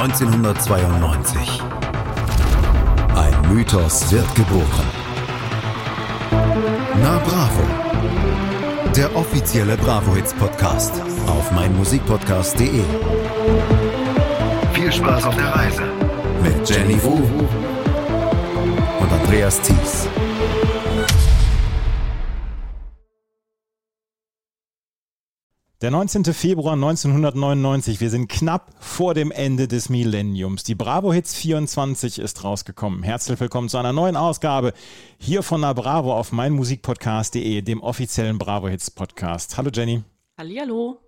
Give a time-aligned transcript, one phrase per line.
[0.00, 1.60] 1992.
[3.14, 4.86] Ein Mythos wird geboren.
[7.02, 7.62] Na Bravo.
[8.96, 10.94] Der offizielle Bravo Hits Podcast
[11.26, 12.82] auf meinmusikpodcast.de.
[14.72, 15.82] Viel Spaß auf der Reise
[16.42, 17.16] mit Jenny Wu
[19.00, 20.08] und Andreas Thies.
[25.80, 26.24] Der 19.
[26.34, 28.02] Februar 1999.
[28.02, 30.62] Wir sind knapp vor dem Ende des Millenniums.
[30.62, 33.02] Die Bravo Hits 24 ist rausgekommen.
[33.02, 34.74] Herzlich willkommen zu einer neuen Ausgabe
[35.16, 39.56] hier von der Bravo auf meinmusikpodcast.de, dem offiziellen Bravo Hits Podcast.
[39.56, 40.02] Hallo Jenny.
[40.36, 40.98] Hallihallo.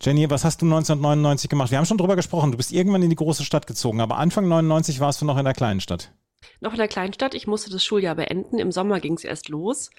[0.00, 1.72] Jenny, was hast du 1999 gemacht?
[1.72, 2.52] Wir haben schon drüber gesprochen.
[2.52, 5.44] Du bist irgendwann in die große Stadt gezogen, aber Anfang 99 warst du noch in
[5.44, 6.12] der kleinen Stadt.
[6.60, 7.34] Noch in der kleinen Stadt.
[7.34, 8.60] Ich musste das Schuljahr beenden.
[8.60, 9.90] Im Sommer ging es erst los.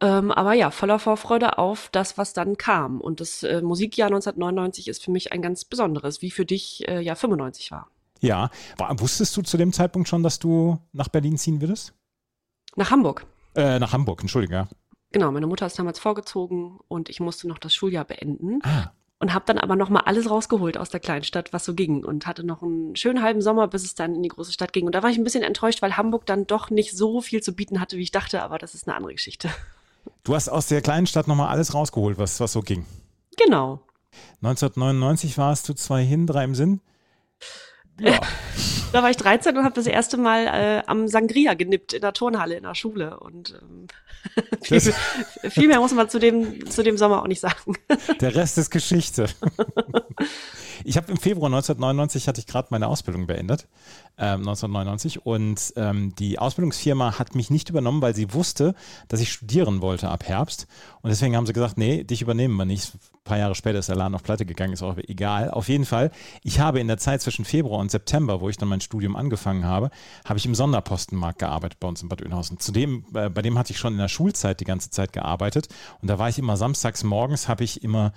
[0.00, 3.00] Ähm, aber ja, voller Vorfreude auf das, was dann kam.
[3.00, 7.00] Und das äh, Musikjahr 1999 ist für mich ein ganz besonderes, wie für dich äh,
[7.00, 7.88] ja 95 war.
[8.20, 11.94] Ja, war, wusstest du zu dem Zeitpunkt schon, dass du nach Berlin ziehen würdest?
[12.76, 13.26] Nach Hamburg.
[13.54, 14.54] Äh, nach Hamburg, entschuldige.
[14.54, 14.68] Ja.
[15.12, 18.60] Genau, meine Mutter ist damals vorgezogen und ich musste noch das Schuljahr beenden.
[18.62, 18.92] Ah.
[19.18, 22.04] Und habe dann aber noch mal alles rausgeholt aus der Kleinstadt, was so ging.
[22.04, 24.86] Und hatte noch einen schönen halben Sommer, bis es dann in die große Stadt ging.
[24.86, 27.54] Und da war ich ein bisschen enttäuscht, weil Hamburg dann doch nicht so viel zu
[27.54, 28.42] bieten hatte, wie ich dachte.
[28.42, 29.50] Aber das ist eine andere Geschichte.
[30.24, 32.84] Du hast aus der kleinen Stadt nochmal alles rausgeholt, was, was so ging.
[33.36, 33.80] Genau.
[34.42, 36.80] 1999 warst du zwei hin, drei im Sinn.
[37.98, 38.20] Ja.
[38.92, 42.12] da war ich 13 und habe das erste Mal äh, am Sangria genippt in der
[42.12, 43.20] Turnhalle in der Schule.
[43.20, 43.86] Und ähm,
[44.62, 47.76] viel, viel, mehr muss man zu dem, zu dem Sommer auch nicht sagen.
[48.20, 49.26] Der Rest ist Geschichte.
[50.84, 53.68] Ich habe im Februar 1999 hatte ich gerade meine Ausbildung beendet,
[54.18, 58.74] ähm, 1999 und ähm, die Ausbildungsfirma hat mich nicht übernommen, weil sie wusste,
[59.08, 60.66] dass ich studieren wollte ab Herbst
[61.02, 62.94] und deswegen haben sie gesagt, nee, dich übernehmen wir nicht.
[62.94, 65.50] Ein paar Jahre später ist der Laden auf Pleite gegangen, ist auch egal.
[65.50, 66.10] Auf jeden Fall,
[66.42, 69.64] ich habe in der Zeit zwischen Februar und September, wo ich dann mein Studium angefangen
[69.64, 69.90] habe,
[70.24, 72.58] habe ich im Sonderpostenmarkt gearbeitet bei uns in Bad Oeynhausen.
[72.58, 75.68] Zudem, äh, bei dem hatte ich schon in der Schulzeit die ganze Zeit gearbeitet
[76.00, 78.12] und da war ich immer samstags morgens, habe ich immer,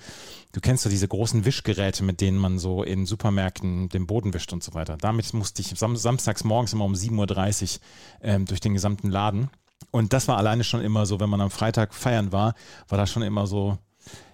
[0.53, 4.53] du kennst so diese großen Wischgeräte, mit denen man so in Supermärkten den Boden wischt
[4.53, 4.96] und so weiter.
[4.97, 7.81] Damit musste ich sam samstags morgens immer um 7.30 Uhr
[8.22, 9.50] ähm, durch den gesamten Laden.
[9.92, 12.53] Und das war alleine schon immer so, wenn man am Freitag feiern war,
[12.88, 13.78] war das schon immer so,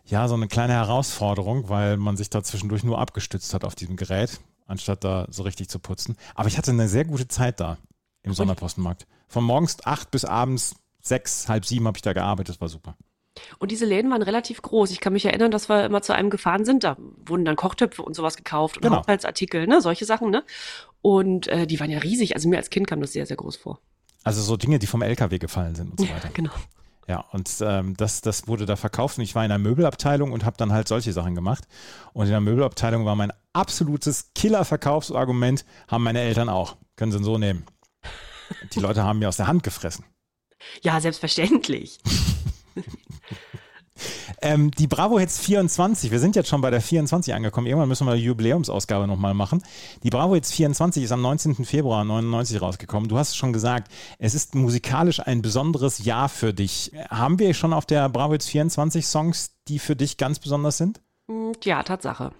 [0.06, 3.96] ja, so eine kleine Herausforderung, weil man sich da zwischendurch nur abgestützt hat auf diesem
[3.96, 6.16] Gerät, anstatt da so richtig zu putzen.
[6.36, 7.78] Aber ich hatte eine sehr gute Zeit da
[8.24, 9.08] im Sonderpostenmarkt.
[9.28, 12.96] Von morgens acht bis abends sechs, halb sieben habe ich da gearbeitet, das war super.
[13.58, 14.92] Und diese Läden waren relativ groß.
[14.92, 16.84] Ich kann mich erinnern, dass wir immer zu einem gefahren sind.
[16.84, 18.98] Da wurden dann Kochtöpfe und sowas gekauft und genau.
[18.98, 20.44] Haushaltsartikel, ne, solche Sachen, ne?
[21.02, 22.36] Und äh, die waren ja riesig.
[22.36, 23.80] Also mir als Kind kam das sehr, sehr groß vor.
[24.24, 26.28] Also so Dinge, die vom LKW gefallen sind und so weiter.
[26.28, 26.52] Ja, genau.
[27.08, 30.46] Ja, und ähm, das, das wurde da verkauft und ich war in der Möbelabteilung und
[30.46, 31.68] habe dann halt solche Sachen gemacht.
[32.14, 36.78] Und in der Möbelabteilung war mein absolutes Killer-Verkaufsargument, haben meine Eltern auch.
[36.98, 37.66] Können sie so nehmen.
[38.74, 40.06] Die Leute haben mir aus der Hand gefressen.
[40.82, 42.00] Ja, selbstverständlich.
[44.42, 47.68] Ähm, die Bravo Hits 24, wir sind jetzt schon bei der 24 angekommen.
[47.68, 49.62] Irgendwann müssen wir die Jubiläumsausgabe nochmal machen.
[50.04, 51.66] Die Bravo Hits 24 ist am 19.
[51.66, 53.10] Februar 99 rausgekommen.
[53.10, 56.92] Du hast es schon gesagt, es ist musikalisch ein besonderes Jahr für dich.
[57.10, 61.02] Haben wir schon auf der Bravo Hits 24 Songs, die für dich ganz besonders sind?
[61.28, 62.32] Hm, ja, Tatsache.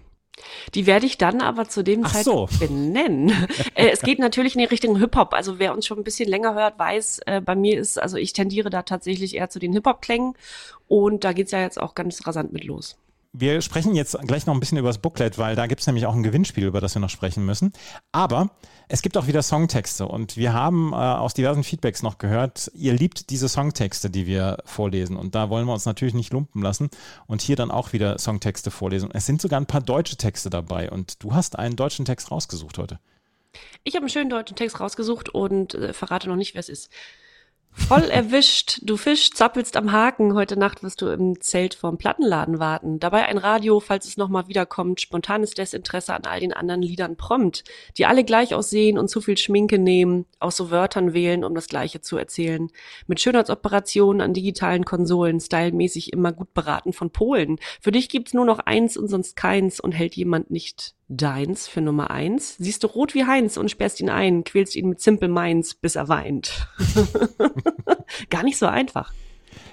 [0.74, 2.60] Die werde ich dann aber zu dem Ach Zeitpunkt so.
[2.60, 3.30] benennen.
[3.76, 5.34] äh, es geht natürlich in die Richtung Hip-Hop.
[5.34, 8.34] Also wer uns schon ein bisschen länger hört, weiß, äh, bei mir ist, also ich
[8.34, 10.36] tendiere da tatsächlich eher zu den Hip-Hop-Klängen.
[10.90, 12.98] Und da geht's ja jetzt auch ganz rasant mit los.
[13.32, 16.08] Wir sprechen jetzt gleich noch ein bisschen über das Booklet, weil da gibt es nämlich
[16.08, 17.74] auch ein Gewinnspiel, über das wir noch sprechen müssen.
[18.12, 18.50] Aber
[18.88, 22.94] es gibt auch wieder Songtexte und wir haben äh, aus diversen Feedbacks noch gehört, ihr
[22.94, 25.16] liebt diese Songtexte, die wir vorlesen.
[25.16, 26.90] Und da wollen wir uns natürlich nicht lumpen lassen
[27.28, 29.12] und hier dann auch wieder Songtexte vorlesen.
[29.14, 32.80] Es sind sogar ein paar deutsche Texte dabei und du hast einen deutschen Text rausgesucht
[32.80, 33.00] heute.
[33.84, 36.90] Ich habe einen schönen deutschen Text rausgesucht und äh, verrate noch nicht, wer es ist.
[37.72, 40.36] Voll erwischt, du Fisch, zappelst am Haken.
[40.36, 43.00] Heute Nacht wirst du im Zelt vorm Plattenladen warten.
[43.00, 45.02] Dabei ein Radio, falls es nochmal wiederkommt.
[45.02, 47.64] Spontanes Desinteresse an all den anderen Liedern prompt,
[47.98, 51.68] die alle gleich aussehen und zu viel Schminke nehmen, aus so Wörtern wählen, um das
[51.68, 52.70] Gleiche zu erzählen.
[53.08, 57.58] Mit Schönheitsoperationen an digitalen Konsolen, stylmäßig immer gut beraten von Polen.
[57.82, 61.82] Für dich gibt's nur noch eins und sonst keins und hält jemand nicht deins für
[61.82, 62.56] Nummer eins.
[62.58, 65.96] Siehst du rot wie Heinz und sperrst ihn ein, quälst ihn mit Simple Minds, bis
[65.96, 66.68] er weint.
[68.30, 69.12] Gar nicht so einfach.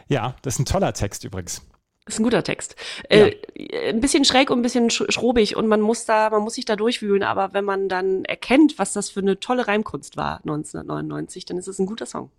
[0.08, 1.62] Ja, das ist ein toller Text übrigens.
[2.06, 2.76] Das ist ein guter Text.
[3.10, 3.26] Ja.
[3.26, 6.64] Äh, ein bisschen schräg und ein bisschen schrobig und man muss da, man muss sich
[6.64, 11.44] da durchwühlen, aber wenn man dann erkennt, was das für eine tolle Reimkunst war 1999,
[11.44, 12.30] dann ist es ein guter Song.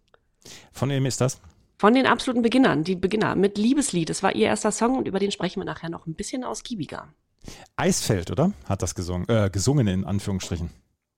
[0.72, 1.42] Von wem ist das?
[1.78, 4.10] Von den absoluten Beginnern, die Beginner mit Liebeslied.
[4.10, 7.14] Das war ihr erster Song und über den sprechen wir nachher noch ein bisschen ausgiebiger.
[7.76, 8.52] Eisfeld, oder?
[8.66, 10.70] Hat das gesungen, äh, gesungen in Anführungsstrichen.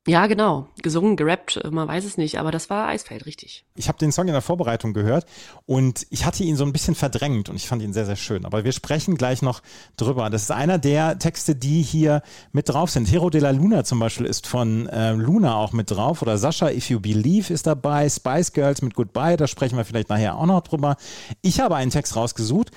[0.08, 0.68] Ja, genau.
[0.82, 3.66] Gesungen, gerappt, man weiß es nicht, aber das war Eisfeld, richtig.
[3.76, 5.26] Ich habe den Song in der Vorbereitung gehört
[5.66, 8.46] und ich hatte ihn so ein bisschen verdrängt und ich fand ihn sehr, sehr schön.
[8.46, 9.62] Aber wir sprechen gleich noch
[9.98, 10.30] drüber.
[10.30, 12.24] Das ist einer der Texte, die hier
[12.54, 13.12] mit drauf sind.
[13.12, 16.72] Hero de la Luna zum Beispiel ist von äh, Luna auch mit drauf oder Sascha
[16.72, 20.46] If You Believe ist dabei, Spice Girls mit Goodbye, da sprechen wir vielleicht nachher auch
[20.46, 20.96] noch drüber.
[21.42, 22.72] Ich habe einen Text rausgesucht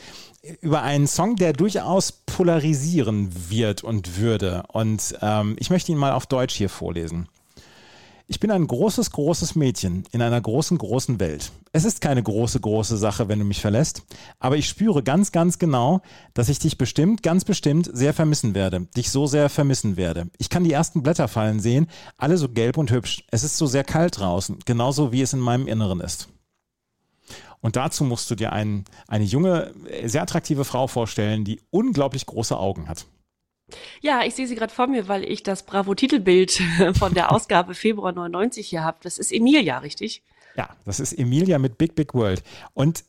[0.60, 4.64] über einen Song, der durchaus polarisieren wird und würde.
[4.72, 7.28] Und ähm, ich möchte ihn mal auf Deutsch hier vorlesen.
[8.28, 11.52] Ich bin ein großes, großes Mädchen in einer großen, großen Welt.
[11.72, 14.04] Es ist keine große, große Sache, wenn du mich verlässt,
[14.38, 16.00] aber ich spüre ganz, ganz genau,
[16.32, 20.28] dass ich dich bestimmt, ganz bestimmt sehr vermissen werde, dich so sehr vermissen werde.
[20.38, 23.24] Ich kann die ersten Blätter fallen sehen, alle so gelb und hübsch.
[23.30, 26.28] Es ist so sehr kalt draußen, genauso wie es in meinem Inneren ist.
[27.62, 29.72] Und dazu musst du dir ein, eine junge,
[30.04, 33.06] sehr attraktive Frau vorstellen, die unglaublich große Augen hat.
[34.02, 36.60] Ja, ich sehe sie gerade vor mir, weil ich das Bravo-Titelbild
[36.98, 38.98] von der Ausgabe Februar 99 hier habe.
[39.02, 40.22] Das ist Emilia, richtig?
[40.56, 42.42] Ja, das ist Emilia mit Big Big World.
[42.74, 43.04] Und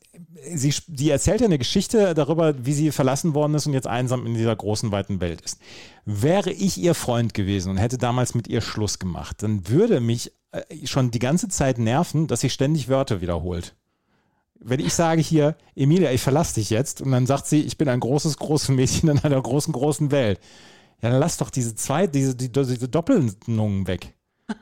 [0.53, 4.25] sie, sie erzählt ja eine Geschichte darüber, wie sie verlassen worden ist und jetzt einsam
[4.25, 5.59] in dieser großen, weiten Welt ist.
[6.05, 10.31] Wäre ich ihr Freund gewesen und hätte damals mit ihr Schluss gemacht, dann würde mich
[10.51, 13.75] äh, schon die ganze Zeit nerven, dass sie ständig Wörter wiederholt
[14.63, 17.89] wenn ich sage hier, Emilia, ich verlasse dich jetzt und dann sagt sie, ich bin
[17.89, 20.39] ein großes, großes Mädchen in einer großen, großen Welt.
[21.01, 24.13] Ja, dann lass doch diese zwei, diese, die, diese Doppelnungen weg.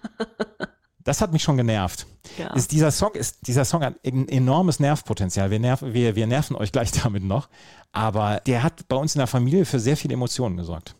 [1.03, 2.05] Das hat mich schon genervt.
[2.37, 2.53] Ja.
[2.53, 5.49] Ist, dieser, Song ist, dieser Song hat ein enormes Nervpotenzial.
[5.49, 7.49] Wir, nerv, wir, wir nerven euch gleich damit noch.
[7.91, 10.95] Aber der hat bei uns in der Familie für sehr viele Emotionen gesorgt.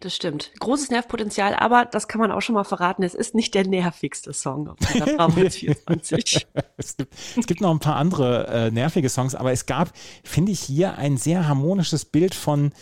[0.00, 0.52] Das stimmt.
[0.58, 3.02] Großes Nervpotenzial, aber das kann man auch schon mal verraten.
[3.02, 6.46] Es ist nicht der nervigste Song auf dieser Bravo 24.
[6.76, 9.92] es, gibt, es gibt noch ein paar andere äh, nervige Songs, aber es gab,
[10.24, 12.72] finde ich, hier ein sehr harmonisches Bild von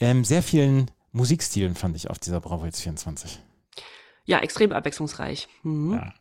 [0.00, 3.40] ähm, sehr vielen Musikstilen, fand ich, auf dieser Bravo 24.
[4.26, 5.48] Ja, extrem abwechslungsreich.
[5.62, 5.94] Mhm.
[5.94, 6.14] Ja.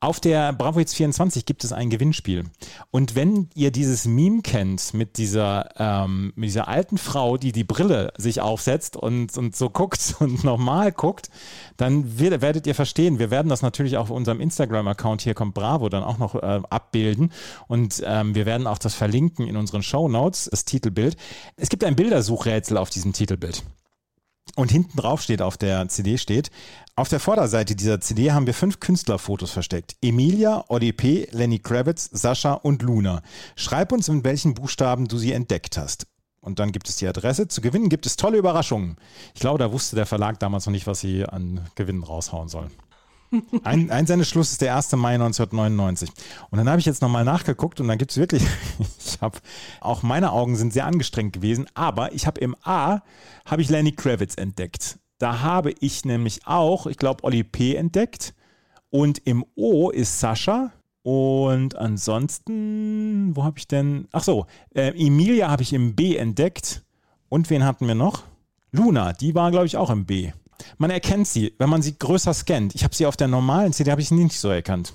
[0.00, 2.44] Auf der Bravo Hits 24 gibt es ein Gewinnspiel.
[2.92, 7.64] Und wenn ihr dieses Meme kennt mit dieser, ähm, mit dieser alten Frau, die die
[7.64, 11.30] Brille sich aufsetzt und, und so guckt und normal guckt,
[11.78, 13.18] dann werdet ihr verstehen.
[13.18, 17.32] Wir werden das natürlich auf unserem Instagram-Account hier kommt Bravo dann auch noch äh, abbilden.
[17.66, 21.16] Und ähm, wir werden auch das verlinken in unseren Show Notes, das Titelbild.
[21.56, 23.64] Es gibt ein Bildersuchrätsel auf diesem Titelbild.
[24.56, 26.50] Und hinten drauf steht auf der CD steht,
[26.96, 29.96] auf der Vorderseite dieser CD haben wir fünf Künstlerfotos versteckt.
[30.02, 33.22] Emilia, ODP, Lenny Kravitz, Sascha und Luna.
[33.54, 36.08] Schreib uns, in welchen Buchstaben du sie entdeckt hast.
[36.40, 37.46] Und dann gibt es die Adresse.
[37.46, 38.96] Zu gewinnen gibt es tolle Überraschungen.
[39.34, 42.70] Ich glaube, da wusste der Verlag damals noch nicht, was sie an Gewinnen raushauen sollen.
[43.62, 44.92] Ein, Einsendeschluss ist der 1.
[44.92, 46.10] Mai 1999.
[46.50, 48.42] Und dann habe ich jetzt nochmal nachgeguckt und dann gibt es wirklich,
[48.98, 49.38] ich habe,
[49.80, 53.00] auch meine Augen sind sehr angestrengt gewesen, aber ich habe im A,
[53.44, 54.98] habe ich Lenny Kravitz entdeckt.
[55.18, 57.74] Da habe ich nämlich auch, ich glaube, Oli P.
[57.74, 58.34] entdeckt.
[58.90, 60.72] Und im O ist Sascha.
[61.02, 64.08] Und ansonsten, wo habe ich denn?
[64.12, 66.82] Ach so, äh, Emilia habe ich im B entdeckt.
[67.28, 68.24] Und wen hatten wir noch?
[68.72, 70.32] Luna, die war, glaube ich, auch im B.
[70.76, 72.74] Man erkennt sie, wenn man sie größer scannt.
[72.74, 74.92] Ich habe sie auf der normalen CD, habe ich sie nicht so erkannt.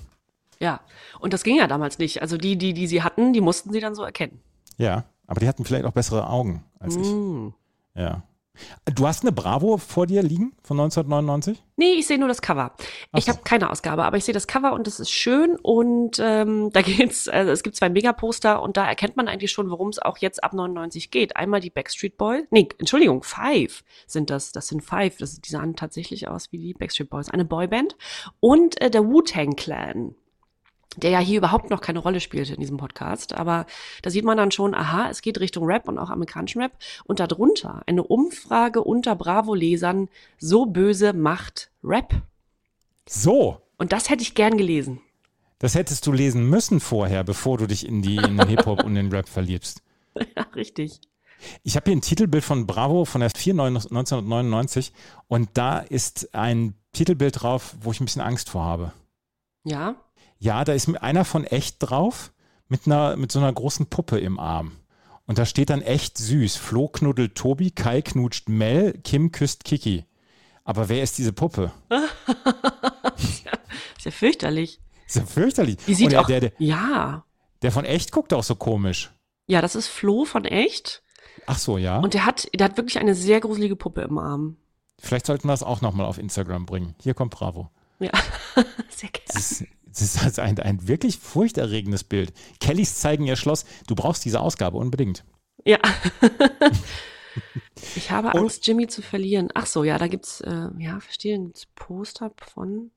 [0.60, 0.80] Ja,
[1.20, 2.22] und das ging ja damals nicht.
[2.22, 4.40] Also die, die, die sie hatten, die mussten sie dann so erkennen.
[4.76, 7.06] Ja, aber die hatten vielleicht auch bessere Augen als ich.
[7.06, 7.48] Mm.
[7.94, 8.22] Ja.
[8.94, 11.62] Du hast eine Bravo vor dir liegen von 1999?
[11.76, 12.72] Nee, ich sehe nur das Cover.
[12.76, 13.32] Ach ich so.
[13.32, 16.82] habe keine Ausgabe, aber ich sehe das Cover und es ist schön und ähm, da
[16.82, 20.18] geht's, also es gibt zwei Megaposter und da erkennt man eigentlich schon, worum es auch
[20.18, 21.36] jetzt ab 99 geht.
[21.36, 25.74] Einmal die Backstreet Boys, nee, Entschuldigung, Five sind das, das sind Five, das, die sahen
[25.74, 27.96] tatsächlich aus wie die Backstreet Boys, eine Boyband
[28.40, 30.14] und äh, der Wu-Tang Clan
[30.96, 33.34] der ja hier überhaupt noch keine Rolle spielte in diesem Podcast.
[33.34, 33.66] Aber
[34.02, 36.72] da sieht man dann schon, aha, es geht Richtung Rap und auch amerikanischen Rap.
[37.04, 40.08] Und darunter eine Umfrage unter Bravo-Lesern,
[40.38, 42.14] so böse macht Rap.
[43.08, 43.60] So.
[43.76, 45.00] Und das hätte ich gern gelesen.
[45.58, 48.94] Das hättest du lesen müssen vorher, bevor du dich in, die, in den Hip-Hop und
[48.94, 49.82] den Rap verliebst.
[50.36, 51.00] Ja, richtig.
[51.64, 54.92] Ich habe hier ein Titelbild von Bravo von der 4 1999
[55.26, 58.92] und da ist ein Titelbild drauf, wo ich ein bisschen Angst vor habe.
[59.64, 59.96] Ja.
[60.44, 62.30] Ja, da ist einer von echt drauf
[62.68, 64.72] mit, einer, mit so einer großen Puppe im Arm.
[65.26, 66.56] Und da steht dann echt süß.
[66.56, 70.04] Flo knuddelt Tobi, Kai knutscht Mel, Kim küsst Kiki.
[70.62, 71.72] Aber wer ist diese Puppe?
[73.16, 73.52] ist, ja,
[73.96, 74.80] ist ja fürchterlich.
[75.06, 75.78] Ist ja fürchterlich.
[75.86, 77.24] Die sieht der, auch, der, der, ja.
[77.62, 79.14] Der von echt guckt auch so komisch.
[79.46, 81.02] Ja, das ist Flo von echt.
[81.46, 82.00] Ach so, ja.
[82.00, 84.58] Und der hat, der hat wirklich eine sehr gruselige Puppe im Arm.
[85.00, 86.96] Vielleicht sollten wir das auch nochmal auf Instagram bringen.
[87.00, 87.70] Hier kommt Bravo.
[87.98, 88.12] Ja,
[88.90, 89.72] sehr gerne.
[89.94, 92.32] Das ist, also ein, ein wirklich furchterregendes Bild.
[92.60, 93.64] Kellys zeigen ihr Schloss.
[93.86, 95.24] Du brauchst diese Ausgabe unbedingt.
[95.64, 95.78] Ja.
[97.96, 99.48] Ich habe Angst, Jimmy zu verlieren.
[99.54, 102.92] Ach so, ja, da gibt's, äh, ja, verstehe, gibt's Poster von.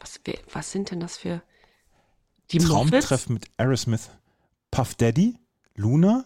[0.00, 0.18] Was,
[0.50, 1.42] was sind denn das für.
[2.52, 2.90] Die Moffats?
[2.90, 4.08] Traumtreff mit Aerosmith,
[4.70, 5.38] Puff Daddy,
[5.74, 6.24] Luna,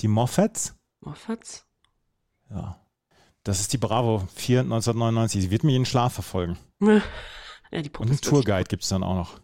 [0.00, 0.74] die Moffats.
[1.00, 1.66] Moffats?
[2.50, 2.80] Ja.
[3.42, 5.42] Das ist die Bravo 4 1999.
[5.42, 6.56] Sie wird mich in den Schlaf verfolgen.
[7.70, 9.40] Ja, die Und Puppe einen Tourguide gibt es dann auch noch.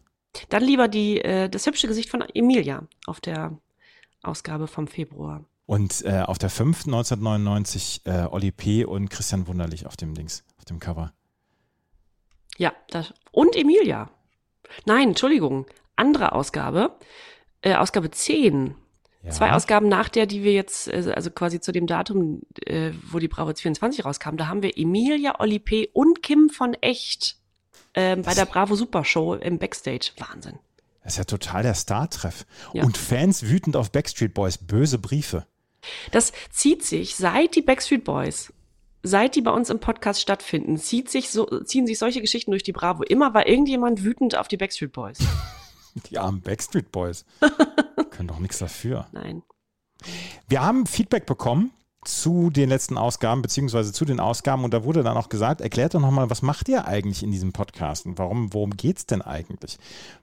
[0.49, 3.57] Dann lieber die, äh, das hübsche Gesicht von Emilia auf der
[4.23, 5.45] Ausgabe vom Februar.
[5.67, 6.87] Und äh, auf der 5.
[6.87, 8.85] 1999 äh, Oli P.
[8.85, 11.13] und Christian Wunderlich auf dem Dings, auf dem Cover.
[12.59, 14.11] Ja, das, und Emilia.
[14.85, 15.67] Nein, Entschuldigung,
[15.97, 16.97] andere Ausgabe.
[17.63, 18.75] Äh, Ausgabe 10.
[19.23, 19.31] Ja.
[19.31, 23.19] Zwei Ausgaben nach der, die wir jetzt, äh, also quasi zu dem Datum, äh, wo
[23.19, 25.89] die Bravo 24 rauskam, da haben wir Emilia, Oli P.
[25.95, 27.39] und Kim von Echt
[27.95, 30.13] ähm, bei der Bravo Super Show im Backstage.
[30.19, 30.59] Wahnsinn.
[31.03, 32.47] Das ist ja total der Star-Treff.
[32.73, 32.85] Ja.
[32.85, 35.47] Und Fans wütend auf Backstreet Boys, böse Briefe.
[36.13, 38.53] Das zieht sich, seit die Backstreet Boys,
[39.03, 42.63] seit die bei uns im Podcast stattfinden, zieht sich so, ziehen sich solche Geschichten durch
[42.63, 43.03] die Bravo.
[43.03, 45.19] Immer war irgendjemand wütend auf die Backstreet Boys.
[46.11, 47.25] Die armen Backstreet Boys.
[48.11, 49.07] Können doch nichts dafür.
[49.13, 49.45] Nein.
[50.49, 51.71] Wir haben Feedback bekommen
[52.05, 55.95] zu den letzten Ausgaben, beziehungsweise zu den Ausgaben, und da wurde dann auch gesagt, erklärt
[55.95, 59.23] doch nochmal, was macht ihr eigentlich in diesem Podcast und warum, worum geht es denn
[59.23, 59.79] eigentlich?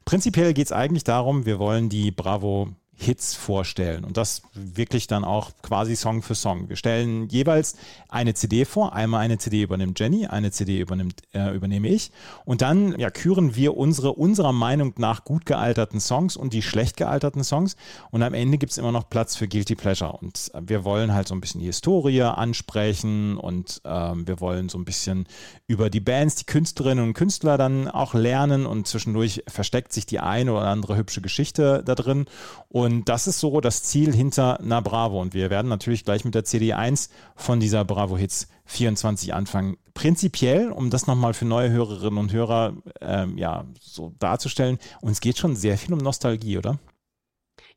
[0.06, 2.70] Prinzipiell geht es eigentlich darum, wir wollen die Bravo
[3.02, 4.04] Hits vorstellen.
[4.04, 6.70] Und das wirklich dann auch quasi Song für Song.
[6.70, 7.76] Wir stellen jeweils
[8.10, 12.12] eine CD vor, einmal eine CD übernimmt Jenny, eine CD übernimmt, äh, übernehme ich.
[12.46, 16.98] Und dann ja, küren wir unsere unserer Meinung nach gut gealterten Songs und die schlecht
[16.98, 17.76] gealterten Songs.
[18.12, 20.14] Und am Ende gibt es immer noch Platz für Guilty Pleasure.
[20.14, 24.70] Und äh, wir wollen halt so ein bisschen die Historie ansprechen und ähm, wir wollen
[24.70, 25.26] so ein bisschen
[25.66, 28.68] über die Bands, die Künstlerinnen und Künstler dann auch lernen.
[28.68, 32.26] Und zwischendurch versteckt sich die eine oder andere hübsche Geschichte da drin.
[32.70, 35.22] Und das ist so das Ziel hinter Na Bravo.
[35.22, 39.78] Und wir werden natürlich gleich mit der CD1 von dieser Bravo Hits 24 anfangen.
[39.94, 45.38] Prinzipiell, um das nochmal für neue Hörerinnen und Hörer ähm, ja, so darzustellen, uns geht
[45.38, 46.80] schon sehr viel um Nostalgie, oder?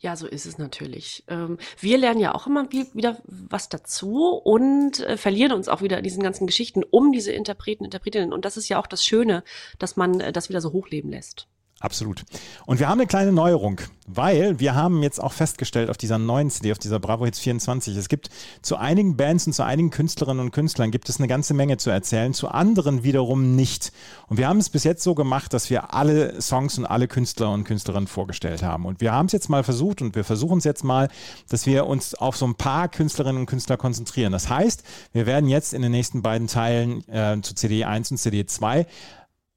[0.01, 1.25] Ja, so ist es natürlich.
[1.29, 5.81] Ähm, wir lernen ja auch immer wie- wieder was dazu und äh, verlieren uns auch
[5.83, 8.33] wieder in diesen ganzen Geschichten um diese Interpreten, Interpretinnen.
[8.33, 9.43] Und das ist ja auch das Schöne,
[9.79, 11.49] dass man äh, das wieder so hochleben lässt.
[11.81, 12.25] Absolut.
[12.65, 16.49] Und wir haben eine kleine Neuerung, weil wir haben jetzt auch festgestellt auf dieser neuen
[16.49, 18.31] CD, auf dieser Bravo Hits 24, es gibt
[18.63, 21.91] zu einigen Bands und zu einigen Künstlerinnen und Künstlern gibt es eine ganze Menge zu
[21.91, 23.93] erzählen, zu anderen wiederum nicht.
[24.29, 27.53] Und wir haben es bis jetzt so gemacht, dass wir alle Songs und alle Künstler
[27.53, 28.87] und Künstlerinnen vorgestellt haben.
[28.87, 31.11] Und wir haben es jetzt mal versucht und wir versuchen es jetzt mal,
[31.51, 34.33] dass wir uns auf so ein paar Künstlerinnen und Künstler konzentrieren.
[34.33, 38.17] Das heißt, wir werden jetzt in den nächsten beiden Teilen äh, zu CD 1 und
[38.17, 38.87] CD 2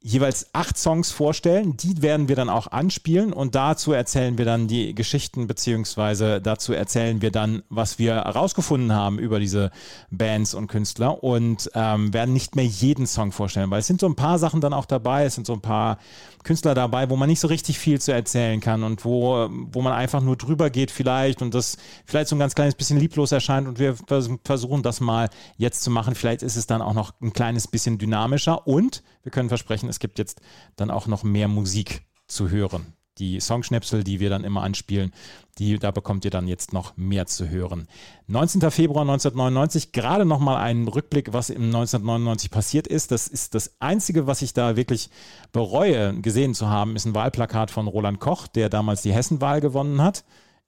[0.07, 1.75] jeweils acht Songs vorstellen.
[1.75, 6.71] Die werden wir dann auch anspielen und dazu erzählen wir dann die Geschichten, beziehungsweise dazu
[6.71, 9.69] erzählen wir dann, was wir herausgefunden haben über diese
[10.09, 14.07] Bands und Künstler und ähm, werden nicht mehr jeden Song vorstellen, weil es sind so
[14.07, 15.97] ein paar Sachen dann auch dabei, es sind so ein paar
[16.43, 19.93] Künstler dabei, wo man nicht so richtig viel zu erzählen kann und wo, wo man
[19.93, 23.67] einfach nur drüber geht vielleicht und das vielleicht so ein ganz kleines bisschen lieblos erscheint
[23.67, 26.15] und wir vers versuchen das mal jetzt zu machen.
[26.15, 29.99] Vielleicht ist es dann auch noch ein kleines bisschen dynamischer und wir können versprechen, es
[29.99, 30.41] gibt jetzt
[30.75, 32.96] dann auch noch mehr Musik zu hören.
[33.17, 35.11] Die Songschnipsel, die wir dann immer anspielen,
[35.57, 37.87] die, da bekommt ihr dann jetzt noch mehr zu hören.
[38.27, 38.61] 19.
[38.71, 43.11] Februar 1999, gerade nochmal einen Rückblick, was im 1999 passiert ist.
[43.11, 45.09] Das ist das Einzige, was ich da wirklich
[45.51, 50.01] bereue, gesehen zu haben, ist ein Wahlplakat von Roland Koch, der damals die Hessenwahl gewonnen
[50.01, 50.23] hat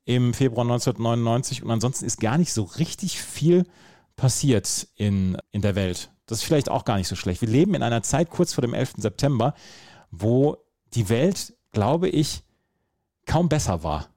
[0.06, 1.64] im Februar 1999.
[1.64, 3.66] Und ansonsten ist gar nicht so richtig viel
[4.16, 6.10] passiert in, in der Welt.
[6.26, 7.42] Das ist vielleicht auch gar nicht so schlecht.
[7.42, 8.96] Wir leben in einer Zeit kurz vor dem 11.
[8.98, 9.54] September,
[10.12, 10.58] wo
[10.94, 12.44] die Welt, glaube ich,
[13.26, 14.10] kaum besser war.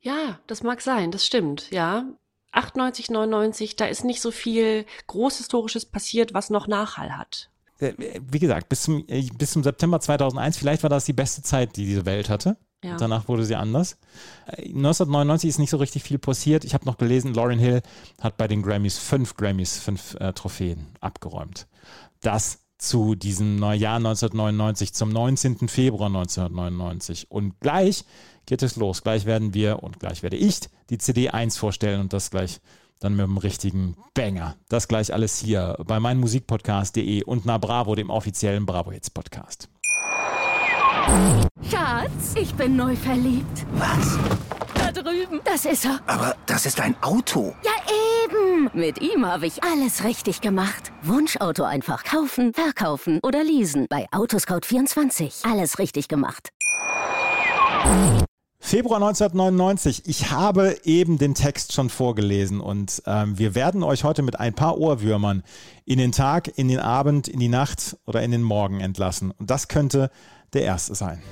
[0.00, 2.04] Ja, das mag sein, das stimmt, ja.
[2.52, 7.50] 98, 99, da ist nicht so viel Großhistorisches passiert, was noch Nachhall hat.
[7.80, 7.94] Äh,
[8.30, 11.76] Wie gesagt, bis zum, äh, bis zum September 2001, vielleicht war das die beste Zeit,
[11.76, 12.56] die diese Welt hatte.
[12.84, 12.96] Ja.
[12.96, 13.96] Danach wurde sie anders.
[14.46, 16.64] Äh, 1999 ist nicht so richtig viel passiert.
[16.64, 17.82] Ich habe noch gelesen, Lauryn Hill
[18.20, 21.66] hat bei den Grammys fünf Grammys, fünf äh, Trophäen abgeräumt.
[22.20, 25.68] Das zu diesem Neujahr 1999, zum 19.
[25.68, 27.30] Februar 1999.
[27.30, 28.04] Und gleich
[28.46, 29.02] geht es los.
[29.02, 32.60] Gleich werden wir und gleich werde ich die CD 1 vorstellen und das gleich
[33.00, 34.56] dann mit einem richtigen Banger.
[34.68, 39.68] Das gleich alles hier bei meinmusikpodcast.de und na Bravo, dem offiziellen Bravo Hits Podcast.
[41.70, 43.66] Schatz, ich bin neu verliebt.
[43.74, 44.18] Was?
[44.74, 45.40] Da drüben.
[45.44, 46.00] Das ist er.
[46.06, 47.54] Aber das ist ein Auto.
[47.62, 47.72] Ja,
[48.24, 48.70] eben.
[48.72, 50.93] Mit ihm habe ich alles richtig gemacht.
[51.06, 53.86] Wunschauto einfach kaufen, verkaufen oder leasen.
[53.90, 55.50] Bei Autoscout24.
[55.50, 56.50] Alles richtig gemacht.
[58.58, 60.04] Februar 1999.
[60.06, 64.54] Ich habe eben den Text schon vorgelesen und ähm, wir werden euch heute mit ein
[64.54, 65.42] paar Ohrwürmern
[65.84, 69.32] in den Tag, in den Abend, in die Nacht oder in den Morgen entlassen.
[69.32, 70.10] Und das könnte
[70.54, 71.22] der erste sein.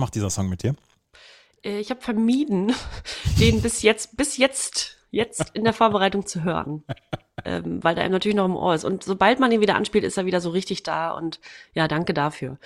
[0.00, 0.74] Macht dieser Song mit dir?
[1.62, 2.72] Äh, ich habe vermieden,
[3.40, 6.84] den bis jetzt, bis jetzt, jetzt in der Vorbereitung zu hören.
[7.42, 8.84] Ähm, weil der einem natürlich noch im Ohr ist.
[8.84, 11.12] Und sobald man ihn wieder anspielt, ist er wieder so richtig da.
[11.12, 11.40] Und
[11.72, 12.58] ja, danke dafür.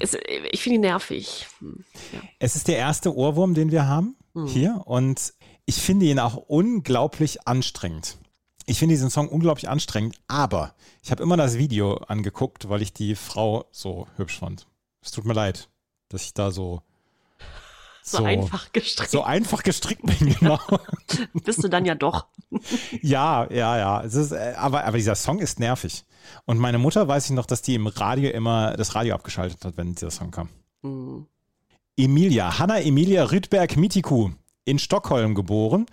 [0.00, 0.18] Es,
[0.50, 1.46] ich finde ihn nervig.
[1.60, 2.18] Hm, ja.
[2.40, 4.46] Es ist der erste Ohrwurm, den wir haben hm.
[4.48, 4.82] hier.
[4.84, 5.32] Und
[5.64, 8.18] ich finde ihn auch unglaublich anstrengend.
[8.64, 10.74] Ich finde diesen Song unglaublich anstrengend, aber
[11.04, 14.66] ich habe immer das Video angeguckt, weil ich die Frau so hübsch fand.
[15.02, 15.68] Es tut mir leid
[16.08, 16.82] dass ich da so
[18.02, 19.10] so, so, einfach gestrickt.
[19.10, 20.58] So einfach gestrickt bin, genau.
[21.44, 22.26] Bist du dann ja doch.
[23.02, 24.02] ja, ja, ja.
[24.02, 26.04] Es ist, äh, aber, aber dieser Song ist nervig.
[26.44, 29.76] Und meine Mutter weiß ich noch, dass die im Radio immer das Radio abgeschaltet hat,
[29.76, 30.48] wenn dieser Song kam.
[30.82, 31.26] Mhm.
[31.96, 34.30] Emilia, Hanna Emilia Rydberg Mitiku
[34.66, 35.86] in Stockholm geboren,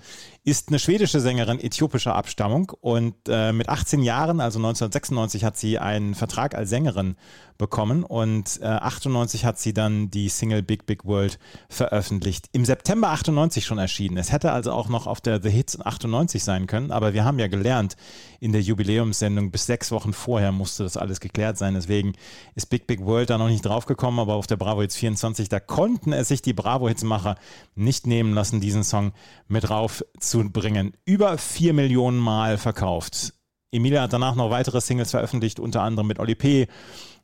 [0.46, 5.80] ist eine schwedische Sängerin äthiopischer Abstammung und äh, mit 18 Jahren, also 1996, hat sie
[5.80, 7.16] einen Vertrag als Sängerin
[7.58, 12.50] bekommen und äh, 98 hat sie dann die Single Big Big World veröffentlicht.
[12.52, 14.18] Im September 98 schon erschienen.
[14.18, 17.40] Es hätte also auch noch auf der The Hits 98 sein können, aber wir haben
[17.40, 17.96] ja gelernt
[18.42, 21.76] in der Jubiläumssendung, bis sechs Wochen vorher musste das alles geklärt sein.
[21.76, 22.14] Deswegen
[22.56, 25.62] ist Big Big World da noch nicht draufgekommen, aber auf der Bravo Hits 24, da
[25.62, 27.36] konnten es sich die Bravo Hits Macher
[27.76, 29.14] nicht nehmen lassen, diesen Song
[29.48, 30.94] mit rauf zu bringen.
[31.06, 33.34] Über vier Millionen Mal verkauft.
[33.72, 36.68] Emilia hat danach noch weitere Singles veröffentlicht, unter anderem mit Oli P.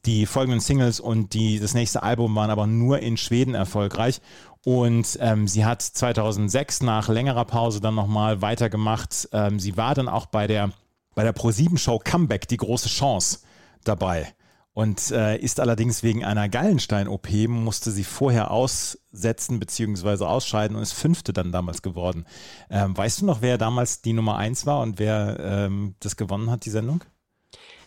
[0.05, 4.21] Die folgenden Singles und die, das nächste Album waren aber nur in Schweden erfolgreich.
[4.65, 9.29] Und ähm, sie hat 2006 nach längerer Pause dann nochmal weitergemacht.
[9.31, 10.71] Ähm, sie war dann auch bei der,
[11.15, 13.39] bei der Pro7-Show Comeback, die große Chance,
[13.83, 14.33] dabei.
[14.79, 20.23] Und äh, ist allerdings wegen einer Gallenstein-OP, musste sie vorher aussetzen bzw.
[20.23, 22.25] ausscheiden und ist fünfte dann damals geworden.
[22.69, 26.49] Ähm, weißt du noch, wer damals die Nummer eins war und wer ähm, das gewonnen
[26.49, 27.03] hat, die Sendung?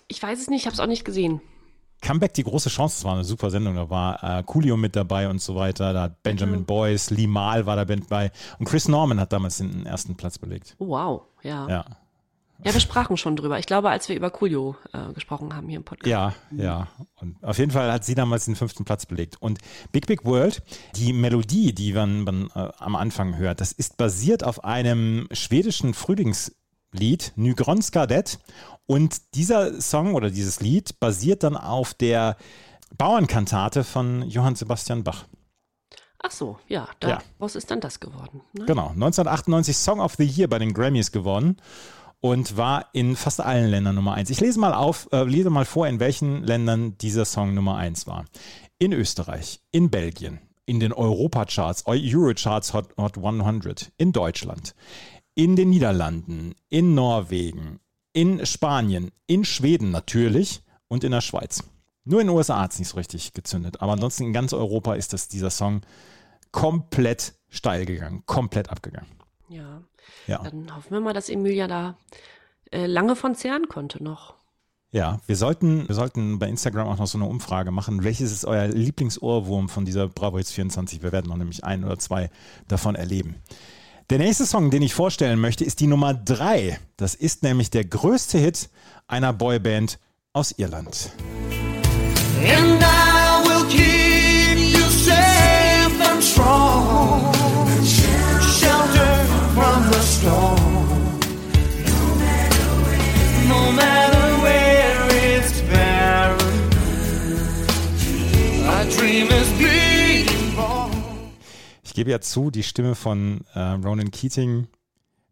[0.06, 1.40] Ich weiß es nicht, ich habe es auch nicht gesehen.
[2.02, 3.74] Comeback, die große Chance, das war eine super Sendung.
[3.74, 5.94] Da war äh, Coolio mit dabei und so weiter.
[5.94, 6.66] Da hat Benjamin mhm.
[6.66, 8.30] Boyce, Lee Mahl war da bei.
[8.58, 10.76] Und Chris Norman hat damals den ersten Platz belegt.
[10.78, 11.66] Wow, ja.
[11.70, 11.84] Ja.
[12.64, 13.58] Ja, wir sprachen schon drüber.
[13.58, 16.06] Ich glaube, als wir über Coolio äh, gesprochen haben hier im Podcast.
[16.06, 16.88] Ja, ja.
[17.16, 19.36] Und auf jeden Fall hat sie damals den fünften Platz belegt.
[19.40, 19.58] Und
[19.90, 20.62] Big Big World,
[20.94, 25.92] die Melodie, die man, man äh, am Anfang hört, das ist basiert auf einem schwedischen
[25.92, 28.38] Frühlingslied, Nygronska Det.
[28.86, 32.36] Und dieser Song oder dieses Lied basiert dann auf der
[32.96, 35.24] Bauernkantate von Johann Sebastian Bach.
[36.24, 37.58] Ach so, ja, daraus ja.
[37.58, 38.42] ist dann das geworden.
[38.52, 38.66] Ne?
[38.66, 41.56] Genau, 1998 Song of the Year bei den Grammys gewonnen
[42.22, 44.30] und war in fast allen Ländern Nummer eins.
[44.30, 48.06] Ich lese mal auf, äh, lese mal vor, in welchen Ländern dieser Song Nummer eins
[48.06, 48.26] war.
[48.78, 54.76] In Österreich, in Belgien, in den Europacharts, Eurocharts Hot, Hot 100, in Deutschland,
[55.34, 57.80] in den Niederlanden, in Norwegen,
[58.12, 61.64] in Spanien, in Schweden natürlich und in der Schweiz.
[62.04, 64.94] Nur in den USA hat es nicht so richtig gezündet, aber ansonsten in ganz Europa
[64.94, 65.80] ist das, dieser Song
[66.52, 69.21] komplett steil gegangen, komplett abgegangen.
[69.52, 69.82] Ja.
[70.26, 70.42] ja.
[70.42, 71.96] Dann hoffen wir mal, dass Emilia da
[72.70, 74.34] äh, lange von zehren konnte noch.
[74.90, 78.04] Ja, wir sollten, wir sollten bei Instagram auch noch so eine Umfrage machen.
[78.04, 81.02] Welches ist euer Lieblingsohrwurm von dieser Bravo Hits 24?
[81.02, 82.30] Wir werden noch nämlich ein oder zwei
[82.68, 83.36] davon erleben.
[84.10, 86.78] Der nächste Song, den ich vorstellen möchte, ist die Nummer drei.
[86.98, 88.68] Das ist nämlich der größte Hit
[89.06, 89.98] einer Boyband
[90.34, 91.10] aus Irland.
[92.44, 92.81] And
[111.92, 114.66] Ich gebe ja zu, die Stimme von äh, Ronan Keating,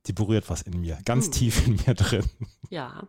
[0.07, 1.33] die berührt was in mir, ganz hm.
[1.33, 2.25] tief in mir drin.
[2.69, 3.03] Ja.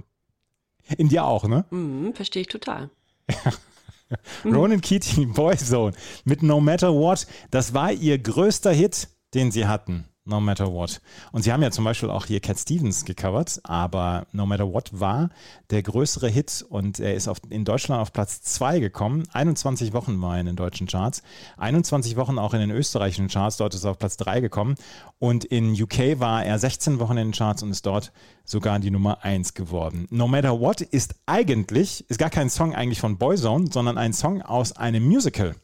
[0.98, 1.66] In dir auch, ne?
[1.70, 2.90] Mhm, verstehe ich total.
[4.46, 10.06] Ronan Keating, Boyzone, mit No Matter What, das war ihr größter Hit, den sie hatten.
[10.24, 11.02] No Matter What.
[11.32, 15.00] Und sie haben ja zum Beispiel auch hier Cat Stevens gecovert, aber No Matter What
[15.00, 15.30] war
[15.72, 19.24] der größere Hit und er ist auf, in Deutschland auf Platz 2 gekommen.
[19.34, 21.24] 21 Wochen war er in den deutschen Charts,
[21.58, 24.76] 21 Wochen auch in den österreichischen Charts, dort ist er auf Platz 3 gekommen
[25.18, 28.12] und in UK war er 16 Wochen in den Charts und ist dort
[28.46, 30.08] sogar die Nummer 1 geworden.
[30.12, 34.44] No Matter What ist eigentlich, ist gar kein Song eigentlich von Boyzone, sondern ein Song
[34.44, 35.56] aus einem Musical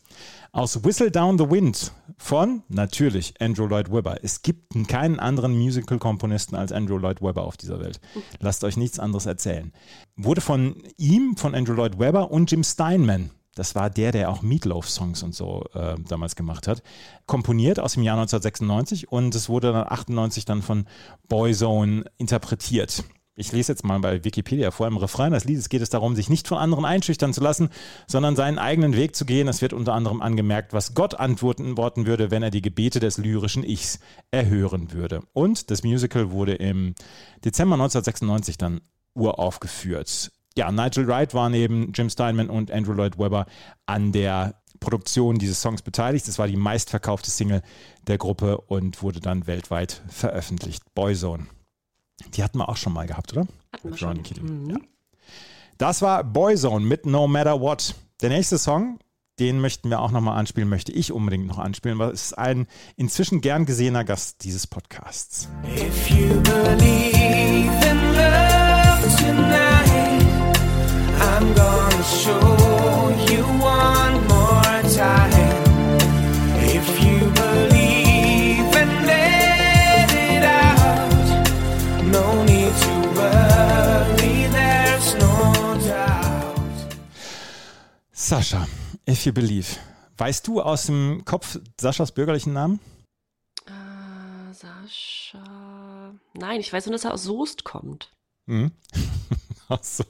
[0.52, 4.18] aus Whistle Down the Wind von natürlich Andrew Lloyd Webber.
[4.24, 8.00] Es gibt keinen anderen Musical-Komponisten als Andrew Lloyd Webber auf dieser Welt.
[8.40, 9.74] Lasst euch nichts anderes erzählen.
[10.16, 14.44] Wurde von ihm, von Andrew Lloyd Webber und Jim Steinman das war der, der auch
[14.44, 16.84] Meatloaf-Songs und so äh, damals gemacht hat.
[17.26, 20.86] Komponiert aus dem Jahr 1996 und es wurde dann 98 dann von
[21.28, 23.04] Boyzone interpretiert.
[23.40, 24.88] Ich lese jetzt mal bei Wikipedia vor.
[24.88, 27.70] Im Refrain des Liedes geht es darum, sich nicht von anderen einschüchtern zu lassen,
[28.08, 29.48] sondern seinen eigenen Weg zu gehen.
[29.48, 33.64] Es wird unter anderem angemerkt, was Gott antworten würde, wenn er die Gebete des lyrischen
[33.64, 34.00] Ichs
[34.32, 35.22] erhören würde.
[35.34, 36.96] Und das Musical wurde im
[37.46, 38.82] Dezember 1996 dann
[39.14, 40.32] uraufgeführt.
[40.58, 43.46] Ja, Nigel Wright war neben Jim Steinman und Andrew Lloyd Webber
[43.86, 46.28] an der Produktion dieses Songs beteiligt.
[46.28, 47.62] Das war die meistverkaufte Single
[48.08, 50.82] der Gruppe und wurde dann weltweit veröffentlicht.
[50.96, 51.46] Boyzone.
[52.34, 53.48] Die hatten wir auch schon mal gehabt, oder?
[53.74, 54.24] Hatten wir schon.
[54.42, 54.70] Mhm.
[54.70, 54.78] Ja.
[55.78, 57.96] Das war Boyzone mit No Matter What.
[58.22, 59.00] Der nächste Song,
[59.40, 62.68] den möchten wir auch nochmal anspielen, möchte ich unbedingt noch anspielen, weil es ist ein
[62.96, 65.48] inzwischen gern gesehener Gast dieses Podcasts.
[65.76, 70.26] If you believe in love tonight,
[71.22, 75.47] I'm gonna show you one more time.
[88.28, 88.68] Sascha,
[89.08, 89.78] if you believe.
[90.18, 92.82] Weißt du aus dem Kopf Saschas bürgerlichen Namen?
[93.66, 96.14] Äh, Sascha.
[96.34, 98.12] Nein, ich weiß nur, dass er aus Soest kommt.
[98.50, 98.72] Mhm.
[99.70, 100.04] aus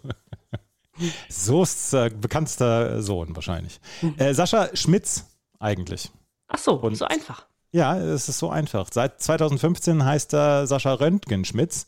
[1.30, 3.80] Soests äh, bekanntester Sohn wahrscheinlich.
[4.02, 4.16] Mhm.
[4.18, 5.26] Äh, Sascha Schmitz
[5.60, 6.12] eigentlich.
[6.48, 7.46] Ach so, Und, so einfach.
[7.72, 8.90] Ja, es ist so einfach.
[8.92, 11.86] Seit 2015 heißt er Sascha Röntgen Schmitz,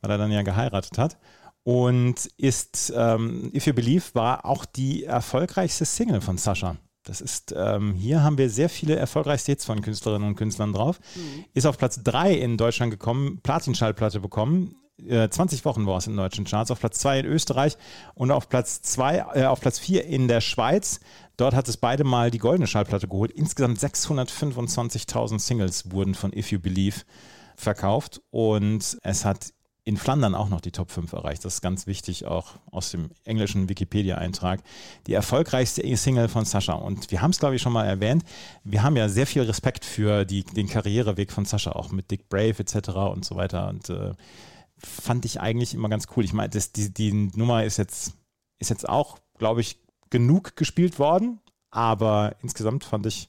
[0.00, 1.16] weil er dann ja geheiratet hat
[1.64, 6.76] und ist ähm, If You Believe war auch die erfolgreichste Single von Sascha.
[7.04, 11.00] Das ist, ähm, hier haben wir sehr viele erfolgreiche Hits von Künstlerinnen und Künstlern drauf.
[11.16, 11.44] Mhm.
[11.52, 14.76] Ist auf Platz 3 in Deutschland gekommen, Platinschallplatte bekommen.
[15.04, 17.76] Äh, 20 Wochen war es in deutschen Charts, auf Platz 2 in Österreich
[18.14, 21.00] und auf Platz 2, äh, auf Platz 4 in der Schweiz.
[21.36, 23.32] Dort hat es beide mal die goldene Schallplatte geholt.
[23.32, 27.00] Insgesamt 625.000 Singles wurden von If You Believe
[27.56, 29.52] verkauft und es hat
[29.84, 31.44] in Flandern auch noch die Top 5 erreicht.
[31.44, 34.62] Das ist ganz wichtig, auch aus dem englischen Wikipedia-Eintrag.
[35.08, 36.74] Die erfolgreichste Single von Sascha.
[36.74, 38.22] Und wir haben es, glaube ich, schon mal erwähnt.
[38.62, 42.28] Wir haben ja sehr viel Respekt für die, den Karriereweg von Sascha, auch mit Dick
[42.28, 42.90] Brave etc.
[43.12, 43.68] und so weiter.
[43.68, 44.12] Und äh,
[44.78, 46.24] fand ich eigentlich immer ganz cool.
[46.24, 48.14] Ich meine, die, die Nummer ist jetzt,
[48.60, 51.40] ist jetzt auch, glaube ich, genug gespielt worden.
[51.72, 53.28] Aber insgesamt fand ich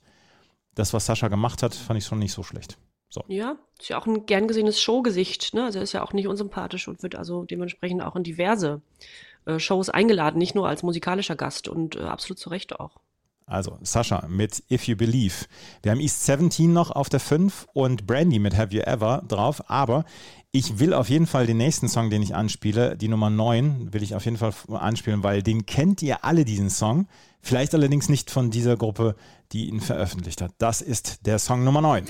[0.76, 2.78] das, was Sascha gemacht hat, fand ich schon nicht so schlecht.
[3.14, 3.24] So.
[3.28, 5.54] Ja, ist ja auch ein gern gesehenes Showgesicht.
[5.54, 5.66] Ne?
[5.66, 8.82] Also er ist ja auch nicht unsympathisch und wird also dementsprechend auch in diverse
[9.46, 12.98] äh, Shows eingeladen, nicht nur als musikalischer Gast und äh, absolut zu Recht auch.
[13.46, 15.46] Also Sascha mit If You Believe.
[15.84, 19.70] Wir haben East 17 noch auf der 5 und Brandy mit Have You Ever drauf,
[19.70, 20.06] aber
[20.56, 24.04] ich will auf jeden Fall den nächsten Song, den ich anspiele, die Nummer 9, will
[24.04, 27.08] ich auf jeden Fall anspielen, weil den kennt ihr alle, diesen Song.
[27.42, 29.16] Vielleicht allerdings nicht von dieser Gruppe,
[29.52, 30.52] die ihn veröffentlicht hat.
[30.60, 32.06] Das ist der Song Nummer 9.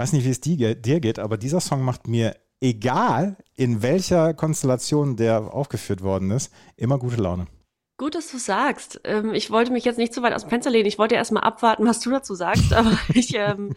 [0.00, 5.16] weiß nicht, wie es dir geht, aber dieser Song macht mir egal in welcher Konstellation
[5.16, 7.46] der aufgeführt worden ist, immer gute Laune.
[7.96, 9.00] Gut, dass du sagst.
[9.04, 10.86] Ähm, ich wollte mich jetzt nicht zu weit aus dem Fenster lehnen.
[10.86, 13.74] Ich wollte erst mal abwarten, was du dazu sagst, aber ich ähm,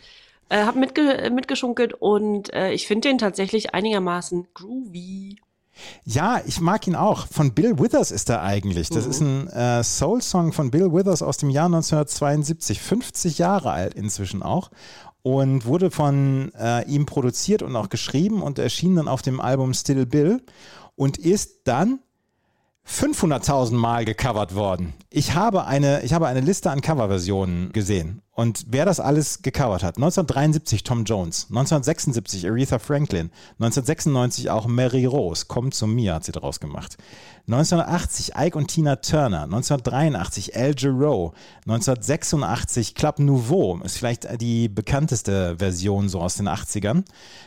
[0.49, 5.37] äh, habe mitge mitgeschunkelt und äh, ich finde den tatsächlich einigermaßen groovy.
[6.05, 7.27] Ja, ich mag ihn auch.
[7.27, 8.89] Von Bill Withers ist er eigentlich.
[8.89, 9.11] Das mhm.
[9.11, 12.79] ist ein äh, Soul-Song von Bill Withers aus dem Jahr 1972.
[12.79, 14.69] 50 Jahre alt inzwischen auch
[15.23, 19.73] und wurde von äh, ihm produziert und auch geschrieben und erschien dann auf dem Album
[19.73, 20.43] Still Bill
[20.95, 21.99] und ist dann
[22.87, 24.93] 500.000 Mal gecovert worden.
[25.09, 28.21] Ich habe eine, ich habe eine Liste an Coverversionen gesehen.
[28.35, 35.05] Und wer das alles gecovert hat, 1973 Tom Jones, 1976 Aretha Franklin, 1996 auch Mary
[35.05, 36.97] Rose, Komm zu mir hat sie daraus gemacht.
[37.47, 41.33] 1980 Ike und Tina Turner, 1983 Al Jarreau,
[41.67, 47.05] 1986 Club Nouveau, ist vielleicht die bekannteste Version so aus den 80ern.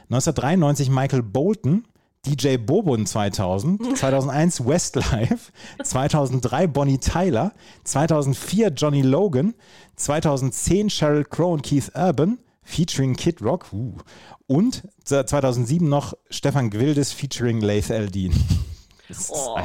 [0.09, 1.85] 1993 Michael Bolton,
[2.27, 7.53] DJ Bobon 2000, 2001 Westlife, 2003 Bonnie Tyler,
[7.85, 9.55] 2004 Johnny Logan,
[9.97, 13.95] 2010 Sheryl Crow und Keith Urban featuring Kid Rock uh,
[14.49, 18.33] und 2007 noch Stefan Gwildes featuring Laith Eldin.
[19.29, 19.57] Oh,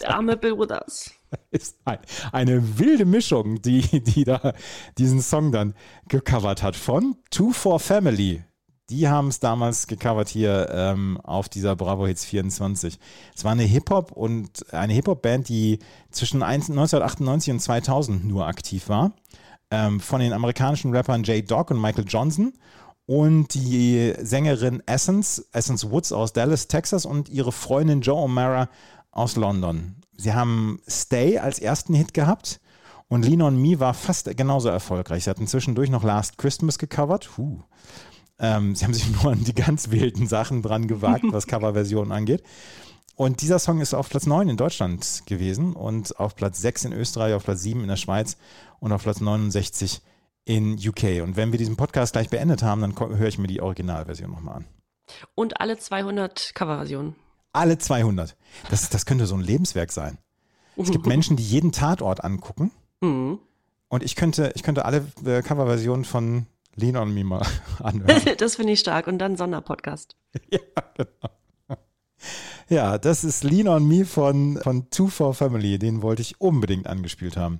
[0.00, 1.12] der arme Bill Withers.
[1.52, 1.98] Ist ein,
[2.32, 4.52] eine wilde Mischung, die, die da
[4.98, 5.74] diesen Song dann
[6.08, 8.42] gecovert hat von Two for Family.
[8.90, 12.98] Die haben es damals gecovert hier ähm, auf dieser Bravo Hits 24.
[13.34, 15.78] Es war eine Hip-Hop und eine Hip-Hop-Band, die
[16.10, 19.12] zwischen 1998 und 2000 nur aktiv war.
[19.70, 22.52] Ähm, von den amerikanischen Rappern Jay Dog und Michael Johnson
[23.06, 28.68] und die Sängerin Essence, Essence Woods aus Dallas, Texas und ihre Freundin Joe O'Mara
[29.10, 29.96] aus London.
[30.16, 32.60] Sie haben Stay als ersten Hit gehabt
[33.08, 35.24] und Lean on Me war fast genauso erfolgreich.
[35.24, 37.30] Sie hatten zwischendurch noch Last Christmas gecovert.
[37.36, 37.62] Huh.
[38.38, 42.42] Ähm, sie haben sich nur an die ganz wilden Sachen dran gewagt, was Coverversionen angeht.
[43.16, 46.92] Und dieser Song ist auf Platz 9 in Deutschland gewesen und auf Platz 6 in
[46.92, 48.36] Österreich, auf Platz 7 in der Schweiz
[48.80, 50.02] und auf Platz 69
[50.44, 51.22] in UK.
[51.22, 54.56] Und wenn wir diesen Podcast gleich beendet haben, dann höre ich mir die Originalversion nochmal
[54.56, 54.64] an.
[55.34, 57.14] Und alle 200 Coverversionen.
[57.52, 58.36] Alle 200.
[58.68, 60.18] Das, das könnte so ein Lebenswerk sein.
[60.76, 62.72] Es gibt Menschen, die jeden Tatort angucken.
[63.00, 63.38] Mhm.
[63.88, 67.46] Und ich könnte, ich könnte alle äh, Coverversionen von Lean on Me mal
[67.82, 68.22] anhören.
[68.38, 69.06] das finde ich stark.
[69.06, 70.16] Und dann Sonderpodcast.
[70.50, 70.60] ja,
[70.96, 71.08] genau.
[72.68, 75.78] Ja, das ist Lean on Me von, von Two for Family.
[75.78, 77.58] Den wollte ich unbedingt angespielt haben.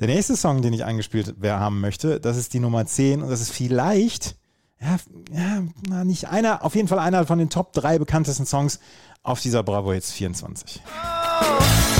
[0.00, 3.40] Der nächste Song, den ich angespielt haben möchte, das ist die Nummer 10 und das
[3.40, 4.36] ist vielleicht,
[4.80, 4.96] ja,
[5.32, 8.80] ja nicht einer, auf jeden Fall einer von den Top 3 bekanntesten Songs
[9.22, 10.80] auf dieser Bravo Hits 24.
[10.84, 11.99] Oh,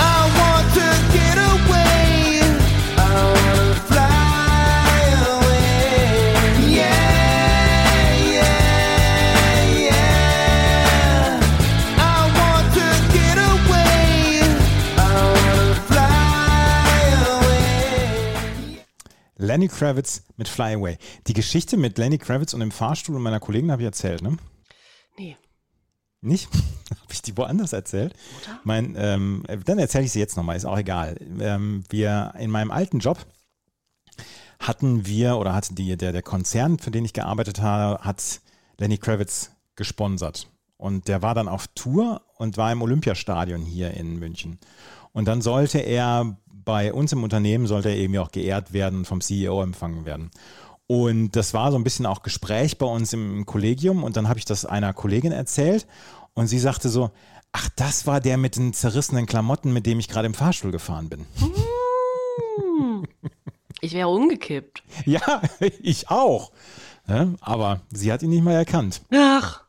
[19.51, 20.97] Lenny Kravitz mit Fly Away.
[21.27, 24.37] Die Geschichte mit Lenny Kravitz und dem Fahrstuhl und meiner Kollegin habe ich erzählt, ne?
[25.19, 25.37] Nee.
[26.21, 26.49] Nicht?
[26.91, 28.15] habe ich die woanders erzählt?
[28.45, 28.61] Oder?
[28.63, 31.17] Mein, ähm, dann erzähle ich sie jetzt nochmal, ist auch egal.
[31.41, 33.27] Ähm, wir in meinem alten Job
[34.61, 38.43] hatten wir oder hatte die, der, der Konzern, für den ich gearbeitet habe, hat
[38.79, 40.47] Lenny Kravitz gesponsert.
[40.77, 44.61] Und der war dann auf Tour und war im Olympiastadion hier in München.
[45.11, 49.21] Und dann sollte er bei uns im Unternehmen sollte er eben auch geehrt werden, vom
[49.21, 50.31] CEO empfangen werden.
[50.87, 54.03] Und das war so ein bisschen auch Gespräch bei uns im Kollegium.
[54.03, 55.87] Und dann habe ich das einer Kollegin erzählt
[56.35, 57.11] und sie sagte so,
[57.53, 61.09] ach, das war der mit den zerrissenen Klamotten, mit dem ich gerade im Fahrstuhl gefahren
[61.09, 61.27] bin.
[61.39, 63.07] Hm.
[63.81, 64.83] Ich wäre umgekippt.
[65.07, 65.43] Ja,
[65.81, 66.53] ich auch.
[67.41, 69.03] aber sie hat ihn nicht mal erkannt.
[69.13, 69.65] Ach.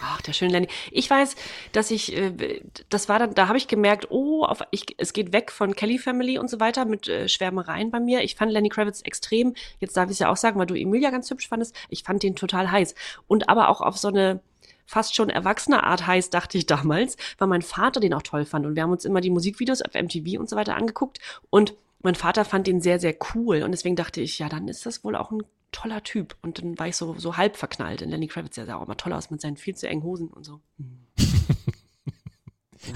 [0.00, 0.68] Ach, der schöne Lenny.
[0.90, 1.36] Ich weiß,
[1.72, 5.32] dass ich, äh, das war dann, da habe ich gemerkt, oh, auf, ich, es geht
[5.32, 8.22] weg von Kelly Family und so weiter mit äh, Schwärmereien bei mir.
[8.22, 11.10] Ich fand Lenny Kravitz extrem, jetzt darf ich es ja auch sagen, weil du Emilia
[11.10, 12.94] ganz hübsch fandest, ich fand den total heiß.
[13.26, 14.40] Und aber auch auf so eine
[14.86, 18.66] fast schon erwachsene Art heiß, dachte ich damals, weil mein Vater den auch toll fand.
[18.66, 21.18] Und wir haben uns immer die Musikvideos auf MTV und so weiter angeguckt.
[21.50, 23.62] Und mein Vater fand den sehr, sehr cool.
[23.62, 26.36] Und deswegen dachte ich, ja, dann ist das wohl auch ein toller Typ.
[26.42, 28.02] Und dann war ich so, so halb verknallt.
[28.02, 30.28] in Lenny Kravitz, der sah auch immer toll aus mit seinen viel zu engen Hosen
[30.28, 30.60] und so.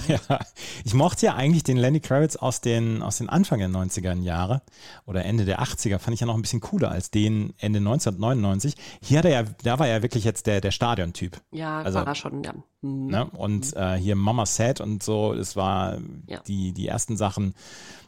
[0.09, 0.39] ja,
[0.85, 4.63] ich mochte ja eigentlich den Lenny Kravitz aus den, aus den Anfang der 90er Jahre
[5.07, 8.75] oder Ende der 80er, fand ich ja noch ein bisschen cooler als den Ende 1999.
[9.03, 11.41] Hier hat er ja, da war er wirklich jetzt der, der Stadiontyp.
[11.51, 12.55] Ja, also, war er schon, ja.
[12.81, 13.07] Mhm.
[13.07, 13.27] Ne?
[13.27, 13.81] Und mhm.
[13.81, 16.41] äh, hier Mama Sad und so, das war ja.
[16.47, 17.55] die, die ersten Sachen,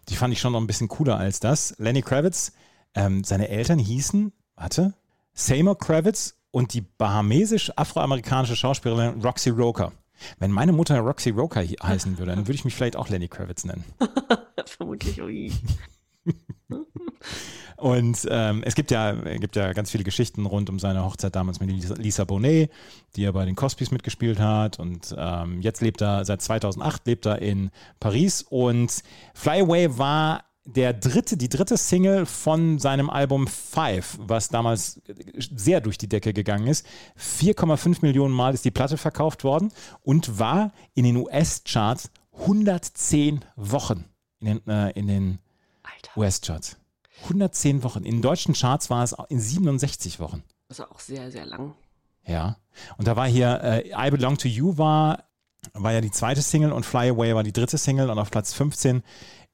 [0.08, 1.74] die fand ich schon noch ein bisschen cooler als das.
[1.78, 2.52] Lenny Kravitz,
[2.94, 4.94] ähm, seine Eltern hießen warte,
[5.32, 9.92] Seymour Kravitz und die bahamesisch-afroamerikanische Schauspielerin Roxy Roker.
[10.38, 13.64] Wenn meine Mutter Roxy Roker heißen würde, dann würde ich mich vielleicht auch Lenny Kravitz
[13.64, 13.84] nennen.
[14.66, 15.52] Vermutlich, ui.
[17.76, 21.60] Und ähm, es gibt ja, gibt ja ganz viele Geschichten rund um seine Hochzeit damals
[21.60, 22.70] mit Lisa, Lisa Bonet,
[23.16, 24.78] die ja bei den Cosbys mitgespielt hat.
[24.78, 28.42] Und ähm, jetzt lebt er, seit 2008 lebt er in Paris.
[28.48, 29.02] Und
[29.34, 35.00] Fly Away war der dritte, die dritte Single von seinem Album Five, was damals
[35.36, 36.86] sehr durch die Decke gegangen ist.
[37.18, 39.72] 4,5 Millionen Mal ist die Platte verkauft worden
[40.02, 44.06] und war in den US-Charts 110 Wochen
[44.40, 45.38] in den, äh, in den.
[46.16, 46.76] US-Charts.
[47.24, 48.04] 110 Wochen.
[48.04, 50.42] In deutschen Charts war es in 67 Wochen.
[50.68, 51.74] Das war auch sehr, sehr lang.
[52.26, 52.56] Ja.
[52.96, 55.24] Und da war hier äh, I Belong to You war,
[55.72, 58.52] war ja die zweite Single und Fly Away war die dritte Single und auf Platz
[58.54, 59.02] 15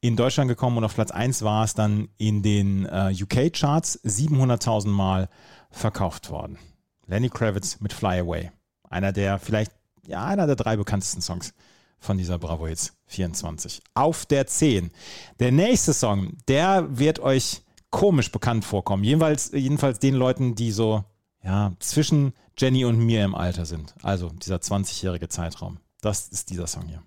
[0.00, 4.88] in Deutschland gekommen und auf Platz 1 war es dann in den äh, UK-Charts 700.000
[4.88, 5.28] Mal
[5.70, 6.58] verkauft worden.
[7.06, 8.50] Lenny Kravitz mit Fly Away.
[8.88, 9.72] Einer der vielleicht,
[10.06, 11.52] ja, einer der drei bekanntesten Songs
[11.98, 13.82] von dieser Bravo Hits 24.
[13.94, 14.90] Auf der 10.
[15.38, 19.04] Der nächste Song, der wird euch komisch bekannt vorkommen.
[19.04, 21.04] Jedenfalls, jedenfalls den Leuten, die so,
[21.44, 23.94] ja, zwischen Jenny und mir im Alter sind.
[24.02, 25.78] Also dieser 20-jährige Zeitraum.
[26.00, 27.02] Das ist dieser Song hier.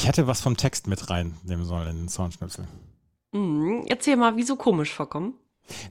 [0.00, 2.66] Ich hätte was vom Text mit reinnehmen sollen in den Soundschnipsel.
[3.32, 3.84] Mhm.
[3.86, 5.34] Erzähl mal, wieso komisch vorkommen?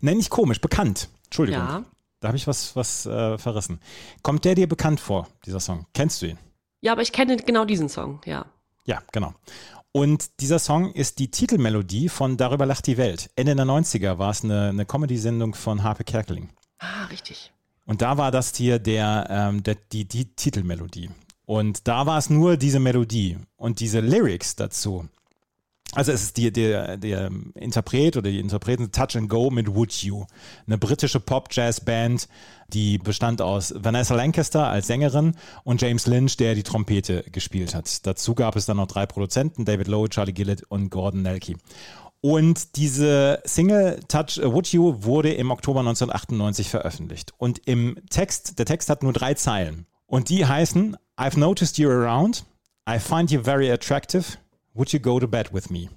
[0.02, 1.10] Nein, nicht komisch, bekannt.
[1.26, 1.62] Entschuldigung.
[1.62, 1.84] Ja.
[2.20, 3.80] Da habe ich was, was äh, verrissen.
[4.24, 5.86] Kommt der dir bekannt vor, dieser Song?
[5.94, 6.40] Kennst du ihn?
[6.82, 8.48] Ja, aber ich kenne genau diesen Song, ja.
[8.84, 9.36] Ja, genau.
[9.92, 13.30] Und dieser Song ist die Titelmelodie von Darüber lacht die Welt.
[13.36, 16.50] Ende der 90er war es eine, eine Comedy-Sendung von Harpe Kerkeling.
[16.80, 17.54] Ah, richtig.
[17.86, 21.12] Und da war das hier der, ähm, der, die, die Titelmelodie.
[21.50, 25.10] Und da war es nur diese Melodie und diese Lyrics dazu.
[25.94, 29.92] Also es ist die, der, der Interpret oder die Interpreten Touch and Go mit Would
[30.04, 30.26] You.
[30.68, 32.28] Eine britische Pop-Jazz-Band,
[32.72, 35.34] die bestand aus Vanessa Lancaster als Sängerin
[35.64, 38.06] und James Lynch, der die Trompete gespielt hat.
[38.06, 41.56] Dazu gab es dann noch drei Produzenten, David Lowe, Charlie Gillett und Gordon Nelke.
[42.22, 47.34] Und diese Single Touch uh, Would You wurde im Oktober 1998 veröffentlicht.
[47.40, 49.88] Und im Text, der Text hat nur drei Zeilen.
[50.10, 52.44] Und die heißen I've noticed you around,
[52.90, 54.38] I find you very attractive,
[54.74, 55.90] would you go to bed with me?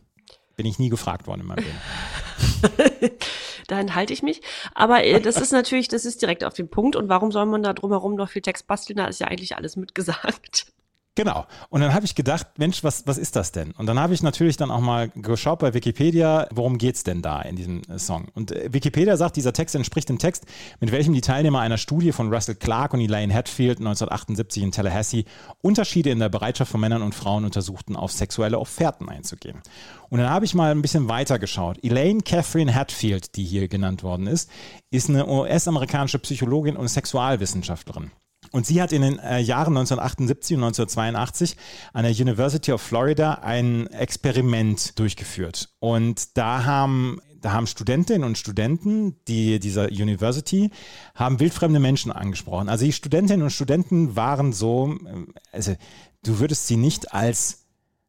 [0.57, 3.12] Bin ich nie gefragt worden in meinem Leben.
[3.68, 4.42] da enthalte ich mich.
[4.75, 6.94] Aber äh, das ist natürlich, das ist direkt auf den Punkt.
[6.94, 8.98] Und warum soll man da drumherum noch viel Text basteln?
[8.98, 10.71] Da ist ja eigentlich alles mitgesagt.
[11.14, 11.44] Genau.
[11.68, 13.72] Und dann habe ich gedacht, Mensch, was, was ist das denn?
[13.72, 17.42] Und dann habe ich natürlich dann auch mal geschaut bei Wikipedia, worum geht's denn da
[17.42, 18.29] in diesem äh, Song?
[18.35, 20.46] Und äh, Wikipedia sagt, dieser Text entspricht dem Text,
[20.81, 25.27] mit welchem die Teilnehmer einer Studie von Russell Clark und Elaine Hatfield 1978 in Tallahassee
[25.61, 29.61] Unterschiede in der Bereitschaft von Männern und Frauen untersuchten, auf sexuelle Offerten einzugehen.
[30.09, 31.79] Und dann habe ich mal ein bisschen weiter geschaut.
[31.83, 34.51] Elaine Catherine Hatfield, die hier genannt worden ist,
[34.90, 38.12] ist eine US-amerikanische Psychologin und Sexualwissenschaftlerin.
[38.53, 41.57] Und sie hat in den äh, Jahren 1978 und 1982
[41.93, 45.71] an der University of Florida ein Experiment durchgeführt.
[45.81, 50.71] Und da haben da haben Studentinnen und Studenten die, dieser University
[51.15, 52.69] haben wildfremde Menschen angesprochen.
[52.69, 55.75] Also die Studentinnen und Studenten waren so, äh, also
[56.23, 57.65] du würdest sie nicht als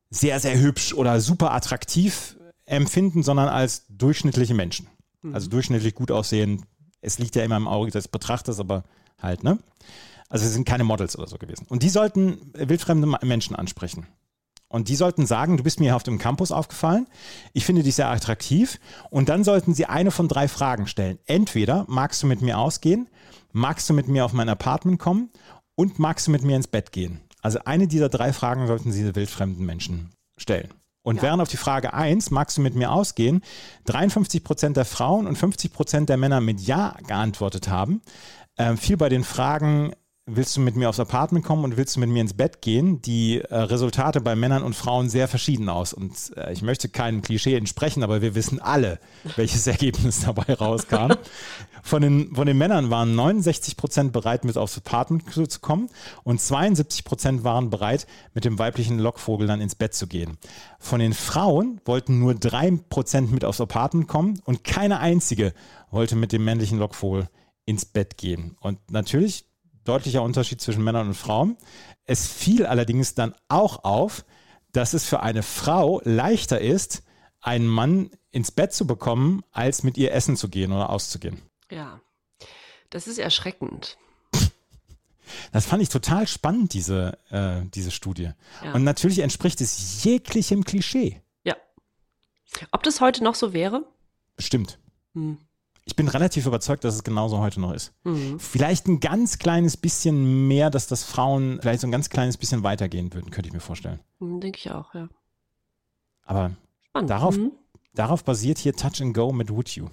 [0.10, 4.88] sehr, sehr hübsch oder super attraktiv empfinden, sondern als durchschnittliche Menschen.
[5.32, 6.66] Also durchschnittlich gut aussehen.
[7.02, 8.84] Es liegt ja immer im Auge des Betrachters, aber
[9.18, 9.58] halt, ne?
[10.30, 11.66] Also es sind keine Models oder so gewesen.
[11.70, 14.08] Und die sollten wildfremde Menschen ansprechen.
[14.74, 17.06] Und die sollten sagen, du bist mir hier auf dem Campus aufgefallen,
[17.54, 18.80] ich finde dich sehr attraktiv.
[19.12, 21.20] Und dann sollten sie eine von drei Fragen stellen.
[21.26, 23.08] Entweder magst du mit mir ausgehen,
[23.52, 25.30] magst du mit mir auf mein Apartment kommen
[25.76, 27.22] und magst du mit mir ins Bett gehen.
[27.44, 30.70] Also eine dieser drei Fragen sollten sie wildfremden Menschen stellen.
[31.04, 33.44] Und während auf die Frage 1, magst du mit mir ausgehen,
[33.86, 38.02] 53 Prozent der Frauen und 50 Prozent der Männer mit Ja geantwortet haben,
[38.56, 39.94] äh, fiel bei den Fragen,
[40.26, 43.02] willst du mit mir aufs Apartment kommen und willst du mit mir ins Bett gehen,
[43.02, 45.94] die äh, Resultate bei Männern und Frauen sehr verschieden aus.
[45.94, 49.00] Und äh, ich möchte keinem Klischee entsprechen, aber wir wissen alle,
[49.36, 51.14] welches Ergebnis dabei rauskam.
[51.86, 55.90] Von den, von den Männern waren 69 Prozent bereit, mit aufs Apartment zu, zu kommen
[56.24, 60.38] und 72 Prozent waren bereit, mit dem weiblichen Lockvogel dann ins Bett zu gehen.
[60.80, 65.54] Von den Frauen wollten nur drei Prozent mit aufs Apartment kommen und keine einzige
[65.92, 67.28] wollte mit dem männlichen Lockvogel
[67.66, 68.56] ins Bett gehen.
[68.62, 69.44] Und natürlich
[69.84, 71.58] deutlicher Unterschied zwischen Männern und Frauen.
[72.06, 74.26] Es fiel allerdings dann auch auf,
[74.72, 77.04] dass es für eine Frau leichter ist,
[77.42, 81.42] einen Mann ins Bett zu bekommen, als mit ihr essen zu gehen oder auszugehen.
[81.70, 82.02] Ja.
[82.90, 83.98] Das ist erschreckend.
[85.52, 88.32] Das fand ich total spannend, diese, äh, diese Studie.
[88.64, 88.74] Ja.
[88.74, 91.22] Und natürlich entspricht es jeglichem Klischee.
[91.44, 91.56] Ja.
[92.72, 93.86] Ob das heute noch so wäre?
[94.36, 94.80] Bestimmt.
[95.14, 95.38] Hm.
[95.86, 97.94] Ich bin relativ überzeugt, dass es genauso heute noch ist.
[98.04, 98.40] Mhm.
[98.40, 102.64] Vielleicht ein ganz kleines bisschen mehr, dass das Frauen vielleicht so ein ganz kleines bisschen
[102.64, 104.00] weitergehen würden, könnte ich mir vorstellen.
[104.20, 105.10] Hm, Denke ich auch, ja.
[106.26, 107.10] Aber Spannend.
[107.10, 107.52] Darauf- Mhm.
[107.94, 109.88] darauf basiert hier Touch and Go mit Would You.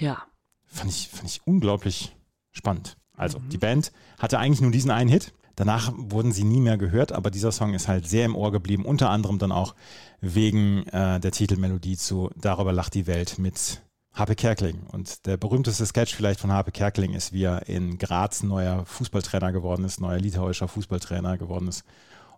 [0.00, 0.22] Ja.
[0.64, 2.16] Fand ich, fand ich unglaublich
[2.52, 2.96] spannend.
[3.16, 5.34] Also, die Band hatte eigentlich nur diesen einen Hit.
[5.56, 8.86] Danach wurden sie nie mehr gehört, aber dieser Song ist halt sehr im Ohr geblieben,
[8.86, 9.74] unter anderem dann auch
[10.22, 13.82] wegen äh, der Titelmelodie zu Darüber lacht die Welt mit
[14.12, 14.82] Harpe Kerkeling.
[14.90, 19.52] Und der berühmteste Sketch vielleicht von Harpe Kerkeling ist, wie er in Graz neuer Fußballtrainer
[19.52, 21.84] geworden ist, neuer litauischer Fußballtrainer geworden ist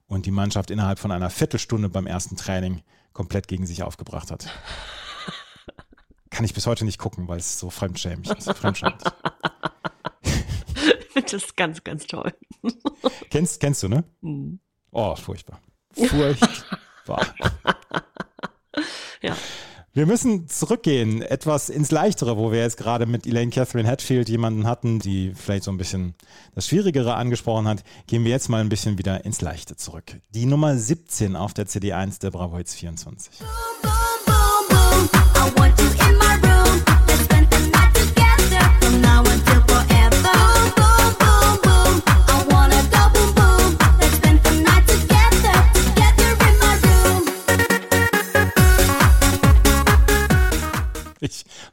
[0.06, 4.48] und die Mannschaft innerhalb von einer Viertelstunde beim ersten Training komplett gegen sich aufgebracht hat.
[6.30, 8.52] Kann ich bis heute nicht gucken, weil es so fremdschämig ist.
[8.52, 8.94] Fremdschämig.
[11.14, 12.32] das ist ganz, ganz toll.
[13.30, 14.04] Kennst, kennst du, ne?
[14.20, 14.60] Mhm.
[14.90, 15.60] Oh, furchtbar.
[15.94, 17.34] Furchtbar.
[19.22, 19.36] Ja.
[19.94, 24.66] Wir müssen zurückgehen, etwas ins Leichtere, wo wir jetzt gerade mit Elaine Catherine Hatfield jemanden
[24.66, 26.14] hatten, die vielleicht so ein bisschen
[26.54, 27.84] das Schwierigere angesprochen hat.
[28.06, 30.16] Gehen wir jetzt mal ein bisschen wieder ins Leichte zurück.
[30.30, 33.40] Die Nummer 17 auf der CD1 der Bravo Hits 24.
[33.40, 33.48] Boom,
[34.24, 34.34] boom,
[34.64, 35.72] boom, boom.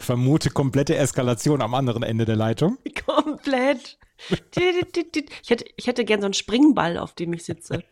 [0.09, 2.79] Vermute komplette Eskalation am anderen Ende der Leitung.
[3.05, 3.99] Komplett.
[4.27, 7.83] Ich hätte, ich hätte gern so einen Springball, auf dem ich sitze.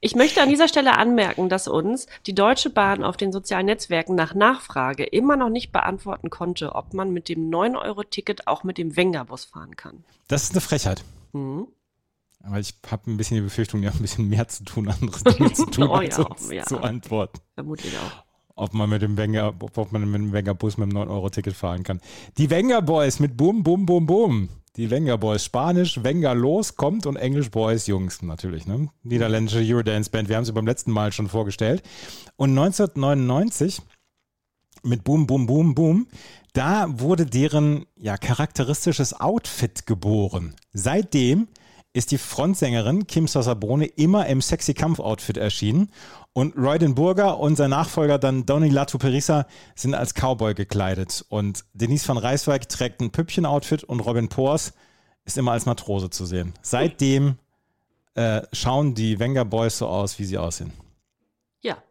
[0.00, 4.16] Ich möchte an dieser Stelle anmerken, dass uns die Deutsche Bahn auf den sozialen Netzwerken
[4.16, 8.96] nach Nachfrage immer noch nicht beantworten konnte, ob man mit dem 9-Euro-Ticket auch mit dem
[8.96, 10.02] Wenger-Bus fahren kann.
[10.26, 11.04] Das ist eine Frechheit.
[11.32, 11.68] Mhm.
[12.42, 15.52] Aber ich habe ein bisschen die Befürchtung, ja, ein bisschen mehr zu tun, andere Dinge
[15.52, 16.64] zu tun, Oh als ja, uns ja.
[16.64, 17.40] zu antworten.
[17.54, 18.24] Vermutlich auch.
[18.54, 22.00] Ob man mit dem Wenger, ob man mit dem Wenger-Bus mit dem 9-Euro-Ticket fahren kann.
[22.38, 24.48] Die Wenger Boys mit Boom, Boom, Boom, Boom.
[24.76, 28.88] Die Wenger Boys, Spanisch, Wenger los, kommt und Englisch Boys, Jungs natürlich, ne?
[29.02, 31.82] Niederländische Eurodance-Band, wir haben sie beim letzten Mal schon vorgestellt.
[32.36, 33.82] Und 1999
[34.82, 36.06] mit Boom, Boom, Boom, Boom,
[36.54, 40.54] da wurde deren ja, charakteristisches Outfit geboren.
[40.72, 41.48] Seitdem
[41.92, 45.90] ist die Frontsängerin Kim Sassabone immer im sexy Kampf-Outfit erschienen
[46.32, 51.64] und Roy den Burger und sein Nachfolger dann Donny Latuperissa sind als Cowboy gekleidet und
[51.74, 54.72] Denise van Rijswijk trägt ein Püppchen-Outfit und Robin Poors
[55.24, 56.54] ist immer als Matrose zu sehen.
[56.62, 57.38] Seitdem
[58.14, 60.72] äh, schauen die Wenger Boys so aus, wie sie aussehen.
[61.60, 61.82] Ja.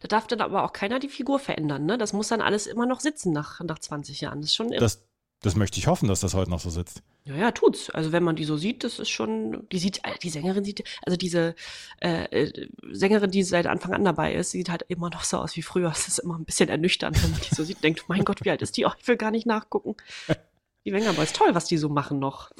[0.00, 1.98] Da darf dann aber auch keiner die Figur verändern, ne?
[1.98, 4.40] Das muss dann alles immer noch sitzen nach, nach 20 Jahren.
[4.40, 4.80] Das ist schon irre.
[4.80, 5.04] Das,
[5.44, 7.02] das möchte ich hoffen, dass das heute noch so sitzt.
[7.24, 7.90] Ja, ja, tut's.
[7.90, 10.82] Also wenn man die so sieht, das ist schon, die sieht, äh, die Sängerin sieht,
[11.04, 11.54] also diese
[12.00, 15.54] äh, äh, Sängerin, die seit Anfang an dabei ist, sieht halt immer noch so aus
[15.56, 15.90] wie früher.
[15.90, 18.50] Es ist immer ein bisschen ernüchternd, wenn man die so sieht, denkt, mein Gott, wie
[18.50, 18.86] alt ist die?
[18.86, 19.96] Oh, ich will gar nicht nachgucken.
[20.86, 22.50] Die Wenger Boys, toll, was die so machen noch.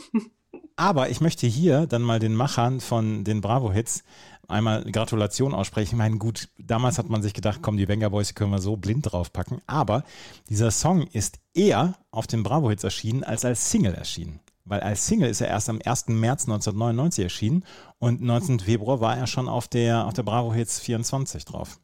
[0.76, 4.04] Aber ich möchte hier dann mal den Machern von den Bravo-Hits
[4.48, 5.94] einmal Gratulation aussprechen.
[5.94, 8.76] Ich meine, gut, damals hat man sich gedacht, komm, die Wenger Boys können wir so
[8.76, 9.60] blind draufpacken.
[9.66, 10.04] Aber
[10.48, 14.40] dieser Song ist eher auf den Bravo-Hits erschienen als als Single erschienen.
[14.64, 16.08] Weil als Single ist er erst am 1.
[16.08, 17.64] März 1999 erschienen
[17.98, 18.60] und 19.
[18.60, 21.78] Februar war er schon auf der, auf der Bravo Hits 24 drauf.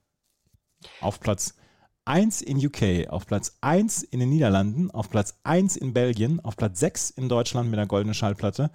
[1.00, 1.54] Auf Platz
[2.06, 6.56] 1 in UK, auf Platz 1 in den Niederlanden, auf Platz 1 in Belgien, auf
[6.56, 8.70] Platz 6 in Deutschland mit einer goldenen Schallplatte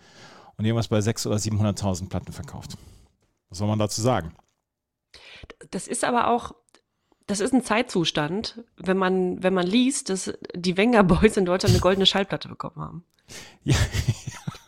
[0.57, 2.77] und irgendwas bei 600.000 oder 700.000 Platten verkauft.
[3.55, 4.33] Was soll man dazu sagen?
[5.71, 6.55] Das ist aber auch,
[7.25, 11.73] das ist ein Zeitzustand, wenn man, wenn man liest, dass die Wenger Boys in Deutschland
[11.73, 13.05] eine goldene Schallplatte bekommen haben.
[13.63, 13.77] Ja,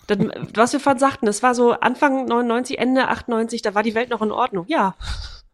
[0.07, 3.93] Dann, was wir vorhin sagten, das war so Anfang 99, Ende 98, da war die
[3.93, 4.63] Welt noch in Ordnung.
[4.69, 4.95] Ja,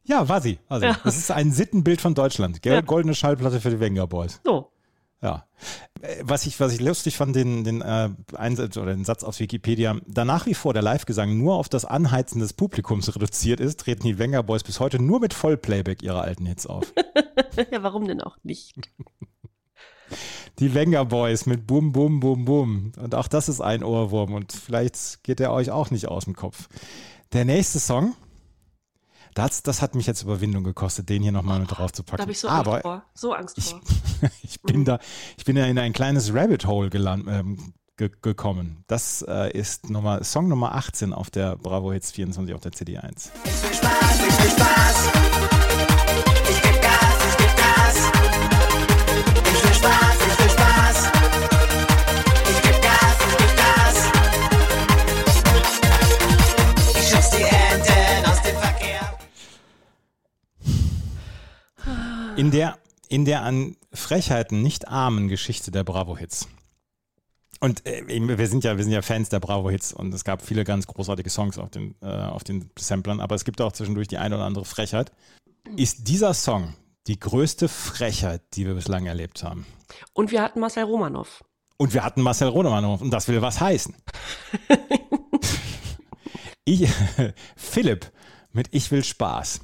[0.03, 0.59] ja war sie.
[0.69, 0.97] Also, Ja.
[1.03, 2.61] Das ist ein Sittenbild von Deutschland.
[2.61, 2.75] Gell?
[2.75, 2.81] Ja.
[2.81, 4.41] Goldene Schallplatte für die Wenger Boys.
[4.45, 4.71] so.
[5.23, 5.47] Ja.
[6.01, 9.39] Äh, Was ich, was ich lustig fand, den, den äh, Einsatz oder den Satz aus
[9.39, 13.79] Wikipedia, da nach wie vor der Live-Gesang nur auf das Anheizen des Publikums reduziert ist,
[13.79, 16.93] treten die Wenger Boys bis heute nur mit Vollplayback ihrer alten Hits auf.
[17.71, 18.73] Ja, warum denn auch nicht?
[20.59, 22.91] Die Wenger Boys mit Bum, Bum, Bum, Bum.
[22.97, 26.35] Und auch das ist ein Ohrwurm und vielleicht geht er euch auch nicht aus dem
[26.35, 26.67] Kopf.
[27.31, 28.15] Der nächste Song,
[29.33, 32.21] das, das hat mich jetzt Überwindung gekostet, den hier nochmal mit drauf zu Da packen.
[32.23, 33.03] habe ich so Aber Angst vor.
[33.13, 33.81] So Angst vor.
[34.43, 34.99] ich bin da,
[35.37, 38.83] ich bin da in ein kleines Rabbit Hole geland, ähm, ge gekommen.
[38.87, 43.29] Das äh, ist Nummer, Song Nummer 18 auf der Bravo Hits 24 auf der CD1.
[43.43, 45.92] Ich will Spaß, ich will Spaß.
[62.43, 62.77] In der,
[63.07, 66.49] in der an Frechheiten nicht armen Geschichte der Bravo Hits.
[67.61, 70.41] Und äh, wir sind ja, wir sind ja Fans der Bravo Hits und es gab
[70.41, 74.09] viele ganz großartige Songs auf den, äh, auf den Samplern, aber es gibt auch zwischendurch
[74.09, 75.13] die eine oder andere Frechheit.
[75.77, 76.73] Ist dieser Song
[77.07, 79.65] die größte Frechheit, die wir bislang erlebt haben?
[80.11, 81.45] Und wir hatten Marcel Romanov.
[81.77, 83.95] Und wir hatten Marcel Ronemann und das will was heißen.
[86.65, 86.89] Ich,
[87.55, 88.11] Philipp
[88.51, 89.61] mit Ich will Spaß.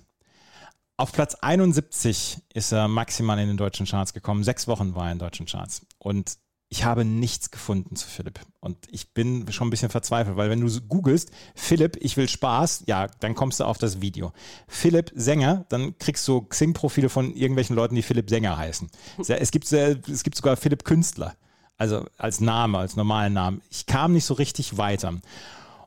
[1.00, 4.43] Auf Platz 71 ist er maximal in den deutschen Charts gekommen.
[4.43, 5.86] Sechs Wochen war er in deutschen Charts.
[5.97, 6.38] Und
[6.68, 8.41] ich habe nichts gefunden zu Philipp.
[8.60, 12.84] Und ich bin schon ein bisschen verzweifelt, weil wenn du googelst, Philipp, ich will Spaß,
[12.88, 14.34] ja, dann kommst du auf das Video.
[14.68, 18.89] Philipp Sänger, dann kriegst du Xing-Profile von irgendwelchen Leuten, die Philipp Sänger heißen.
[19.26, 21.34] Es gibt, es gibt sogar Philipp Künstler.
[21.78, 23.62] Also als Name, als normalen Namen.
[23.72, 25.14] Ich kam nicht so richtig weiter.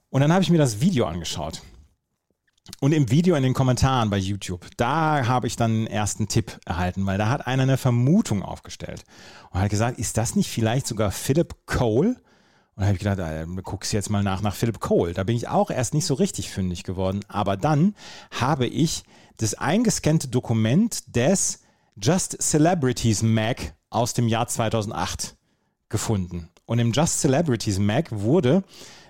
[0.08, 1.60] Und dann habe ich mir das Video angeschaut.
[2.80, 6.60] Und im Video in den Kommentaren bei YouTube, da habe ich dann einen ersten Tipp
[6.64, 9.04] erhalten, weil da hat einer eine Vermutung aufgestellt
[9.50, 12.16] und hat gesagt, ist das nicht vielleicht sogar Philip Cole?
[12.74, 15.12] Und da habe ich gedacht, äh, guckst jetzt mal nach nach Philip Cole.
[15.12, 17.20] Da bin ich auch erst nicht so richtig fündig geworden.
[17.28, 17.94] Aber dann
[18.30, 19.02] habe ich
[19.36, 21.60] das eingescannte Dokument des
[21.96, 25.36] Just Celebrities Mag aus dem Jahr 2008
[25.88, 26.48] gefunden.
[26.64, 28.62] Und im Just Celebrities Mag wurde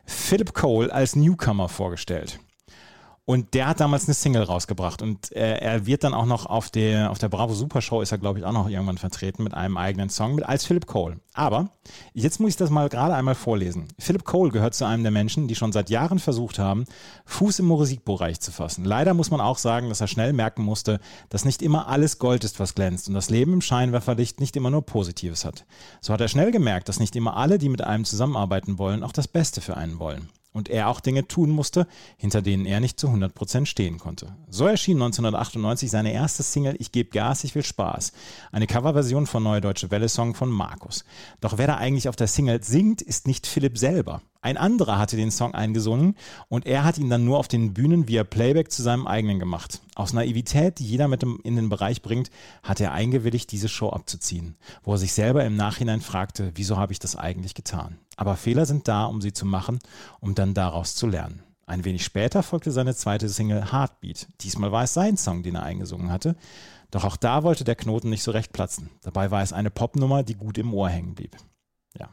[0.06, 2.40] Philip Cole als Newcomer vorgestellt.
[3.24, 6.70] Und der hat damals eine Single rausgebracht und äh, er wird dann auch noch auf
[6.70, 9.54] der, auf der Bravo Super Show ist er, glaube ich, auch noch irgendwann vertreten mit
[9.54, 11.20] einem eigenen Song mit als Philip Cole.
[11.32, 11.70] Aber
[12.14, 13.86] jetzt muss ich das mal gerade einmal vorlesen.
[13.96, 16.84] Philip Cole gehört zu einem der Menschen, die schon seit Jahren versucht haben,
[17.26, 18.84] Fuß im Musikbereich zu fassen.
[18.84, 20.98] Leider muss man auch sagen, dass er schnell merken musste,
[21.28, 24.70] dass nicht immer alles Gold ist, was glänzt und das Leben im Scheinwerferlicht nicht immer
[24.70, 25.64] nur Positives hat.
[26.00, 29.12] So hat er schnell gemerkt, dass nicht immer alle, die mit einem zusammenarbeiten wollen, auch
[29.12, 31.86] das Beste für einen wollen und er auch Dinge tun musste,
[32.16, 34.34] hinter denen er nicht zu 100% stehen konnte.
[34.48, 38.12] So erschien 1998 seine erste Single Ich gebe Gas, ich will Spaß,
[38.50, 41.04] eine Coverversion von Neue Deutsche Welle Song von Markus.
[41.40, 44.22] Doch wer da eigentlich auf der Single singt, ist nicht Philipp selber.
[44.42, 46.16] Ein anderer hatte den Song eingesungen
[46.48, 49.80] und er hat ihn dann nur auf den Bühnen via Playback zu seinem eigenen gemacht.
[49.94, 52.30] Aus Naivität, die jeder mit in den Bereich bringt,
[52.64, 56.92] hat er eingewilligt, diese Show abzuziehen, wo er sich selber im Nachhinein fragte, wieso habe
[56.92, 57.98] ich das eigentlich getan?
[58.16, 59.78] Aber Fehler sind da, um sie zu machen,
[60.18, 61.44] um dann daraus zu lernen.
[61.64, 64.26] Ein wenig später folgte seine zweite Single Heartbeat.
[64.40, 66.34] Diesmal war es sein Song, den er eingesungen hatte.
[66.90, 68.90] Doch auch da wollte der Knoten nicht so recht platzen.
[69.02, 71.36] Dabei war es eine Popnummer, die gut im Ohr hängen blieb.
[71.96, 72.08] Ja.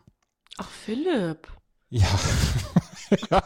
[0.58, 1.48] Ach, Philipp.
[3.32, 3.44] Ja.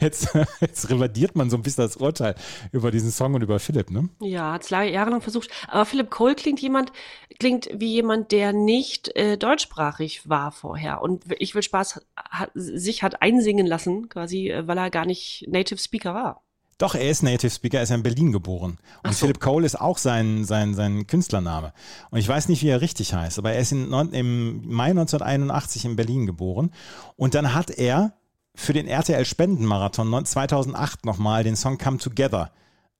[0.00, 2.34] Jetzt, jetzt revidiert man so ein bisschen das Urteil
[2.72, 4.08] über diesen Song und über Philipp, ne?
[4.20, 5.50] Ja, hat es jahrelang versucht.
[5.68, 6.92] Aber Philipp Cole klingt jemand,
[7.38, 11.00] klingt wie jemand, der nicht äh, deutschsprachig war vorher.
[11.02, 15.46] Und ich will Spaß hat, sich hat einsingen lassen, quasi, äh, weil er gar nicht
[15.48, 16.44] Native Speaker war.
[16.78, 18.78] Doch, er ist Native Speaker, er ist ja in Berlin geboren.
[19.02, 19.20] Und so.
[19.26, 21.72] Philip Cole ist auch sein, sein, sein Künstlername.
[22.10, 25.84] Und ich weiß nicht, wie er richtig heißt, aber er ist in, im Mai 1981
[25.84, 26.70] in Berlin geboren.
[27.16, 28.14] Und dann hat er
[28.54, 32.50] für den RTL Spendenmarathon neun- 2008 nochmal den Song Come Together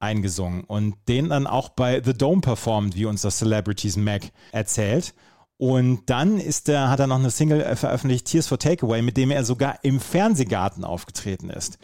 [0.01, 4.22] eingesungen und den dann auch bei The Dome performt, wie uns das Celebrities Mag
[4.53, 5.14] erzählt.
[5.57, 9.16] Und dann ist der, hat er noch eine Single äh, veröffentlicht, Tears for Takeaway, mit
[9.16, 11.79] dem er sogar im Fernsehgarten aufgetreten ist.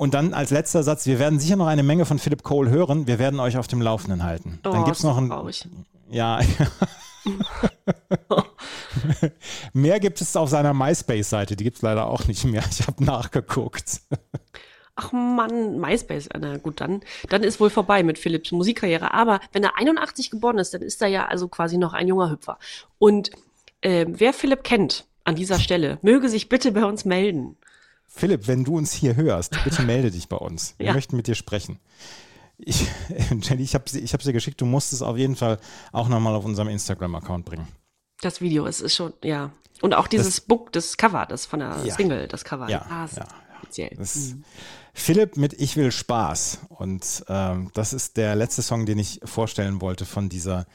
[0.00, 3.06] Und dann als letzter Satz, wir werden sicher noch eine Menge von Philip Cole hören,
[3.06, 4.58] wir werden euch auf dem Laufenden halten.
[4.64, 5.68] Oh, dann gibt's ist noch ein, traurig.
[6.10, 6.40] ja.
[9.74, 12.64] mehr gibt es auf seiner MySpace-Seite, die gibt es leider auch nicht mehr.
[12.70, 14.00] Ich habe nachgeguckt.
[14.96, 19.12] Ach Mann, MySpace, na gut, dann, dann ist wohl vorbei mit Philipps Musikkarriere.
[19.12, 22.30] Aber wenn er 81 geboren ist, dann ist er ja also quasi noch ein junger
[22.30, 22.58] Hüpfer.
[22.98, 23.32] Und
[23.82, 27.58] äh, wer Philipp kennt an dieser Stelle, möge sich bitte bei uns melden.
[28.12, 30.74] Philipp, wenn du uns hier hörst, bitte melde dich bei uns.
[30.78, 30.92] Wir Ja.
[30.92, 31.78] möchten mit dir sprechen.
[32.58, 32.86] Ich,
[33.42, 35.58] Jenny, ich habe ich hab dir geschickt, du musst es auf jeden Fall
[35.92, 37.68] auch nochmal auf unserem Instagram-Account bringen.
[38.20, 39.50] Das Video, es ist schon, ja.
[39.80, 41.94] Und auch dieses Book, das Cover, das von der Ja.
[41.94, 42.68] Single, das Cover.
[42.68, 43.26] Ja, Ah, ist ja,
[43.62, 43.94] speziell.
[43.96, 44.34] Das,
[44.92, 46.58] Philipp mit Ich will Spaß.
[46.68, 50.66] Und ähm, das ist der letzte Song, den ich vorstellen wollte von dieser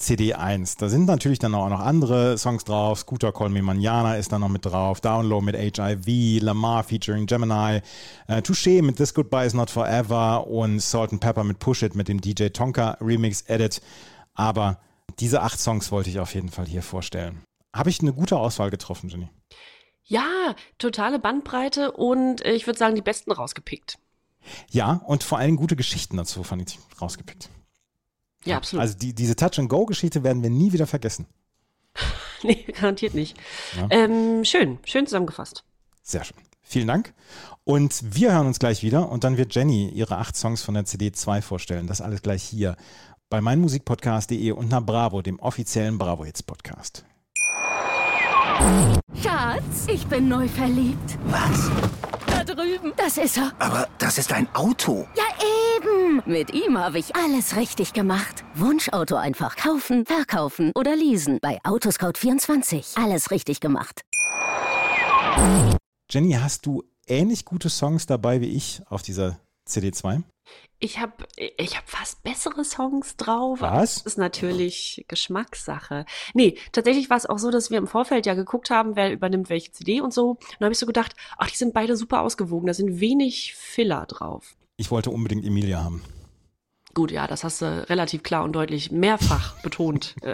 [0.00, 0.78] CD1.
[0.78, 3.00] Da sind natürlich dann auch noch andere Songs drauf.
[3.00, 5.00] Scooter Call Me Manana ist da noch mit drauf.
[5.00, 7.80] Download mit HIV, Lamar featuring Gemini,
[8.26, 11.94] äh, Touché mit This Goodbye is Not Forever und Salt and Pepper mit Push It
[11.94, 13.82] mit dem DJ Tonka Remix Edit.
[14.34, 14.80] Aber
[15.18, 17.42] diese acht Songs wollte ich auf jeden Fall hier vorstellen.
[17.74, 19.28] Habe ich eine gute Auswahl getroffen, Jenny?
[20.04, 23.98] Ja, totale Bandbreite und äh, ich würde sagen, die besten rausgepickt.
[24.70, 27.50] Ja, und vor allem gute Geschichten dazu fand ich rausgepickt.
[28.44, 28.82] Ja, absolut.
[28.82, 31.26] Also die, diese Touch-and-Go-Geschichte werden wir nie wieder vergessen.
[32.42, 33.36] nee, garantiert nicht.
[33.76, 33.86] Ja.
[33.90, 35.64] Ähm, schön, schön zusammengefasst.
[36.02, 36.36] Sehr schön.
[36.62, 37.12] Vielen Dank.
[37.64, 40.84] Und wir hören uns gleich wieder und dann wird Jenny ihre acht Songs von der
[40.84, 41.86] CD 2 vorstellen.
[41.86, 42.76] Das alles gleich hier
[43.28, 47.04] bei meinmusikpodcast.de und nach Bravo, dem offiziellen Bravo Hits Podcast.
[49.22, 51.18] Schatz, ich bin neu verliebt.
[51.26, 51.70] Was?
[52.26, 52.92] Da drüben.
[52.96, 53.52] Das ist er.
[53.58, 55.06] Aber das ist ein Auto.
[55.16, 55.24] Ja,
[55.76, 56.22] eben.
[56.26, 58.44] Mit ihm habe ich alles richtig gemacht.
[58.54, 61.38] Wunschauto einfach kaufen, verkaufen oder leasen.
[61.40, 63.02] Bei Autoscout24.
[63.02, 64.02] Alles richtig gemacht.
[66.10, 69.38] Jenny, hast du ähnlich gute Songs dabei wie ich auf dieser
[69.70, 70.22] CD2.
[70.78, 73.60] Ich habe ich hab fast bessere Songs drauf.
[73.60, 73.96] Was?
[73.96, 76.06] Das ist natürlich Geschmackssache.
[76.32, 79.50] Nee, tatsächlich war es auch so, dass wir im Vorfeld ja geguckt haben, wer übernimmt
[79.50, 80.30] welche CD und so.
[80.30, 82.66] Und da habe ich so gedacht, ach, die sind beide super ausgewogen.
[82.66, 84.56] Da sind wenig Filler drauf.
[84.78, 86.02] Ich wollte unbedingt Emilia haben.
[86.94, 90.16] Gut, ja, das hast du relativ klar und deutlich mehrfach betont.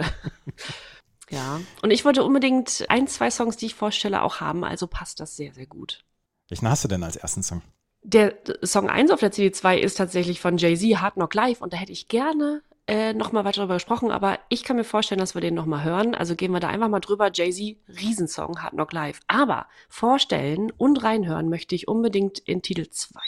[1.29, 1.59] Äh, ja.
[1.81, 4.63] Und ich wollte unbedingt ein, zwei Songs, die ich vorstelle, auch haben.
[4.63, 6.05] Also passt das sehr, sehr gut.
[6.47, 7.61] Welchen hast du denn als ersten Song?
[8.03, 11.61] Der Song 1 auf der CD2 ist tatsächlich von Jay-Z, Hard Knock Live.
[11.61, 14.11] Und da hätte ich gerne äh, nochmal weiter darüber gesprochen.
[14.11, 16.15] Aber ich kann mir vorstellen, dass wir den nochmal hören.
[16.15, 17.29] Also gehen wir da einfach mal drüber.
[17.33, 19.19] Jay-Z, Riesensong, Hard Knock Live.
[19.27, 23.19] Aber vorstellen und reinhören möchte ich unbedingt in Titel 2.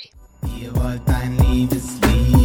[0.62, 2.39] Ihr wollt ein Liebeslied,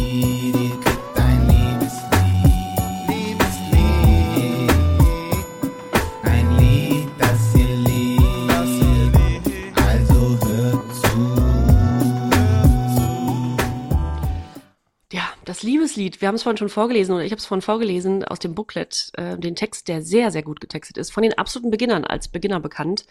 [15.45, 18.39] das Liebeslied, wir haben es vorhin schon vorgelesen oder ich habe es vorhin vorgelesen aus
[18.39, 22.03] dem Booklet, äh, den Text, der sehr, sehr gut getextet ist, von den absoluten Beginnern
[22.03, 23.05] als Beginner bekannt.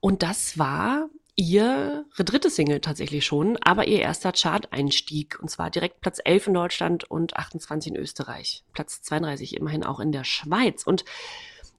[0.00, 5.38] Und das war ihre dritte Single tatsächlich schon, aber ihr erster Chart-Einstieg.
[5.40, 8.64] Und zwar direkt Platz 11 in Deutschland und 28 in Österreich.
[8.72, 10.84] Platz 32 immerhin auch in der Schweiz.
[10.84, 11.04] Und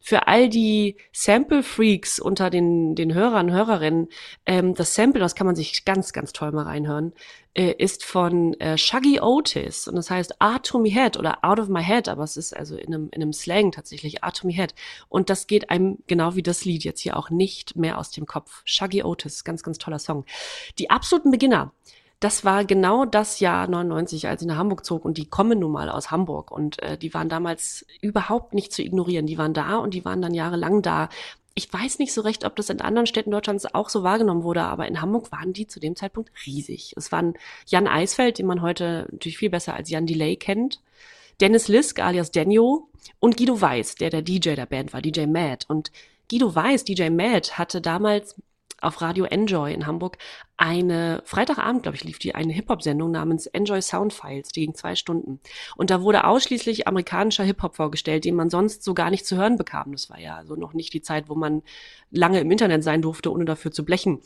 [0.05, 4.09] für all die Sample-Freaks unter den, den Hörern, Hörerinnen,
[4.45, 7.11] ähm, das Sample, das kann man sich ganz, ganz toll mal reinhören,
[7.55, 11.59] äh, ist von äh, Shuggy Otis und das heißt Art to Me Head oder Out
[11.59, 14.45] of My Head, aber es ist also in einem, in einem Slang tatsächlich Art to
[14.45, 14.75] Me Head.
[15.09, 18.27] Und das geht einem genau wie das Lied jetzt hier auch nicht mehr aus dem
[18.27, 18.61] Kopf.
[18.63, 20.25] Shuggy Otis, ganz, ganz toller Song.
[20.77, 21.73] Die absoluten Beginner,
[22.19, 25.71] das war genau das Jahr 99, als ich nach Hamburg zog und die kommen nun
[25.71, 29.27] mal aus Hamburg und äh, die waren damals überhaupt nicht zu ignorieren.
[29.27, 31.09] Die waren da und die waren dann jahrelang da.
[31.53, 34.63] Ich weiß nicht so recht, ob das in anderen Städten Deutschlands auch so wahrgenommen wurde,
[34.63, 36.93] aber in Hamburg waren die zu dem Zeitpunkt riesig.
[36.97, 37.35] Es waren
[37.67, 40.81] Jan Eisfeld, den man heute natürlich viel besser als Jan Delay kennt,
[41.41, 42.89] Dennis Lisk alias Denio
[43.19, 45.65] und Guido Weiß, der der DJ der Band war, DJ Mad.
[45.67, 45.91] Und
[46.29, 48.35] Guido Weiß, DJ Mad, hatte damals
[48.85, 50.17] auf Radio Enjoy in Hamburg
[50.57, 55.41] eine Freitagabend, glaube ich, lief die eine Hip-Hop-Sendung namens Enjoy Soundfiles, die ging zwei Stunden.
[55.75, 59.57] Und da wurde ausschließlich amerikanischer Hip-Hop vorgestellt, den man sonst so gar nicht zu hören
[59.57, 59.91] bekam.
[59.91, 61.61] Das war ja also noch nicht die Zeit, wo man
[62.11, 64.21] lange im Internet sein durfte, ohne dafür zu blechen.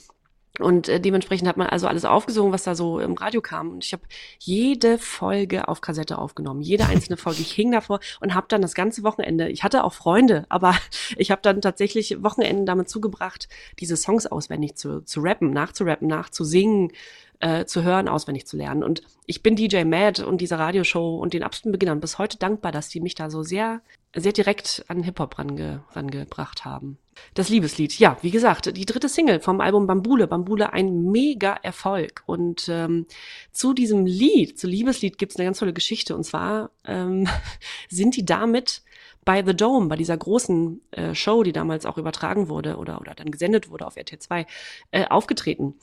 [0.58, 3.72] Und äh, dementsprechend hat man also alles aufgesogen, was da so im Radio kam.
[3.72, 4.04] Und ich habe
[4.40, 7.42] jede Folge auf Kassette aufgenommen, jede einzelne Folge.
[7.42, 10.76] Ich hing davor und habe dann das ganze Wochenende, ich hatte auch Freunde, aber
[11.18, 13.48] ich habe dann tatsächlich Wochenenden damit zugebracht,
[13.80, 16.92] diese Songs auswendig zu, zu rappen, nachzurappen, nachzusingen,
[17.40, 18.84] äh, zu hören, auswendig zu lernen.
[18.84, 22.72] Und ich bin DJ Mad und dieser Radioshow und den absoluten Beginnern bis heute dankbar,
[22.72, 23.82] dass die mich da so sehr,
[24.16, 26.98] sehr direkt an Hip-Hop range, rangebracht haben.
[27.34, 30.28] Das Liebeslied, ja, wie gesagt, die dritte Single vom Album Bambule.
[30.28, 32.24] Bambule ein mega Erfolg.
[32.26, 33.06] Und ähm,
[33.52, 36.16] zu diesem Lied, zu Liebeslied, gibt's eine ganz tolle Geschichte.
[36.16, 37.28] Und zwar ähm,
[37.90, 38.84] sind die damit
[39.26, 43.14] bei The Dome, bei dieser großen äh, Show, die damals auch übertragen wurde oder, oder
[43.14, 44.46] dann gesendet wurde auf RT2,
[44.92, 45.76] äh, aufgetreten.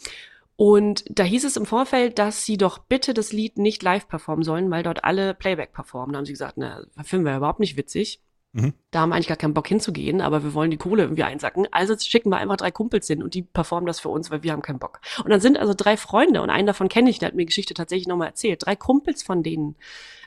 [0.56, 4.42] Und da hieß es im Vorfeld, dass sie doch bitte das Lied nicht live performen
[4.42, 6.14] sollen, weil dort alle Playback performen.
[6.14, 8.22] Da haben sie gesagt, na, finden wir überhaupt nicht witzig.
[8.52, 8.72] Mhm.
[8.90, 11.68] Da haben wir eigentlich gar keinen Bock hinzugehen, aber wir wollen die Kohle irgendwie einsacken.
[11.72, 14.52] Also schicken wir einfach drei Kumpels hin und die performen das für uns, weil wir
[14.52, 15.00] haben keinen Bock.
[15.22, 17.74] Und dann sind also drei Freunde und einen davon kenne ich, der hat mir Geschichte
[17.74, 18.64] tatsächlich nochmal erzählt.
[18.64, 19.76] Drei Kumpels von denen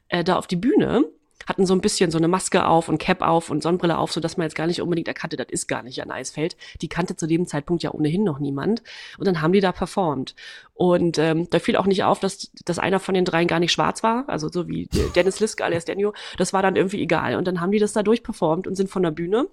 [0.10, 1.06] äh, da auf die Bühne
[1.48, 4.20] hatten so ein bisschen so eine Maske auf und Cap auf und Sonnenbrille auf, so
[4.20, 6.58] dass man jetzt gar nicht unbedingt erkannte, das ist gar nicht Jan Eisfeld.
[6.82, 8.84] Die kannte zu dem Zeitpunkt ja ohnehin noch niemand.
[9.18, 10.36] Und dann haben die da performt.
[10.74, 13.72] Und ähm, da fiel auch nicht auf, dass, dass einer von den dreien gar nicht
[13.72, 16.14] schwarz war, also so wie Dennis Liske alias Daniel.
[16.38, 17.36] Das war dann irgendwie egal.
[17.36, 19.48] Und dann haben die das da durchperformt und sind von der Bühne.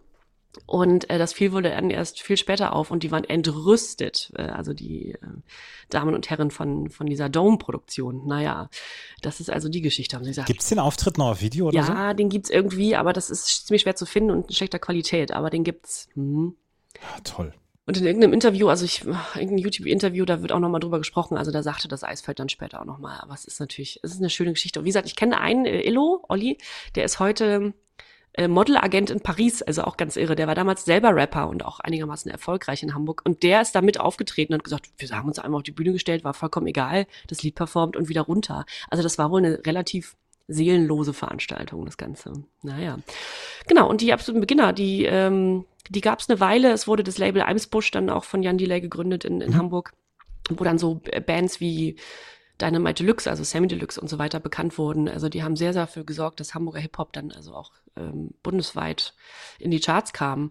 [0.65, 4.43] Und äh, das fiel wohl dann erst viel später auf und die waren entrüstet, äh,
[4.43, 5.19] also die äh,
[5.91, 8.27] Damen und Herren von, von dieser Dome-Produktion.
[8.27, 8.71] Naja,
[9.23, 10.49] das ist also die Geschichte, haben sie gesagt.
[10.49, 11.93] Gibt's den Auftritt noch auf Video oder so?
[11.93, 15.33] ja, den gibt's irgendwie, aber das ist ziemlich schwer zu finden und in schlechter Qualität,
[15.33, 16.09] aber den gibt's.
[16.15, 16.57] Hm.
[17.01, 17.53] Ah, toll.
[17.89, 21.37] Und in irgendeinem Interview, also ich, irgendein YouTube-Interview, da wird auch nochmal drüber gesprochen.
[21.37, 23.21] Also da sagte das Eisfeld dann später auch nochmal.
[23.21, 24.81] Aber es ist natürlich, es ist eine schöne Geschichte.
[24.81, 26.59] Und wie gesagt, ich kenne einen, äh, Illo, Olli,
[26.97, 27.75] der ist heute
[28.49, 30.37] Modelagent in Paris, also auch ganz irre.
[30.37, 33.23] Der war damals selber Rapper und auch einigermaßen erfolgreich in Hamburg.
[33.25, 36.25] Und der ist damit aufgetreten und gesagt, wir haben uns einfach auf die Bühne gestellt,
[36.25, 38.67] war vollkommen egal, das Lied performt und wieder runter.
[38.91, 40.17] Also das war wohl eine relativ
[40.49, 42.33] seelenlose Veranstaltung, das Ganze.
[42.63, 42.99] Naja.
[43.67, 46.73] Genau, und die absoluten Beginner, die, ähm, die gab es eine Weile.
[46.73, 49.93] Es wurde das Label Eimsbusch dann auch von Jan Delay gegründet in, in Hamburg,
[50.51, 51.97] wo dann so Bands wie
[52.61, 55.09] Dynamite Deluxe, also Sammy Deluxe und so weiter bekannt wurden.
[55.09, 59.15] Also die haben sehr, sehr dafür gesorgt, dass Hamburger Hip-Hop dann also auch ähm, bundesweit
[59.59, 60.51] in die Charts kam.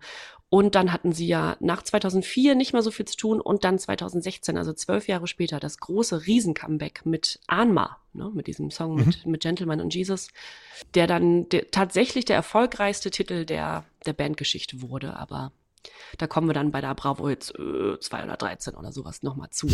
[0.49, 3.79] Und dann hatten sie ja nach 2004 nicht mehr so viel zu tun und dann
[3.79, 9.25] 2016, also zwölf Jahre später, das große Riesen-Comeback mit Anma, ne, mit diesem Song mit,
[9.25, 10.29] mit Gentleman und Jesus,
[10.93, 15.17] der dann der, tatsächlich der erfolgreichste Titel der, der Bandgeschichte wurde.
[15.17, 15.51] Aber
[16.17, 19.67] da kommen wir dann bei der Bravo jetzt äh, 213 oder sowas nochmal zu.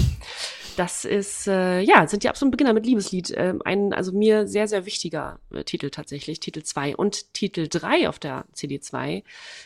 [0.78, 3.34] Das ist, äh, ja, sind die absoluten Beginner mit Liebeslied.
[3.36, 6.96] Ähm, ein, also mir sehr, sehr wichtiger äh, Titel tatsächlich, Titel 2.
[6.96, 9.24] Und Titel 3 auf der CD 2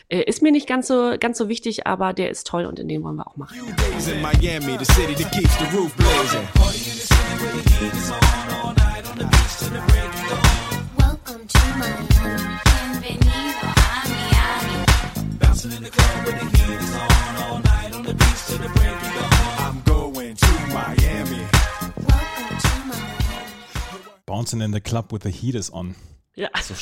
[0.10, 2.88] äh, ist mir nicht ganz so, ganz so wichtig, aber der ist toll und in
[2.88, 3.58] den wollen wir auch machen.
[3.78, 4.86] Days in Miami, the
[15.66, 15.90] Miami.
[19.58, 21.42] I'm going to Miami.
[21.98, 24.04] Welcome to Miami.
[24.26, 25.96] Bouncing in the club with the heat is on.
[26.36, 26.76] Ja, So,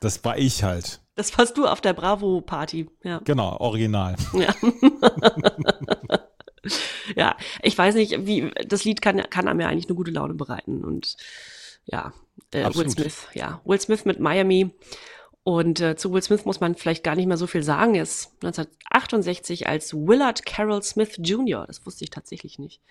[0.00, 1.00] das war ich halt.
[1.16, 2.88] das warst du auf der Bravo-Party.
[3.02, 3.20] Ja.
[3.24, 4.14] Genau, original.
[4.34, 4.54] Ja.
[7.16, 10.34] ja, ich weiß nicht, wie das Lied kann, kann einem ja eigentlich eine gute Laune
[10.34, 10.84] bereiten.
[10.84, 11.16] Und
[11.86, 12.12] ja,
[12.52, 12.90] äh, Will.
[12.90, 13.60] Smith, ja.
[13.64, 14.70] Will Smith mit Miami.
[15.42, 17.94] Und äh, zu Will Smith muss man vielleicht gar nicht mehr so viel sagen.
[17.94, 22.82] Er ist 1968 als Willard Carroll Smith Jr., das wusste ich tatsächlich nicht,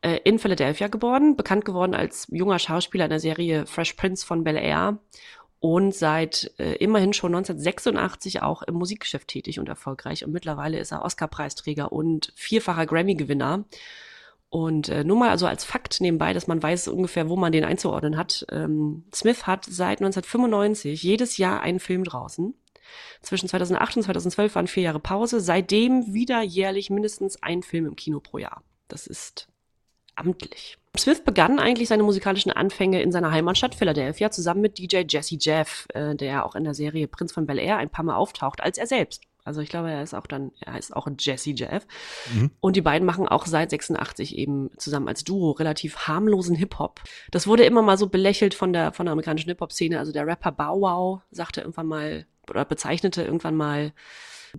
[0.00, 4.42] äh, in Philadelphia geboren, bekannt geworden als junger Schauspieler in der Serie Fresh Prince von
[4.42, 4.98] Bel Air
[5.62, 10.24] und seit äh, immerhin schon 1986 auch im Musikgeschäft tätig und erfolgreich.
[10.24, 13.64] Und mittlerweile ist er Oscar-Preisträger und vierfacher Grammy-Gewinner.
[14.52, 17.64] Und äh, nur mal also als Fakt nebenbei, dass man weiß ungefähr, wo man den
[17.64, 18.44] einzuordnen hat.
[18.52, 22.52] Ähm, Smith hat seit 1995 jedes Jahr einen Film draußen.
[23.22, 25.40] Zwischen 2008 und 2012 waren vier Jahre Pause.
[25.40, 28.62] Seitdem wieder jährlich mindestens ein Film im Kino pro Jahr.
[28.88, 29.48] Das ist
[30.16, 30.76] amtlich.
[30.98, 35.86] Smith begann eigentlich seine musikalischen Anfänge in seiner Heimatstadt Philadelphia zusammen mit DJ Jesse Jeff,
[35.94, 38.76] äh, der auch in der Serie Prinz von Bel Air ein paar Mal auftaucht als
[38.76, 39.22] er selbst.
[39.44, 41.86] Also ich glaube, er ist auch dann, er heißt auch Jesse Jeff.
[42.60, 47.00] Und die beiden machen auch seit 86 eben zusammen als Duo relativ harmlosen Hip-Hop.
[47.30, 49.98] Das wurde immer mal so belächelt von der, von der amerikanischen Hip-Hop-Szene.
[49.98, 53.92] Also der Rapper Bow Wow sagte irgendwann mal oder bezeichnete irgendwann mal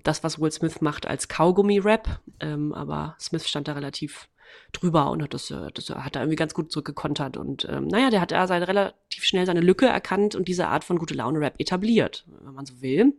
[0.03, 2.19] das, was Will Smith macht, als Kaugummi-Rap.
[2.39, 4.29] Ähm, aber Smith stand da relativ
[4.71, 7.37] drüber und hat das, äh, das hat er irgendwie ganz gut zurückgekontert.
[7.37, 10.83] Und ähm, naja, der hat er seine, relativ schnell seine Lücke erkannt und diese Art
[10.83, 13.13] von gute Laune-Rap etabliert, wenn man so will.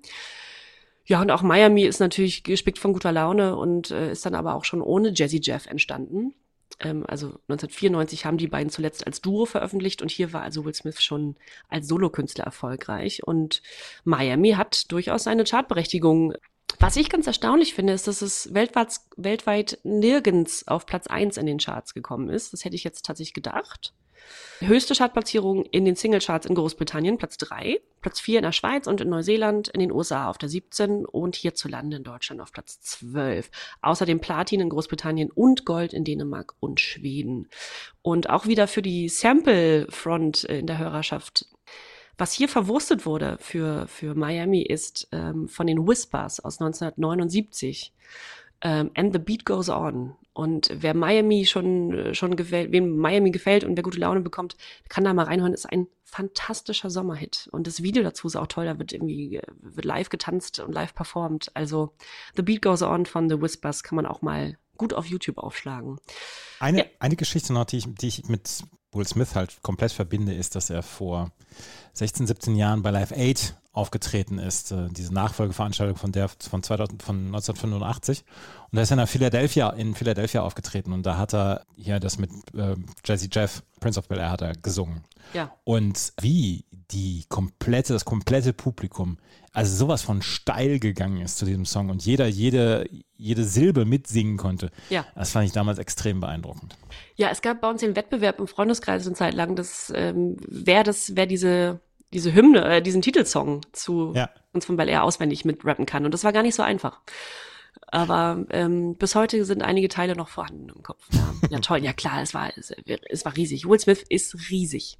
[1.07, 4.55] Ja, und auch Miami ist natürlich gespickt von guter Laune und äh, ist dann aber
[4.55, 6.34] auch schon ohne Jazzy Jeff entstanden.
[6.80, 10.74] Ähm, also 1994 haben die beiden zuletzt als Duo veröffentlicht und hier war also Will
[10.74, 11.36] Smith schon
[11.68, 13.22] als Solokünstler erfolgreich.
[13.24, 13.62] Und
[14.05, 16.34] Miami hat durchaus seine Chartberechtigung.
[16.80, 21.46] Was ich ganz erstaunlich finde, ist, dass es weltweit, weltweit nirgends auf Platz 1 in
[21.46, 22.52] den Charts gekommen ist.
[22.52, 23.92] Das hätte ich jetzt tatsächlich gedacht.
[24.61, 29.01] Höchste Chartplatzierung in den Singlecharts in Großbritannien, Platz 3, Platz 4 in der Schweiz und
[29.01, 33.51] in Neuseeland, in den USA auf der 17 und hierzulande in Deutschland auf Platz 12.
[33.83, 37.49] Außerdem Platin in Großbritannien und Gold in Dänemark und Schweden.
[38.03, 41.47] Und auch wieder für die Sample Front in der Hörerschaft.
[42.16, 47.93] Was hier verwurstet wurde für, für Miami ist ähm, von den Whispers aus 1979.
[48.65, 50.17] Ähm, And the Beat Goes On.
[50.33, 54.57] Und wer Miami schon, schon gefällt, wem Miami gefällt und wer gute Laune bekommt,
[54.89, 55.55] kann da mal reinhören.
[55.55, 57.49] Ist ein fantastischer Sommerhit.
[57.53, 58.65] Und das Video dazu ist auch toll.
[58.65, 61.53] Da wird irgendwie, äh, wird live getanzt und live performt.
[61.55, 61.93] Also
[62.35, 66.01] The Beat Goes On von The Whispers kann man auch mal gut auf YouTube aufschlagen.
[66.59, 66.85] Eine, Ja.
[66.99, 70.71] eine Geschichte noch, die ich, die ich mit Will Smith halt komplett verbinde, ist, dass
[70.71, 71.31] er vor
[71.95, 77.03] 16, 17 Jahren bei Live 8 aufgetreten ist, äh, diese Nachfolgeveranstaltung von der von, 2000,
[77.03, 78.24] von 1985.
[78.70, 82.18] Und da ist er in Philadelphia, in Philadelphia aufgetreten und da hat er hier das
[82.18, 85.03] mit äh, Jazzy Jeff, Prince of Bel Air, hat er gesungen.
[85.32, 85.53] Ja.
[85.64, 89.18] Und wie die komplette, das komplette Publikum,
[89.53, 94.36] also sowas von steil gegangen ist zu diesem Song und jeder, jede, jede Silbe mitsingen
[94.36, 95.05] konnte, Ja.
[95.16, 96.76] das fand ich damals extrem beeindruckend.
[97.16, 100.84] Ja, es gab bei uns den Wettbewerb im Freundeskreis eine Zeit lang, dass ähm, wer
[100.84, 101.80] das, wer diese
[102.15, 104.31] diese Hymne, äh, diesen Titelsong zu Ja.
[104.53, 106.05] uns von Bel Air auswendig mitrappen kann.
[106.05, 107.01] Und das war gar nicht so einfach.
[107.89, 111.05] Aber ähm, bis heute sind einige Teile noch vorhanden im Kopf.
[111.12, 112.73] Ja, ja toll, ja klar, es war, es,
[113.09, 113.69] es war riesig.
[113.69, 114.99] Will Smith ist riesig.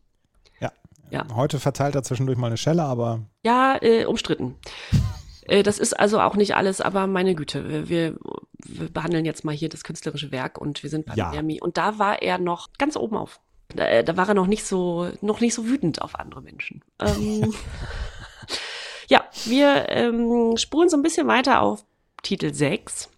[0.61, 0.73] Ja.
[1.11, 1.27] Ja.
[1.35, 4.57] Heute verteilt er zwischendurch mal eine Schelle, aber Ja, äh, umstritten.
[5.47, 8.19] Äh, das ist also auch nicht alles, aber meine Güte, wir, wir,
[8.93, 11.31] behandeln jetzt mal hier das künstlerische Werk und wir sind bei Ja.
[11.31, 11.61] Miami.
[11.61, 13.41] Und da war er noch ganz oben auf.
[13.75, 16.83] Da, äh, da war er noch nicht so, noch nicht so wütend auf andere Menschen.
[17.01, 17.55] Ähm,
[19.09, 21.85] ja, wir ähm, spulen so ein bisschen weiter auf
[22.23, 23.11] Titel 6.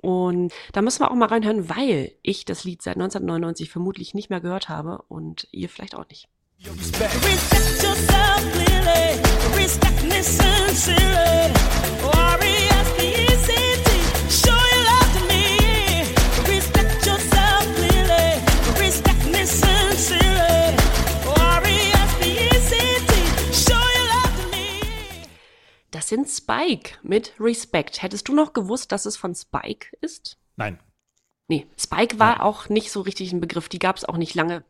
[0.00, 4.28] Und da müssen wir auch mal reinhören, weil ich das Lied seit 1999 vermutlich nicht
[4.28, 6.28] mehr gehört habe und ihr vielleicht auch nicht.
[6.60, 9.18] Respect yourself clearly.
[9.56, 11.53] Respect me sincerely.
[26.02, 28.02] Spike mit Respect.
[28.02, 30.38] Hättest du noch gewusst, dass es von Spike ist?
[30.56, 30.78] Nein.
[31.48, 34.64] Nee, Spike war auch nicht so richtig ein Begriff, die gab es auch nicht lange.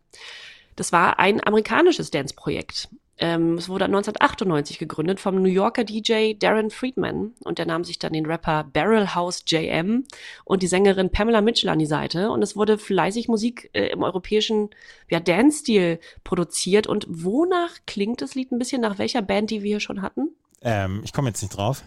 [0.76, 2.88] Das war ein amerikanisches Dance-Projekt.
[3.16, 8.00] Ähm, es wurde 1998 gegründet vom New Yorker DJ Darren Friedman und der nahm sich
[8.00, 10.04] dann den Rapper Barrel House JM
[10.44, 14.02] und die Sängerin Pamela Mitchell an die Seite und es wurde fleißig Musik äh, im
[14.02, 14.70] europäischen
[15.08, 19.68] ja, Dance-Stil produziert und wonach klingt das Lied ein bisschen nach welcher Band, die wir
[19.68, 20.30] hier schon hatten?
[20.64, 21.84] Ähm, ich komme jetzt nicht drauf.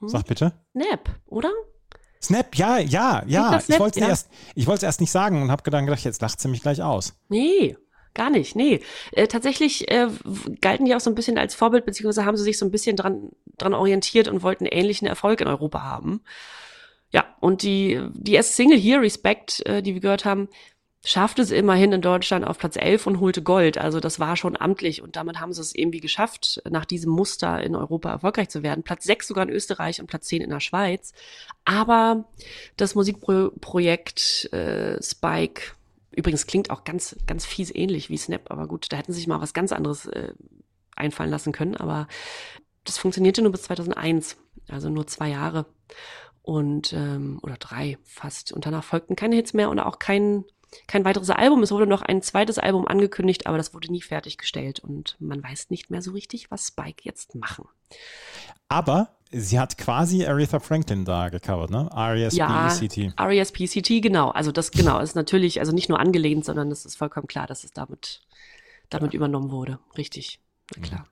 [0.00, 0.08] Hm?
[0.08, 0.52] Sag bitte.
[0.72, 1.50] Snap, oder?
[2.22, 3.58] Snap, ja, ja, ja.
[3.66, 4.08] Ich wollte es Ja.
[4.10, 6.60] erst, ich wollte es erst nicht sagen und habe gedacht, gedacht, jetzt lacht sie mich
[6.60, 7.14] gleich aus.
[7.28, 7.76] Nee,
[8.12, 8.56] gar nicht.
[8.56, 8.80] Nee.
[9.12, 10.08] Äh, tatsächlich äh,
[10.60, 12.96] galten die auch so ein bisschen als Vorbild, beziehungsweise haben sie sich so ein bisschen
[12.96, 16.22] dran, dran orientiert und wollten ähnlichen Erfolg in Europa haben.
[17.12, 20.48] Ja, und die, die erste Single hier, Respect, äh, die wir gehört haben,
[21.04, 23.78] schaffte es immerhin in Deutschland auf Platz 11 und holte Gold.
[23.78, 27.62] Also das war schon amtlich und damit haben sie es irgendwie geschafft, nach diesem Muster
[27.62, 28.82] in Europa erfolgreich zu werden.
[28.82, 31.14] Platz 6 sogar in Österreich und Platz 10 in der Schweiz.
[31.64, 32.28] Aber
[32.76, 35.72] das Musikprojekt äh, Spike,
[36.10, 39.28] übrigens klingt auch ganz, ganz fies ähnlich wie Snap, aber gut, da hätten sie sich
[39.28, 40.34] mal was ganz anderes äh,
[40.96, 41.76] einfallen lassen können.
[41.76, 42.08] Aber
[42.84, 44.36] das funktionierte nur bis 2001,
[44.68, 45.64] also nur zwei Jahre
[46.42, 48.52] und ähm, oder drei fast.
[48.52, 50.44] Und danach folgten keine Hits mehr und auch kein
[50.86, 51.62] kein weiteres Album.
[51.62, 55.70] Es wurde noch ein zweites Album angekündigt, aber das wurde nie fertiggestellt und man weiß
[55.70, 57.66] nicht mehr so richtig, was Spike jetzt machen.
[58.68, 61.88] Aber sie hat quasi Aretha Franklin da gecovert, ne?
[61.92, 63.12] R-E-S-P-E-C-T.
[63.16, 64.00] R.E.S.P.C.T.
[64.00, 64.30] genau.
[64.30, 67.64] Also das genau ist natürlich also nicht nur angelehnt, sondern es ist vollkommen klar, dass
[67.64, 68.20] es damit
[68.90, 69.78] damit übernommen wurde.
[69.96, 70.40] Richtig,
[70.76, 71.06] na klar.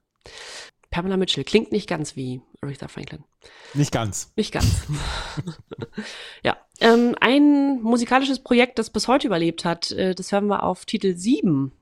[0.91, 3.25] Pamela Mitchell klingt nicht ganz wie Aretha Franklin.
[3.75, 4.33] Nicht ganz.
[4.37, 4.87] Nicht ganz.
[6.43, 10.87] ja, ähm, ein musikalisches Projekt, das bis heute überlebt hat, äh, das hören wir auf
[10.87, 11.73] Titel 7.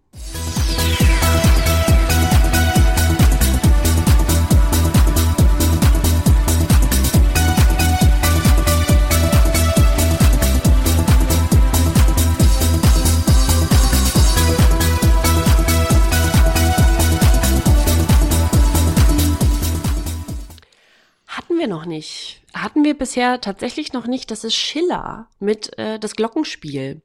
[21.66, 22.42] wir noch nicht.
[22.54, 24.30] Hatten wir bisher tatsächlich noch nicht.
[24.30, 27.02] Das ist Schiller mit äh, das Glockenspiel.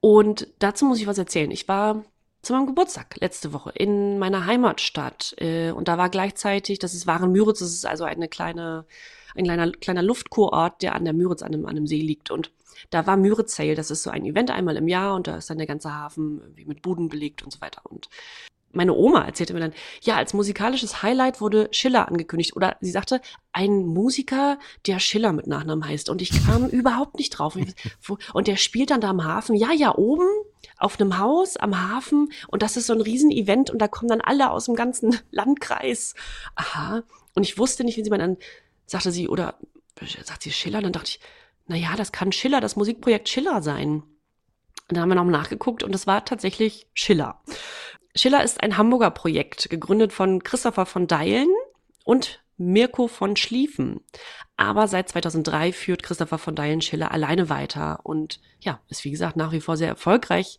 [0.00, 1.50] Und dazu muss ich was erzählen.
[1.50, 2.04] Ich war
[2.42, 5.34] zu meinem Geburtstag letzte Woche in meiner Heimatstadt.
[5.38, 8.84] Äh, und da war gleichzeitig, das ist Waren-Müritz, das ist also eine kleine,
[9.34, 12.30] ein kleiner, kleiner Luftkurort, der an der Müritz an einem, an einem See liegt.
[12.30, 12.50] Und
[12.90, 15.48] da war Müritz Sail, das ist so ein Event einmal im Jahr und da ist
[15.48, 17.80] dann der ganze Hafen mit Buden belegt und so weiter.
[17.84, 18.08] Und
[18.76, 19.72] meine Oma erzählte mir dann,
[20.02, 22.54] ja, als musikalisches Highlight wurde Schiller angekündigt.
[22.54, 23.20] Oder sie sagte,
[23.52, 26.08] ein Musiker, der Schiller mit Nachnamen heißt.
[26.10, 27.56] Und ich kam überhaupt nicht drauf.
[28.32, 29.56] Und der spielt dann da am Hafen.
[29.56, 30.28] Ja, ja, oben
[30.78, 32.30] auf einem Haus am Hafen.
[32.48, 33.70] Und das ist so ein Riesenevent.
[33.70, 36.14] Und da kommen dann alle aus dem ganzen Landkreis.
[36.54, 37.02] Aha.
[37.34, 38.36] Und ich wusste nicht, wie sie mir dann,
[38.86, 39.54] sagte sie, oder
[40.22, 40.82] sagt sie Schiller?
[40.82, 41.20] Dann dachte ich,
[41.66, 44.02] na ja, das kann Schiller, das Musikprojekt Schiller sein.
[44.88, 47.42] Und dann haben wir noch mal nachgeguckt und es war tatsächlich Schiller.
[48.16, 51.48] Schiller ist ein Hamburger Projekt, gegründet von Christopher von Deilen
[52.04, 54.00] und Mirko von Schlieffen.
[54.56, 59.36] Aber seit 2003 führt Christopher von Deilen Schiller alleine weiter und ja, ist wie gesagt
[59.36, 60.56] nach wie vor sehr erfolgreich,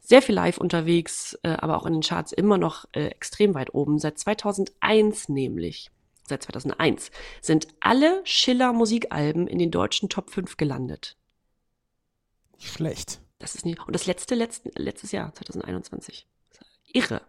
[0.00, 3.72] sehr viel live unterwegs, äh, aber auch in den Charts immer noch äh, extrem weit
[3.72, 3.98] oben.
[4.00, 5.90] Seit 2001 nämlich,
[6.28, 11.16] seit 2001 sind alle Schiller Musikalben in den deutschen Top 5 gelandet.
[12.58, 13.20] Schlecht.
[13.38, 16.26] Das ist nie, und das letzte, letzten, letztes Jahr, 2021.
[16.92, 17.22] Irre.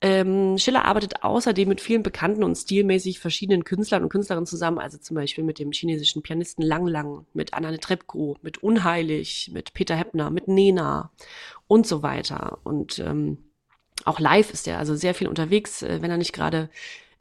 [0.00, 4.98] Ähm, Schiller arbeitet außerdem mit vielen bekannten und stilmäßig verschiedenen Künstlern und Künstlerinnen zusammen, also
[4.98, 9.96] zum Beispiel mit dem chinesischen Pianisten Lang Lang, mit Anna Netrebko, mit Unheilig, mit Peter
[9.96, 11.10] Heppner, mit Nena
[11.68, 12.58] und so weiter.
[12.64, 13.38] Und ähm,
[14.04, 16.68] auch live ist er also sehr viel unterwegs, äh, wenn er nicht gerade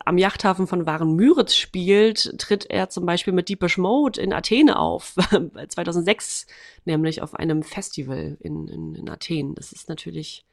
[0.05, 5.15] am Yachthafen von Waren-Müritz spielt, tritt er zum Beispiel mit Deepish Mode in Athen auf,
[5.69, 6.47] 2006
[6.84, 9.55] nämlich auf einem Festival in, in, in Athen.
[9.55, 10.45] Das ist natürlich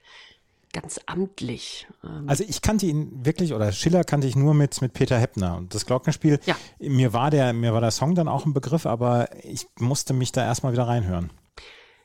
[0.73, 1.87] ganz amtlich.
[2.05, 5.57] Ähm, Also ich kannte ihn wirklich, oder Schiller kannte ich nur mit, mit Peter Heppner.
[5.57, 6.57] Und das Glockenspiel, Ja.
[6.79, 10.33] mir, war der, mir war der Song dann auch ein Begriff, aber ich musste mich
[10.33, 11.31] da erstmal wieder reinhören.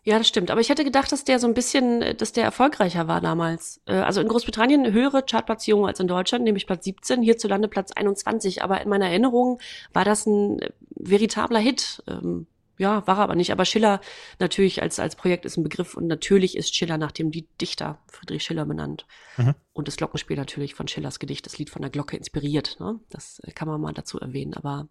[0.07, 0.51] Ja, das stimmt.
[0.51, 3.81] Aber ich hätte gedacht, dass der so ein bisschen, dass der erfolgreicher war damals.
[3.87, 8.61] Äh, Also in Großbritannien höhere Chartplatzierung als in Deutschland, nämlich Platz 17, hierzulande Platz 21.
[8.63, 9.59] Aber in meiner Erinnerung
[9.93, 12.03] war das ein äh, veritabler Hit.
[12.07, 12.45] Ähm,
[12.77, 13.51] Ja, war er aber nicht.
[13.51, 14.01] Aber Schiller
[14.39, 17.99] natürlich als, als Projekt ist ein Begriff und natürlich ist Schiller nach dem Lied Dichter
[18.07, 19.05] Friedrich Schiller benannt.
[19.37, 19.55] Mhm.
[19.73, 22.77] Und das Glockenspiel natürlich von Schillers Gedicht, das Lied von der Glocke inspiriert.
[22.79, 22.99] Ne?
[23.09, 24.53] Das äh, kann man mal dazu erwähnen.
[24.53, 24.89] Aber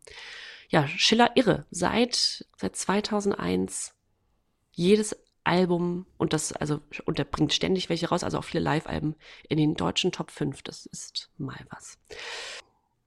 [0.69, 1.67] ja, Schiller irre.
[1.71, 3.95] Seit, seit 2001
[4.73, 9.15] jedes Album und das, also, und der bringt ständig welche raus, also auch viele Live-Alben
[9.49, 10.63] in den deutschen Top 5.
[10.63, 11.99] Das ist mal was.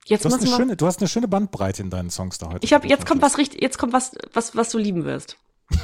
[0.08, 2.64] Jetzt Du hast, eine schöne, du hast eine schöne Bandbreite in deinen Songs da heute.
[2.64, 5.38] Ich habe jetzt kommt was richtig, jetzt kommt was, was, was du lieben wirst.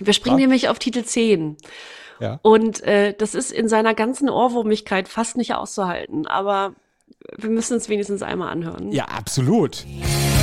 [0.00, 0.42] Wir springen Ja.
[0.46, 1.56] nämlich auf Titel 10.
[2.20, 2.38] Ja.
[2.42, 6.74] Und äh, das ist in seiner ganzen Ohrwurmigkeit fast nicht auszuhalten, aber
[7.36, 8.92] wir müssen es wenigstens einmal anhören.
[8.92, 9.84] Ja, absolut.
[10.02, 10.33] Ach,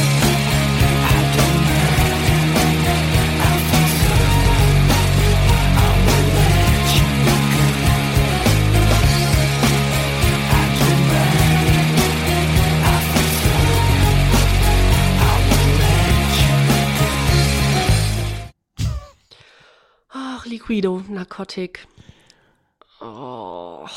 [20.51, 21.87] Liquido, Narkotik.
[22.99, 23.87] Oh.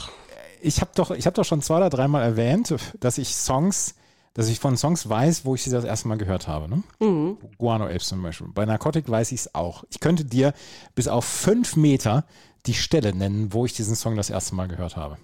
[0.63, 3.97] Ich habe doch, ich hab doch schon zwei oder dreimal erwähnt, dass ich Songs,
[4.33, 6.69] dass ich von Songs weiß, wo ich sie das erste Mal gehört habe.
[6.69, 6.83] Ne?
[7.01, 7.37] Mhm.
[7.59, 8.47] Guano Apes zum Beispiel.
[8.55, 9.85] Bei Narcotic weiß ich es auch.
[9.91, 10.55] Ich könnte dir
[10.95, 12.25] bis auf fünf Meter
[12.67, 15.19] die Stelle nennen, wo ich diesen Song das erste Mal gehört habe.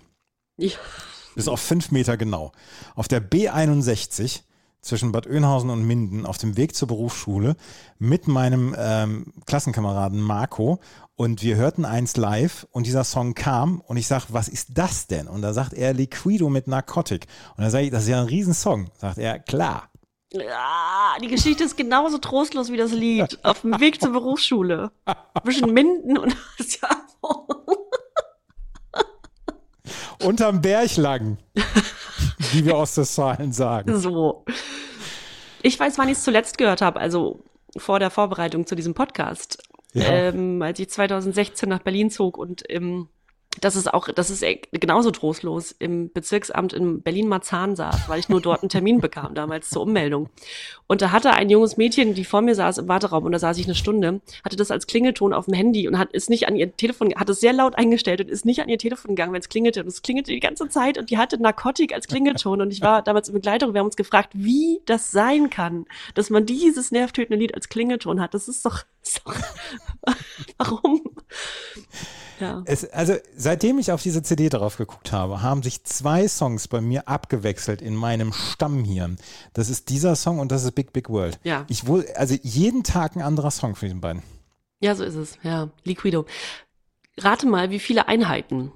[0.59, 0.73] Ja.
[1.37, 2.53] Bis auf fünf Meter genau.
[2.97, 4.43] Auf der B61
[4.83, 7.57] zwischen Bad Oeynhausen und Minden auf dem Weg zur Berufsschule
[7.99, 10.81] mit meinem ähm, Klassenkameraden Marco
[11.21, 15.07] und wir hörten eins live und dieser Song kam und ich sag, was ist das
[15.07, 15.29] denn?
[15.29, 17.27] Und da sagt er Liquido mit Narcotic.
[17.59, 18.91] Und da sage ich, das ist ja ein Riesensong.
[18.97, 19.91] Sagt er, klar.
[20.33, 23.39] Ja, die Geschichte ist genauso trostlos wie das Lied.
[23.45, 24.93] Auf dem Weg zur Berufsschule.
[25.45, 26.35] Zwischen Minden und
[30.25, 31.37] Unterm Berg lang,
[32.53, 34.01] wie wir Ostwestfalen sagen.
[34.01, 34.47] so.
[35.61, 37.45] Ich weiß, wann ich es zuletzt gehört habe, also
[37.77, 39.63] vor der Vorbereitung zu diesem Podcast.
[39.93, 40.05] Ja.
[40.11, 43.09] Ähm, als ich 2016 nach Berlin zog und im
[43.61, 48.29] das ist auch, das ist e- genauso trostlos im Bezirksamt in Berlin-Marzahn saß, weil ich
[48.29, 50.29] nur dort einen Termin bekam, damals zur Ummeldung.
[50.87, 53.59] Und da hatte ein junges Mädchen, die vor mir saß im Warteraum, und da saß
[53.59, 56.57] ich eine Stunde, hatte das als Klingelton auf dem Handy und hat ist nicht an
[56.57, 59.41] ihr Telefon, hat es sehr laut eingestellt und ist nicht an ihr Telefon gegangen, wenn
[59.41, 59.83] es klingelte.
[59.83, 62.61] Und es klingelte die ganze Zeit und die hatte Narkotik als Klingelton.
[62.61, 66.31] Und ich war damals in Begleitung, wir haben uns gefragt, wie das sein kann, dass
[66.31, 68.35] man dieses nervtötende Lied als Klingelton hat.
[68.35, 69.35] Das ist doch, ist doch
[70.59, 71.03] warum?
[72.41, 72.63] Ja.
[72.65, 76.81] Es, also seitdem ich auf diese CD drauf geguckt habe, haben sich zwei Songs bei
[76.81, 79.19] mir abgewechselt in meinem Stammhirn.
[79.53, 81.39] Das ist dieser Song und das ist Big Big World.
[81.45, 81.65] Ja.
[81.69, 84.23] Ich wohl, also jeden Tag ein anderer Song für den beiden.
[84.81, 85.39] Ja, so ist es.
[85.43, 86.25] Ja, Liquido.
[87.19, 88.73] Rate mal, wie viele Einheiten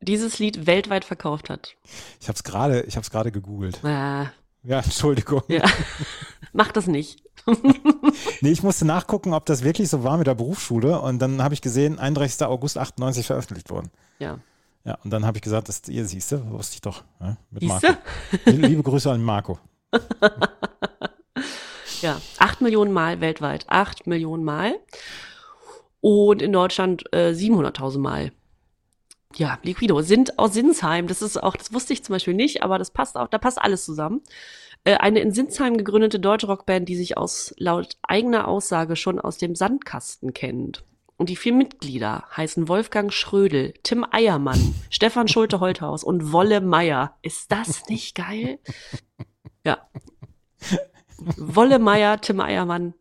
[0.00, 1.74] dieses Lied weltweit verkauft hat.
[2.20, 3.82] Ich habe es gerade, ich habe es gerade gegoogelt.
[3.82, 4.26] Äh,
[4.62, 5.42] Ja, Entschuldigung.
[5.48, 5.64] ja.
[6.52, 7.22] Mach das nicht.
[8.40, 11.54] Nee, ich musste nachgucken, ob das wirklich so war mit der Berufsschule und dann habe
[11.54, 12.46] ich gesehen, 31.
[12.46, 13.90] August 98 veröffentlicht worden.
[14.18, 14.38] Ja.
[14.84, 17.04] Ja, und dann habe ich gesagt, das, ihr siehst du, wusste ich doch.
[17.20, 17.98] Ja, mit Siehste?
[18.44, 18.50] Marco.
[18.50, 19.58] Liebe Grüße an Marco.
[22.00, 23.64] Ja, acht Millionen Mal weltweit.
[23.68, 24.78] Acht Millionen Mal.
[26.00, 28.32] Und in Deutschland äh, 700.000 Mal.
[29.34, 31.06] Ja, Liquido sind aus Sinsheim.
[31.08, 33.60] Das ist auch, das wusste ich zum Beispiel nicht, aber das passt auch, da passt
[33.60, 34.22] alles zusammen.
[34.84, 39.38] Äh, eine in Sinsheim gegründete deutsche Rockband, die sich aus laut eigener Aussage schon aus
[39.38, 40.84] dem Sandkasten kennt.
[41.16, 47.16] Und die vier Mitglieder heißen Wolfgang Schrödel, Tim Eiermann, Stefan Schulte-Holthaus und Wolle Meier.
[47.22, 48.60] Ist das nicht geil?
[49.64, 49.78] Ja.
[51.18, 52.94] Wolle Meier, Tim Eiermann.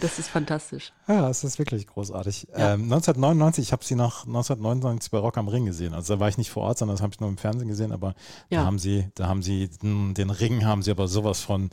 [0.00, 0.92] Das ist fantastisch.
[1.08, 2.46] Ja, es ist wirklich großartig.
[2.56, 2.74] Ja.
[2.74, 5.92] Ähm, 1999, ich habe sie noch 1999 bei Rock am Ring gesehen.
[5.94, 7.90] Also da war ich nicht vor Ort, sondern das habe ich nur im Fernsehen gesehen.
[7.92, 8.14] Aber
[8.48, 8.60] Ja.
[8.60, 11.70] da haben sie, da haben sie den, Ring haben sie aber sowas von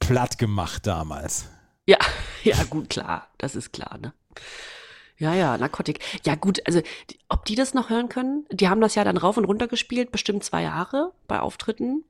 [0.00, 1.46] platt gemacht damals.
[1.86, 1.98] Ja,
[2.42, 3.28] ja, gut, klar.
[3.38, 4.12] Das ist klar, ne?
[5.18, 5.98] Ja, ja, Narkotik.
[6.24, 6.80] Ja, gut, also,
[7.28, 8.46] ob die das noch hören können?
[8.52, 12.04] Die haben das ja dann rauf und runter gespielt, bestimmt zwei Jahre bei Auftritten.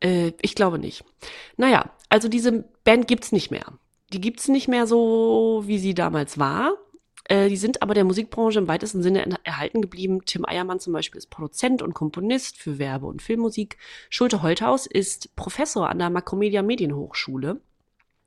[0.00, 1.04] Äh, ich glaube nicht.
[1.56, 3.64] Naja, also diese Band gibt's nicht mehr.
[4.12, 6.72] Die gibt's nicht mehr so, wie sie damals war.
[7.24, 10.24] Äh, die sind aber der Musikbranche im weitesten Sinne en- erhalten geblieben.
[10.24, 13.76] Tim Eiermann zum Beispiel ist Produzent und Komponist für Werbe- und Filmmusik.
[14.08, 17.60] Schulte Holthaus ist Professor an der Makromedia Medienhochschule.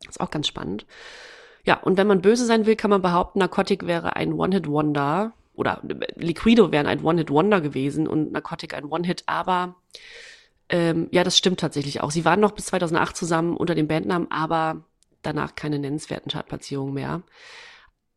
[0.07, 0.85] Ist auch ganz spannend.
[1.65, 5.81] Ja, und wenn man böse sein will, kann man behaupten, Narcotic wäre ein One-Hit-Wonder oder
[6.15, 9.75] Liquido wären ein One-Hit-Wonder gewesen und Narcotic ein One-Hit, aber
[10.69, 12.11] ähm, ja, das stimmt tatsächlich auch.
[12.11, 14.83] Sie waren noch bis 2008 zusammen unter dem Bandnamen, aber
[15.23, 17.23] danach keine nennenswerten Chartplatzierungen mehr.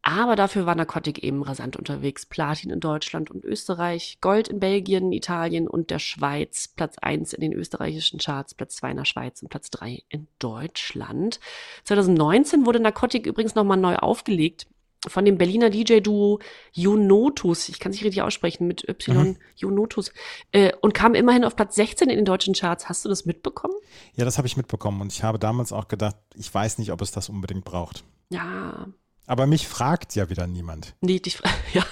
[0.08, 2.26] Aber dafür war Narcotic eben rasant unterwegs.
[2.26, 7.40] Platin in Deutschland und Österreich, Gold in Belgien, Italien und der Schweiz, Platz eins in
[7.40, 11.40] den österreichischen Charts, Platz zwei in der Schweiz und Platz drei in Deutschland.
[11.82, 14.68] 2019 wurde Narcotic übrigens nochmal neu aufgelegt
[15.08, 16.40] von dem Berliner DJ-Duo
[16.72, 19.36] Jonotus, ich kann es nicht richtig aussprechen, mit Y, Mhm.
[19.56, 20.12] Jonotus,
[20.52, 22.88] äh, und kam immerhin auf Platz 16 in den deutschen Charts.
[22.88, 23.74] Hast du das mitbekommen?
[24.14, 27.00] Ja, das habe ich mitbekommen und ich habe damals auch gedacht, ich weiß nicht, ob
[27.02, 28.04] es das unbedingt braucht.
[28.30, 28.88] Ja,
[29.26, 30.94] Aber mich fragt ja wieder niemand.
[31.00, 31.38] nee, dich,
[31.74, 31.84] ja,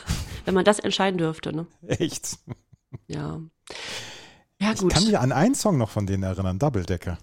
[0.44, 1.66] wenn man das entscheiden dürfte, ne?
[1.86, 2.38] Echt.
[3.06, 3.40] Ja.
[4.60, 4.92] Ja, Ich gut.
[4.92, 7.18] kann mich an einen Song noch von denen erinnern, Double Decker.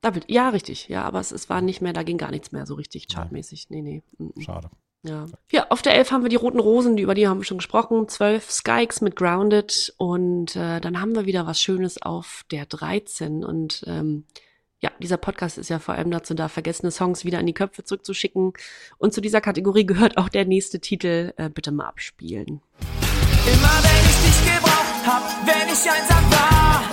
[0.00, 0.88] David, ja, richtig.
[0.88, 3.66] Ja, aber es, es war nicht mehr, da ging gar nichts mehr so richtig chartmäßig.
[3.70, 4.02] Nee, nee.
[4.18, 4.40] mm, mm.
[4.40, 4.70] Schade.
[5.04, 5.26] Ja.
[5.50, 7.58] ja, auf der 11 haben wir die Roten Rosen, die- über die haben wir schon
[7.58, 8.08] gesprochen.
[8.08, 9.92] 12 Skykes mit Grounded.
[9.96, 13.44] Und äh, dann haben wir wieder was Schönes auf der 13.
[13.44, 14.24] Und ähm,
[14.80, 17.82] ja, dieser Podcast ist ja vor allem dazu da, vergessene Songs wieder in die Köpfe
[17.84, 18.52] zurückzuschicken.
[18.98, 21.32] Und zu dieser Kategorie gehört auch der nächste Titel.
[21.36, 22.60] Äh, bitte mal abspielen.
[23.44, 26.84] Immer wenn ich dich gebraucht hab, wenn ich einsam war.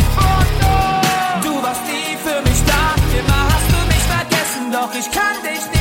[1.43, 2.95] Du warst nie für mich da.
[3.20, 5.78] Immer hast du mich vergessen, doch ich kann dich nicht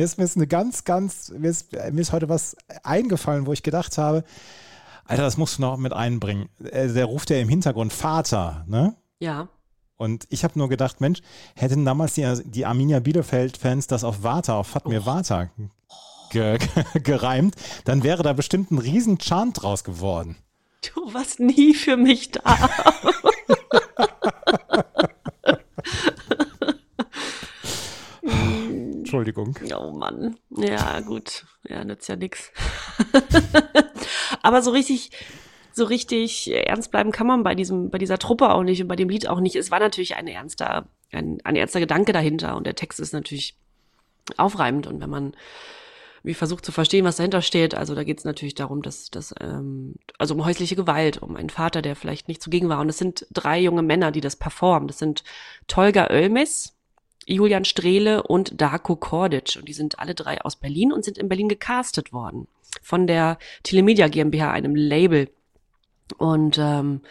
[0.00, 3.52] Mir ist, mir ist eine ganz, ganz, mir ist, mir ist heute was eingefallen, wo
[3.52, 4.24] ich gedacht habe,
[5.04, 6.48] Alter, das musst du noch mit einbringen.
[6.64, 8.96] Äh, Der ruft ja im Hintergrund Vater, ne?
[9.18, 9.48] Ja.
[9.98, 11.20] Und ich habe nur gedacht, Mensch,
[11.54, 15.50] hätten damals die, die Arminia Bielefeld-Fans das auf Vata, auf Fatmir Vata
[16.30, 20.38] ge, ge, gereimt, dann wäre da bestimmt ein riesen Chant draus geworden.
[20.94, 22.42] Du warst nie für mich da.
[29.10, 29.58] Entschuldigung.
[29.74, 30.36] Oh Mann.
[30.50, 31.44] Ja, gut.
[31.68, 32.52] Ja, nützt ja nix.
[34.42, 35.10] Aber so richtig,
[35.72, 38.94] so richtig ernst bleiben kann man bei diesem, bei dieser Truppe auch nicht und bei
[38.94, 39.56] dem Lied auch nicht.
[39.56, 43.56] Es war natürlich ein ernster, ein, ein ernster Gedanke dahinter und der Text ist natürlich
[44.36, 45.34] aufreibend und wenn man
[46.22, 47.74] wie versucht zu verstehen, was dahinter steht.
[47.74, 51.50] Also da geht es natürlich darum, dass, dass ähm, also um häusliche Gewalt, um einen
[51.50, 52.80] Vater, der vielleicht nicht zugegen war.
[52.80, 54.86] Und es sind drei junge Männer, die das performen.
[54.86, 55.24] Das sind
[55.66, 56.76] Tolga Oelmis,
[57.30, 59.56] Julian Strehle und Darko Kordic.
[59.56, 62.48] Und die sind alle drei aus Berlin und sind in Berlin gecastet worden.
[62.82, 65.30] Von der Telemedia GmbH, einem Label.
[66.18, 67.02] Und ähm,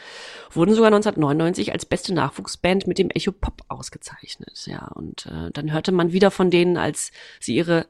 [0.52, 4.66] wurden sogar 1999 als beste Nachwuchsband mit dem Echo Pop ausgezeichnet.
[4.66, 7.88] Ja, und äh, dann hörte man wieder von denen, als sie ihre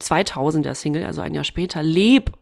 [0.00, 2.32] 2000er Single, also ein Jahr später, Leb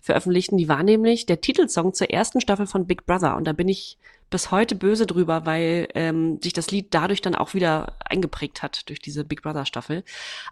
[0.00, 0.58] veröffentlichten.
[0.58, 3.36] Die war nämlich der Titelsong zur ersten Staffel von Big Brother.
[3.36, 3.98] Und da bin ich
[4.30, 8.88] bis heute böse drüber, weil ähm, sich das Lied dadurch dann auch wieder eingeprägt hat
[8.88, 10.04] durch diese Big Brother Staffel.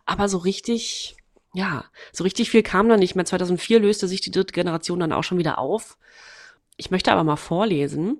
[0.06, 1.16] Aber so richtig,
[1.52, 3.24] ja, so richtig viel kam da nicht mehr.
[3.24, 5.98] 2004 löste sich die dritte Generation dann auch schon wieder auf.
[6.76, 8.18] Ich möchte aber mal vorlesen,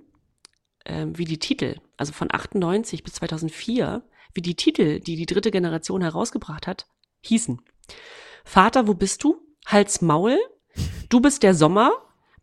[0.85, 4.03] ähm, wie die Titel, also von 98 bis 2004,
[4.35, 6.87] wie die Titel, die die dritte Generation herausgebracht hat,
[7.23, 7.61] hießen.
[8.45, 9.41] Vater, wo bist du?
[9.67, 10.39] Hals Maul.
[11.09, 11.93] Du bist der Sommer.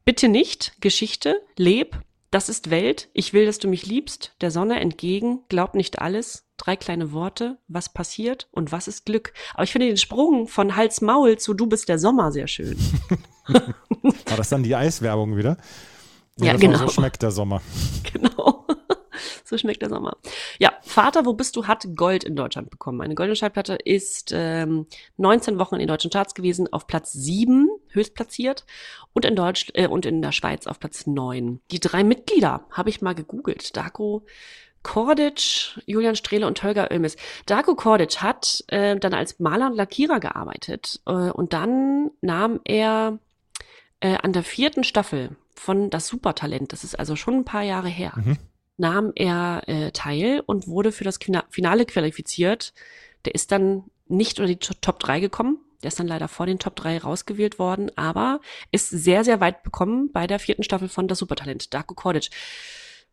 [0.03, 0.73] Bitte nicht.
[0.81, 1.41] Geschichte.
[1.55, 1.97] Leb.
[2.33, 3.09] Das ist Welt.
[3.13, 4.33] Ich will, dass du mich liebst.
[4.41, 5.41] Der Sonne entgegen.
[5.49, 6.47] Glaub nicht alles.
[6.57, 7.59] Drei kleine Worte.
[7.67, 9.33] Was passiert und was ist Glück?
[9.53, 12.75] Aber ich finde den Sprung von Hals Maul zu Du bist der Sommer sehr schön.
[13.47, 15.57] War das dann die Eiswerbung wieder?
[16.39, 16.79] Ja, das genau.
[16.79, 17.61] So schmeckt der Sommer.
[18.11, 18.62] Genau.
[19.43, 20.17] so schmeckt der Sommer.
[20.59, 23.01] Ja, Vater, wo bist du, hat Gold in Deutschland bekommen.
[23.01, 24.87] Eine goldene Schallplatte ist ähm,
[25.17, 28.65] 19 Wochen in den deutschen Charts gewesen, auf Platz 7 höchst platziert
[29.13, 31.59] und in Deutsch äh, und in der Schweiz auf Platz 9.
[31.71, 33.75] Die drei Mitglieder habe ich mal gegoogelt.
[33.75, 34.25] Darko
[34.83, 37.15] Kordic, Julian Strehle und Holger Oelmis.
[37.45, 43.17] Darko Kordic hat äh, dann als Maler und Lackierer gearbeitet äh, und dann nahm er
[44.01, 47.87] äh, an der vierten Staffel von Das Supertalent, das ist also schon ein paar Jahre
[47.87, 48.13] her,
[48.77, 51.19] nahm er äh, teil und wurde für das
[51.49, 52.73] Finale qualifiziert.
[53.25, 55.59] Der ist dann nicht unter die Top 3 gekommen.
[55.81, 58.39] Der ist dann leider vor den Top 3 rausgewählt worden, aber
[58.71, 61.73] ist sehr, sehr weit bekommen bei der vierten Staffel von Das Supertalent.
[61.73, 62.29] Darko Kordic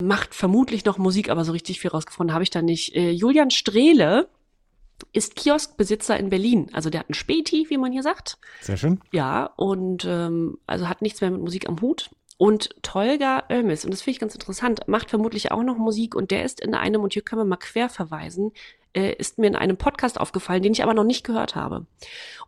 [0.00, 2.94] macht vermutlich noch Musik, aber so richtig viel rausgefunden habe ich da nicht.
[2.94, 4.28] Äh, Julian Strehle
[5.12, 6.68] ist Kioskbesitzer in Berlin.
[6.72, 8.38] Also der hat einen Späti, wie man hier sagt.
[8.60, 9.00] Sehr schön.
[9.12, 12.10] Ja, und ähm, also hat nichts mehr mit Musik am Hut.
[12.40, 16.30] Und Tolga Oelmis, und das finde ich ganz interessant, macht vermutlich auch noch Musik und
[16.30, 18.52] der ist in einem, und hier können wir mal quer verweisen,
[18.94, 21.84] äh, ist mir in einem Podcast aufgefallen, den ich aber noch nicht gehört habe.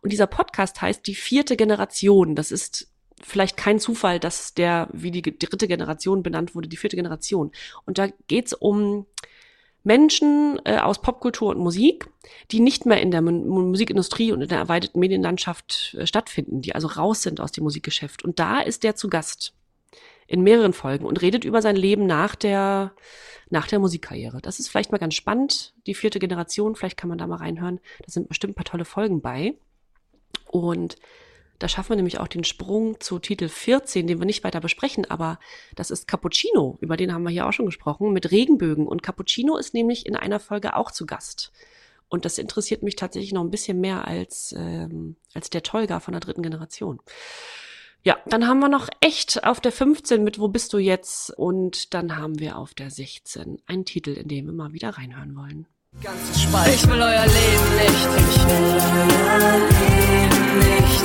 [0.01, 2.33] Und dieser Podcast heißt Die vierte Generation.
[2.33, 2.87] Das ist
[3.21, 7.51] vielleicht kein Zufall, dass der, wie die dritte Generation benannt wurde, die vierte Generation.
[7.85, 9.05] Und da geht's um
[9.83, 12.09] Menschen äh, aus Popkultur und Musik,
[12.49, 16.73] die nicht mehr in der Mu- Musikindustrie und in der erweiterten Medienlandschaft äh, stattfinden, die
[16.73, 18.23] also raus sind aus dem Musikgeschäft.
[18.23, 19.53] Und da ist der zu Gast
[20.27, 22.93] in mehreren Folgen und redet über sein Leben nach der,
[23.49, 24.41] nach der Musikkarriere.
[24.41, 27.79] Das ist vielleicht mal ganz spannend, die vierte Generation, vielleicht kann man da mal reinhören.
[27.99, 29.55] Da sind bestimmt ein paar tolle Folgen bei.
[30.49, 30.97] Und
[31.59, 35.09] da schaffen wir nämlich auch den Sprung zu Titel 14, den wir nicht weiter besprechen,
[35.09, 35.39] aber
[35.75, 38.87] das ist Cappuccino, über den haben wir hier auch schon gesprochen, mit Regenbögen.
[38.87, 41.51] Und Cappuccino ist nämlich in einer Folge auch zu Gast.
[42.09, 46.11] Und das interessiert mich tatsächlich noch ein bisschen mehr als, ähm, als der Tolga von
[46.11, 46.99] der dritten Generation.
[48.05, 51.29] Ja, dann haben wir noch echt auf der 15 mit Wo bist du jetzt?
[51.37, 55.37] Und dann haben wir auf der 16 einen Titel, in den wir mal wieder reinhören
[55.37, 55.67] wollen.
[56.01, 56.51] Ich
[56.85, 58.07] will euer Leben nicht.
[58.19, 61.03] Ich will euer Leben nicht.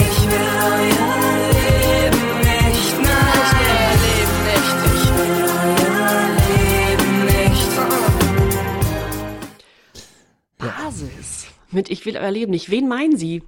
[0.00, 1.14] Ich will euer
[1.54, 2.98] Leben nicht.
[3.00, 4.74] Nein, ich will euer Leben nicht.
[4.94, 7.70] Ich will euer Leben nicht.
[10.58, 11.46] Basis.
[11.70, 12.68] Mit Ich will euer Leben nicht.
[12.70, 13.44] Wen meinen Sie?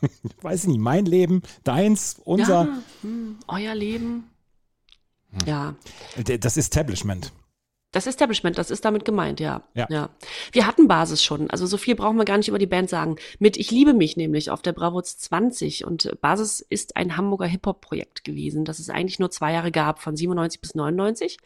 [0.42, 2.64] Weiß ich nicht, mein Leben, deins, unser.
[2.66, 4.24] Ja, hm, euer Leben.
[5.46, 5.74] Ja,
[6.16, 7.32] D- Das Establishment.
[7.92, 9.62] das Establishment, das ist damit gemeint, ja.
[9.74, 10.10] Ja.
[10.52, 13.16] Wir hatten Basis schon, also so viel brauchen wir gar nicht über die Band sagen.
[13.38, 18.24] Mit Ich liebe mich nämlich auf der Bravos 20 und Basis ist ein Hamburger Hip-Hop-Projekt
[18.24, 21.38] gewesen, das es eigentlich nur zwei Jahre gab, von 97 bis 99.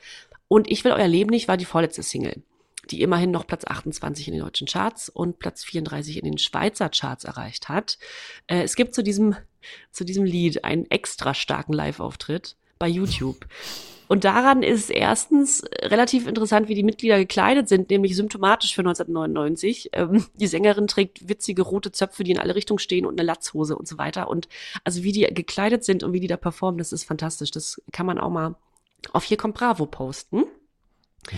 [0.48, 2.42] Und Ich will euer Leben nicht war die vorletzte Single,
[2.90, 6.88] die immerhin noch Platz 28 in den deutschen Charts und Platz 34 in den Schweizer
[6.88, 7.98] Charts erreicht hat.
[8.46, 9.36] Äh, es gibt zu diesem,
[9.90, 13.46] zu diesem Lied einen extra starken Live-Auftritt bei YouTube.
[14.10, 19.90] Und daran ist erstens relativ interessant, wie die Mitglieder gekleidet sind, nämlich symptomatisch für 1999.
[19.92, 23.76] Ähm, die Sängerin trägt witzige rote Zöpfe, die in alle Richtungen stehen und eine Latzhose
[23.76, 24.28] und so weiter.
[24.28, 24.48] Und
[24.82, 27.52] also wie die gekleidet sind und wie die da performen, das ist fantastisch.
[27.52, 28.56] Das kann man auch mal
[29.12, 30.44] auf hier kommt Bravo posten.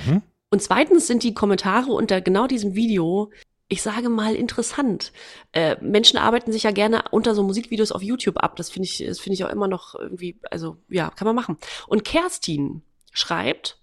[0.06, 0.22] Mhm.
[0.52, 3.30] Und zweitens sind die Kommentare unter genau diesem Video,
[3.68, 5.10] ich sage mal, interessant.
[5.52, 8.56] Äh, Menschen arbeiten sich ja gerne unter so Musikvideos auf YouTube ab.
[8.56, 11.56] Das finde ich, das finde ich auch immer noch irgendwie, also ja, kann man machen.
[11.86, 13.80] Und Kerstin schreibt,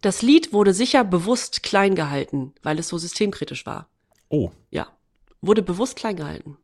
[0.00, 3.88] das Lied wurde sicher bewusst klein gehalten, weil es so systemkritisch war.
[4.28, 4.86] Oh, Ja,
[5.40, 6.56] wurde bewusst klein gehalten.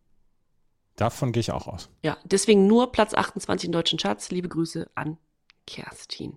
[0.95, 1.89] davon gehe ich auch aus.
[2.05, 4.31] Ja, deswegen nur Platz 28 in deutschen Charts.
[4.31, 5.19] Liebe Grüße an
[5.69, 6.37] Kerstin.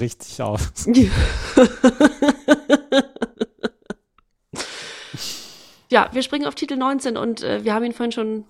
[0.00, 0.86] Richtig aus.
[5.92, 8.44] Ja, wir springen auf Titel 19 und äh, wir haben ihn vorhin schon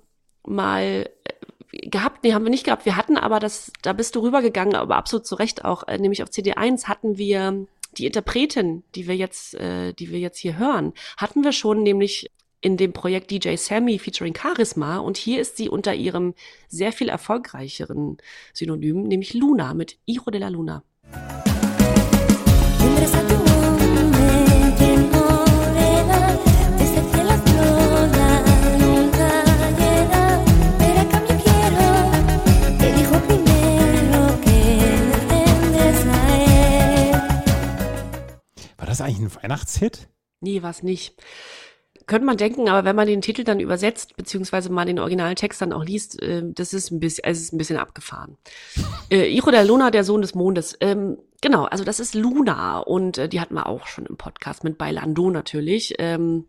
[0.47, 2.23] mal äh, gehabt.
[2.23, 2.85] Nee, haben wir nicht gehabt.
[2.85, 6.23] Wir hatten aber das, da bist du rübergegangen, aber absolut zu Recht auch, äh, nämlich
[6.23, 7.67] auf CD1 hatten wir
[7.97, 12.31] die Interpretin, die wir jetzt, äh, die wir jetzt hier hören, hatten wir schon nämlich
[12.61, 16.35] in dem Projekt DJ Sammy featuring Charisma und hier ist sie unter ihrem
[16.69, 18.19] sehr viel erfolgreicheren
[18.53, 20.83] Synonym, nämlich Luna mit Hijo de la Luna.
[38.77, 40.09] War das eigentlich ein Weihnachtshit?
[40.41, 41.23] Nee, was nicht.
[42.11, 45.63] Könnte man denken, aber wenn man den Titel dann übersetzt, beziehungsweise mal den originalen Text
[45.63, 48.37] dann auch liest, äh, das ist ein bisschen, es ist ein bisschen abgefahren.
[49.13, 50.77] Äh, Iro der Luna, der Sohn des Mondes.
[50.81, 54.63] Ähm, genau, also das ist Luna und äh, die hatten wir auch schon im Podcast
[54.63, 55.95] mit Bailando natürlich.
[55.99, 56.47] Ähm,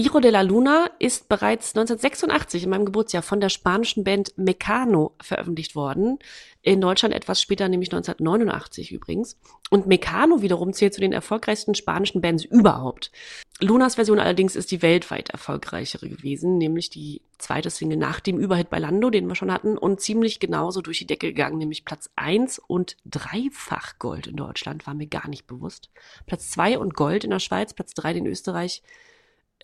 [0.00, 5.14] Iro de la Luna ist bereits 1986 in meinem Geburtsjahr von der spanischen Band Mecano
[5.20, 6.18] veröffentlicht worden.
[6.62, 9.38] In Deutschland etwas später, nämlich 1989 übrigens.
[9.68, 13.12] Und Mecano wiederum zählt zu den erfolgreichsten spanischen Bands überhaupt.
[13.60, 18.70] Lunas Version allerdings ist die weltweit erfolgreichere gewesen, nämlich die zweite Single nach dem Überhit
[18.70, 22.58] Bailando, den wir schon hatten, und ziemlich genauso durch die Decke gegangen, nämlich Platz eins
[22.58, 25.90] und dreifach Gold in Deutschland, war mir gar nicht bewusst.
[26.24, 28.82] Platz zwei und Gold in der Schweiz, Platz drei in Österreich,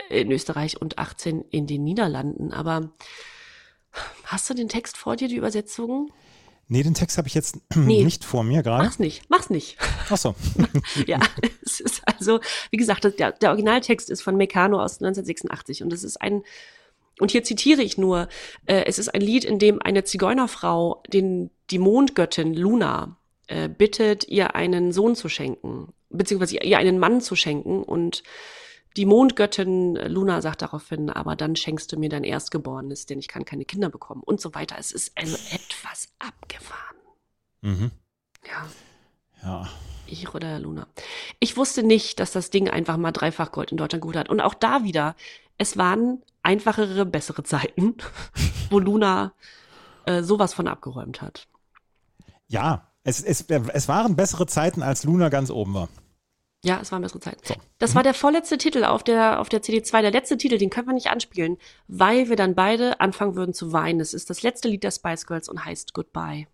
[0.09, 2.53] in Österreich und 18 in den Niederlanden.
[2.53, 2.93] Aber
[4.25, 6.13] hast du den Text vor dir, die Übersetzung?
[6.69, 8.03] Nee, den Text habe ich jetzt Nee.
[8.05, 8.85] nicht vor mir gerade.
[8.85, 9.79] Mach's nicht, mach's nicht.
[10.11, 10.35] Achso.
[11.07, 11.21] ja,
[11.65, 12.41] es ist also,
[12.71, 16.43] wie gesagt, der, der Originaltext ist von Meccano aus 1986 und es ist ein,
[17.21, 18.29] und hier zitiere ich nur,
[18.67, 23.17] äh, es ist ein Lied, in dem eine Zigeunerfrau den, die Mondgöttin Luna
[23.47, 28.25] äh, bittet, ihr einen Sohn zu schenken, beziehungsweise ihr einen Mann zu schenken und
[28.97, 33.45] die Mondgöttin Luna sagt daraufhin, aber dann schenkst du mir dein Erstgeborenes, denn ich kann
[33.45, 34.77] keine Kinder bekommen und so weiter.
[34.79, 36.97] Es ist also etwas abgefahren.
[37.61, 37.91] Mhm.
[38.47, 38.67] Ja.
[39.43, 39.69] Ja.
[40.07, 40.87] Ich oder Luna.
[41.41, 44.29] Ich wusste nicht, dass das Ding einfach mal dreifach Gold in Deutschland geholt hat.
[44.29, 45.17] Und auch da wieder,
[45.59, 47.97] es waren einfachere, bessere Zeiten,
[48.71, 49.33] wo Luna
[50.07, 51.49] äh, sowas von abgeräumt hat.
[52.47, 55.89] Ja, es, es, es waren bessere Zeiten, als Luna ganz oben war.
[56.67, 57.41] Ja, es waren bessere Zeiten.
[57.45, 57.55] So.
[57.79, 60.03] Das war der vorletzte Titel auf der, auf der CD2.
[60.03, 63.73] Der letzte Titel, den können wir nicht anspielen, weil wir dann beide anfangen würden zu
[63.73, 64.01] weinen.
[64.01, 66.49] Es ist das letzte Lied der Spice Girls und heißt Goodbye.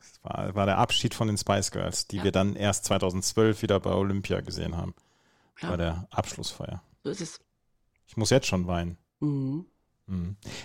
[0.00, 3.78] Das war, war der Abschied von den Spice Girls, die wir dann erst 2012 wieder
[3.78, 4.94] bei Olympia gesehen haben.
[5.60, 5.70] Ja.
[5.70, 6.82] Bei der Abschlussfeier.
[7.04, 7.40] So ist es.
[8.08, 8.98] Ich muss jetzt schon weinen.
[9.20, 9.66] Mhm.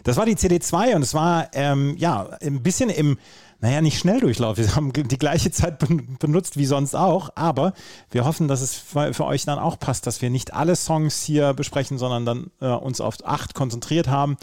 [0.03, 3.17] Das war die CD2 und es war ähm, ja ein bisschen im,
[3.59, 4.57] naja, nicht Schnelldurchlauf.
[4.57, 7.73] Wir haben die gleiche Zeit ben- benutzt wie sonst auch, aber
[8.11, 11.53] wir hoffen, dass es für euch dann auch passt, dass wir nicht alle Songs hier
[11.53, 14.37] besprechen, sondern dann äh, uns auf acht konzentriert haben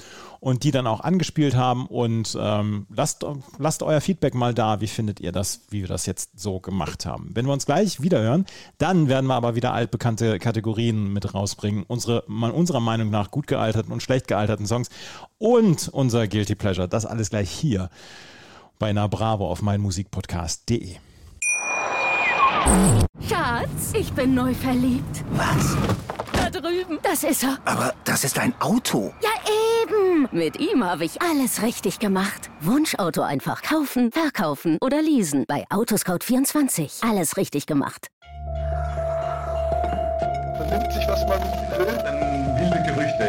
[0.45, 1.87] und die dann auch angespielt haben.
[1.87, 3.25] Und ähm, lasst,
[3.59, 4.83] lasst euer Feedback mal da.
[4.83, 7.31] Wie findet ihr das, wie wir das jetzt so gemacht haben?
[7.33, 8.45] Wenn wir uns gleich wieder hören,
[8.77, 11.85] dann werden wir aber wieder altbekannte Kategorien mit rausbringen.
[11.89, 14.91] Unsere, mal unserer Meinung nach gut gealterten und schlecht gealterten Songs
[15.39, 16.89] und unser Guilty Pleasure.
[16.89, 17.91] Das alles gleich hier
[18.79, 20.97] bei Na Bravo auf meinmusikpodcast.de.
[23.29, 25.25] Schatz, ich bin neu verliebt.
[25.33, 25.77] Was?
[26.33, 26.99] Da drüben.
[27.03, 27.59] Das ist er.
[27.65, 29.13] Aber das ist ein Auto.
[29.23, 29.31] Ja,
[29.83, 30.29] eben.
[30.33, 32.51] Mit ihm habe ich alles richtig gemacht.
[32.61, 35.45] Wunschauto einfach kaufen, verkaufen oder leasen.
[35.47, 37.09] Bei Autoscout24.
[37.09, 38.09] Alles richtig gemacht.
[40.57, 41.41] vernimmt sich, was man
[41.79, 42.14] will.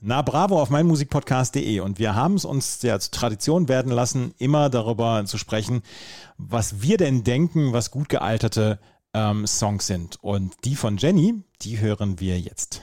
[0.00, 4.70] Na Bravo auf meinmusikpodcast.de und wir haben es uns ja zur Tradition werden lassen, immer
[4.70, 5.82] darüber zu sprechen,
[6.36, 8.78] was wir denn denken, was gut gealterte
[9.12, 10.22] ähm, Songs sind.
[10.22, 12.82] Und die von Jenny, die hören wir jetzt.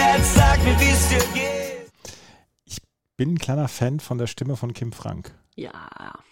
[0.00, 0.34] jetzt?
[0.34, 2.80] Sag mir, wie es dir geht.
[3.16, 5.34] Bin ein kleiner Fan von der Stimme von Kim Frank.
[5.54, 5.72] Ja,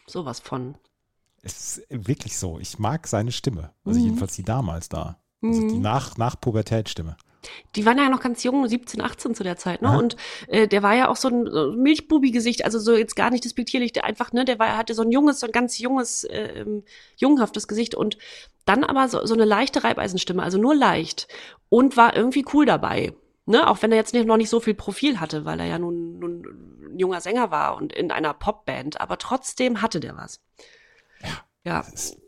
[0.06, 0.74] sowas von.
[1.42, 2.58] Es ist wirklich so.
[2.58, 3.72] Ich mag seine Stimme.
[3.84, 5.18] Also jedenfalls die damals da.
[5.42, 5.68] Also Mhm.
[5.68, 7.16] die nach, nach Pubertätstimme.
[7.76, 9.90] Die waren ja noch ganz jung, 17, 18 zu der Zeit, ne?
[9.90, 9.98] Aha.
[9.98, 10.16] Und
[10.48, 13.92] äh, der war ja auch so ein so Milchbubi-Gesicht, also so jetzt gar nicht despektierlich,
[13.92, 16.82] der einfach, ne, der war, hatte so ein junges, so ein ganz junges, äh, ähm,
[17.16, 18.18] junghaftes Gesicht und
[18.64, 21.28] dann aber so, so eine leichte Reibeisenstimme, also nur leicht
[21.68, 23.14] und war irgendwie cool dabei.
[23.48, 25.78] Ne, auch wenn er jetzt nicht, noch nicht so viel Profil hatte, weil er ja
[25.78, 26.44] nun, nun
[26.92, 30.42] ein junger Sänger war und in einer Popband, aber trotzdem hatte der was.
[31.64, 31.82] Ja.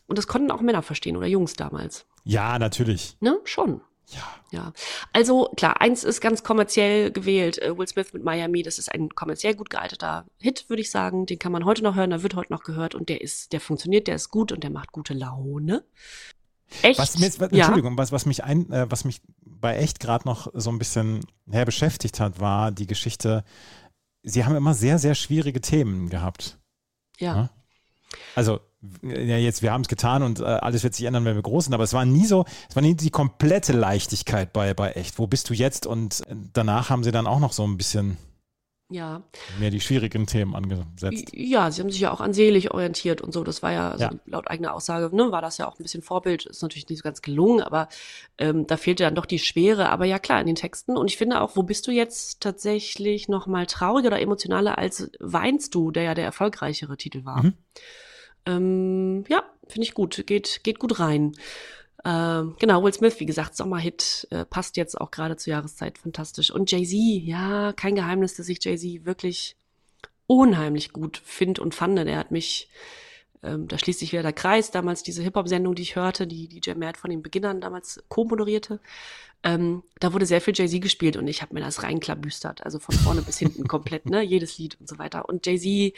[0.06, 2.06] Und das konnten auch Männer verstehen oder Jungs damals.
[2.24, 3.18] Ja, natürlich.
[3.20, 3.38] Ne?
[3.44, 3.82] Schon.
[4.06, 4.22] Ja.
[4.50, 4.72] Ja.
[5.12, 7.58] Also klar, eins ist ganz kommerziell gewählt.
[7.58, 11.26] Äh, Will Smith mit Miami, das ist ein kommerziell gut gealterter Hit, würde ich sagen.
[11.26, 13.60] Den kann man heute noch hören, der wird heute noch gehört und der ist, der
[13.60, 15.84] funktioniert, der ist gut und der macht gute Laune.
[16.82, 16.98] Echt?
[16.98, 17.48] Was mir jetzt, ja.
[17.48, 21.20] Entschuldigung, was, was mich ein, äh, was mich bei echt gerade noch so ein bisschen
[21.50, 23.44] her beschäftigt hat, war die Geschichte.
[24.22, 26.58] Sie haben immer sehr, sehr schwierige Themen gehabt.
[27.18, 27.36] Ja.
[27.36, 27.50] Ja.
[28.34, 28.60] Also,
[29.02, 31.64] ja, jetzt, wir haben es getan und äh, alles wird sich ändern, wenn wir groß
[31.66, 35.18] sind, aber es war nie so, es war nie die komplette Leichtigkeit bei, bei echt.
[35.18, 35.86] Wo bist du jetzt?
[35.86, 38.16] Und äh, danach haben sie dann auch noch so ein bisschen
[38.92, 39.22] Ja.
[39.60, 41.30] mehr die schwierigen Themen angesetzt.
[41.32, 43.44] Ja, sie haben sich ja auch an selig orientiert und so.
[43.44, 44.10] Das war ja, also Ja.
[44.26, 46.46] laut eigener Aussage, ne, war das ja auch ein bisschen Vorbild.
[46.46, 47.88] Ist natürlich nicht so ganz gelungen, aber
[48.38, 49.90] ähm, da fehlte dann doch die Schwere.
[49.90, 50.96] Aber ja, klar, in den Texten.
[50.96, 55.10] Und ich finde auch, wo bist du jetzt tatsächlich noch mal trauriger oder emotionaler als
[55.20, 57.42] Weinst du, der ja der erfolgreichere Titel war.
[57.44, 57.54] Mhm.
[58.46, 60.24] Ähm, ja, finde ich gut.
[60.26, 61.32] Geht, geht gut rein.
[62.04, 66.50] Ähm, genau, Will Smith, wie gesagt, Sommerhit, äh, passt jetzt auch gerade zur Jahreszeit fantastisch.
[66.50, 69.56] Und Jay-Z, ja, kein Geheimnis, dass ich Jay-Z wirklich
[70.26, 71.98] unheimlich gut finde und fand.
[71.98, 72.70] Der hat mich,
[73.42, 76.72] ähm, da schließt sich wieder der Kreis, damals diese Hip-Hop-Sendung, die ich hörte, die DJ
[76.74, 78.80] Matt von den Beginnern damals co-moderierte.
[79.42, 82.94] Ähm, da wurde sehr viel Jay-Z gespielt und ich habe mir das reinklabüstert, also von
[82.94, 85.28] vorne bis hinten komplett, ne, jedes Lied und so weiter.
[85.28, 85.94] Und Jay-Z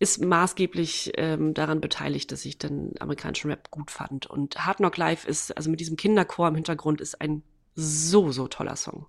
[0.00, 4.26] ist maßgeblich ähm, daran beteiligt, dass ich den amerikanischen Rap gut fand.
[4.26, 7.42] Und Hard Knock Life ist, also mit diesem Kinderchor im Hintergrund, ist ein
[7.76, 9.06] so, so toller Song.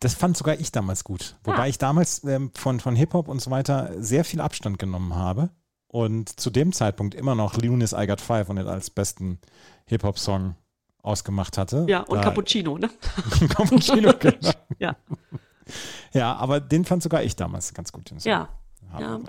[0.00, 1.36] Das fand sogar ich damals gut.
[1.44, 1.66] Wobei Ah.
[1.68, 5.50] ich damals ähm, von, von Hip-Hop und so weiter sehr viel Abstand genommen habe
[5.88, 9.38] und zu dem Zeitpunkt immer noch Lunis I Got Five und den als besten
[9.86, 10.56] Hip-Hop-Song
[11.02, 11.86] ausgemacht hatte.
[11.88, 12.90] Ja, und Da- Cappuccino, ne?
[13.50, 14.50] Cappuccino, genau.
[14.78, 14.96] Ja.
[16.12, 18.10] Ja, aber den fand sogar ich damals ganz gut.
[18.10, 18.30] den Song.
[18.30, 18.48] Ja.
[18.98, 19.20] ja.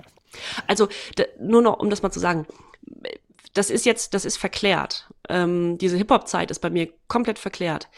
[0.66, 0.88] Also
[1.38, 2.46] nur noch, um das mal zu sagen,
[3.54, 5.08] das ist jetzt, das ist verklärt.
[5.28, 7.88] Ähm, diese Hip-Hop-Zeit ist bei mir komplett verklärt.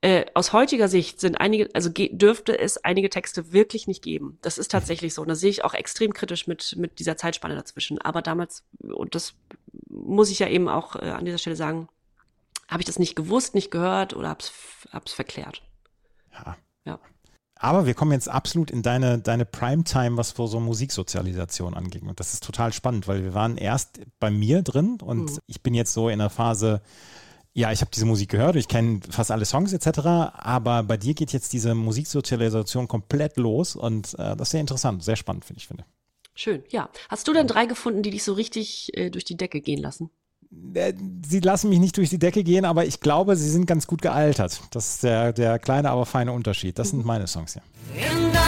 [0.00, 4.38] Äh, aus heutiger Sicht sind einige, also dürfte es einige Texte wirklich nicht geben.
[4.42, 5.22] Das ist tatsächlich so.
[5.22, 8.00] Und das sehe ich auch extrem kritisch mit, mit dieser Zeitspanne dazwischen.
[8.00, 9.34] Aber damals, und das
[9.88, 11.88] muss ich ja eben auch äh, an dieser Stelle sagen,
[12.66, 14.52] habe ich das nicht gewusst, nicht gehört oder hab's,
[14.90, 15.62] hab's verklärt.
[16.32, 16.56] Ja.
[16.84, 16.98] Ja.
[17.62, 22.02] Aber wir kommen jetzt absolut in deine, deine Primetime, was vor so Musiksozialisation angeht.
[22.02, 25.38] Und das ist total spannend, weil wir waren erst bei mir drin und Mhm.
[25.46, 26.82] ich bin jetzt so in der Phase,
[27.54, 30.00] ja, ich habe diese Musik gehört, ich kenne fast alle Songs etc.,
[30.34, 35.04] aber bei dir geht jetzt diese Musiksozialisation komplett los und äh, das ist sehr interessant,
[35.04, 35.68] sehr spannend, finde ich.
[35.68, 35.84] Finde.
[36.34, 36.88] Schön, ja.
[37.10, 40.10] Hast du denn drei gefunden, die dich so richtig äh, durch die Decke gehen lassen?
[40.74, 40.94] Äh,
[41.26, 44.02] Sie lassen mich nicht durch die Decke gehen, aber ich glaube, sie sind ganz gut
[44.02, 44.60] gealtert.
[44.70, 46.78] Das ist der, der kleine, aber feine Unterschied.
[46.78, 48.41] Das sind meine Songs hier.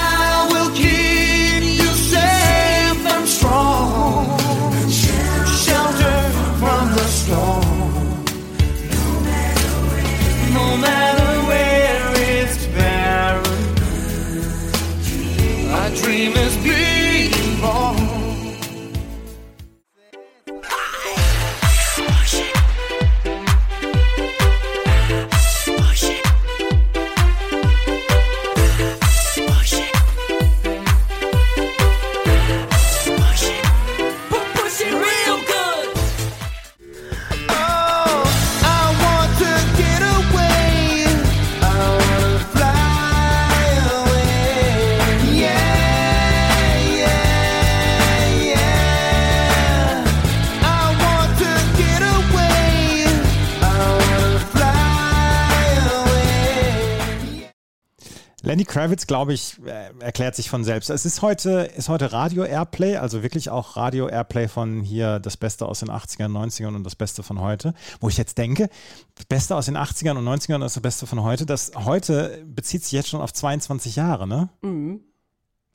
[58.55, 60.89] Lenny Kravitz, glaube ich, äh, erklärt sich von selbst.
[60.89, 65.37] Es ist heute, ist heute Radio Airplay, also wirklich auch Radio Airplay von hier das
[65.37, 67.75] Beste aus den 80ern, 90ern und das Beste von heute.
[67.99, 68.71] Wo ich jetzt denke,
[69.17, 72.85] das Beste aus den 80ern und 90ern und das Beste von heute, das heute bezieht
[72.85, 74.51] sich jetzt schon auf 22 Jahre, ne?
[74.63, 75.01] Mhm.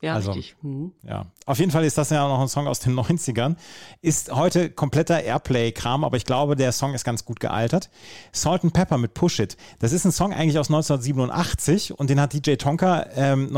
[0.02, 0.56] Ja, Also- richtig.
[0.62, 0.92] Mhm.
[1.02, 3.56] Ja, auf jeden Fall ist das ja auch noch ein Song aus den 90ern.
[4.00, 7.90] Ist heute kompletter Airplay-Kram, aber ich glaube, der Song ist ganz gut gealtert.
[8.32, 9.56] Salt and Pepper mit Push It.
[9.78, 13.48] Das ist ein Song eigentlich aus 1987 und den hat DJ Tonka ähm,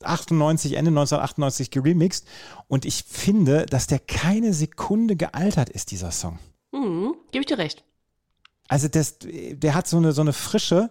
[0.00, 2.26] 1998, Ende 1998 geremixed.
[2.68, 6.38] Und ich finde, dass der keine Sekunde gealtert ist, dieser Song.
[6.72, 7.14] Mhm.
[7.30, 7.84] Gebe ich dir recht.
[8.68, 10.90] Also das, der hat so eine, so eine Frische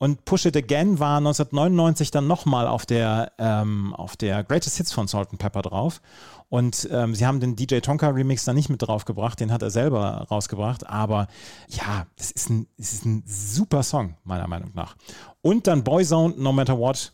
[0.00, 4.92] und Push It Again war 1999 dann nochmal auf der, ähm, auf der Greatest Hits
[4.92, 6.00] von Salt and Pepper drauf.
[6.48, 9.70] Und ähm, sie haben den DJ Tonka Remix da nicht mit draufgebracht, den hat er
[9.70, 10.88] selber rausgebracht.
[10.88, 11.28] Aber
[11.68, 14.96] ja, es ist ein, es ist ein super Song, meiner Meinung nach.
[15.42, 17.12] Und dann Boyzone, No Matter What.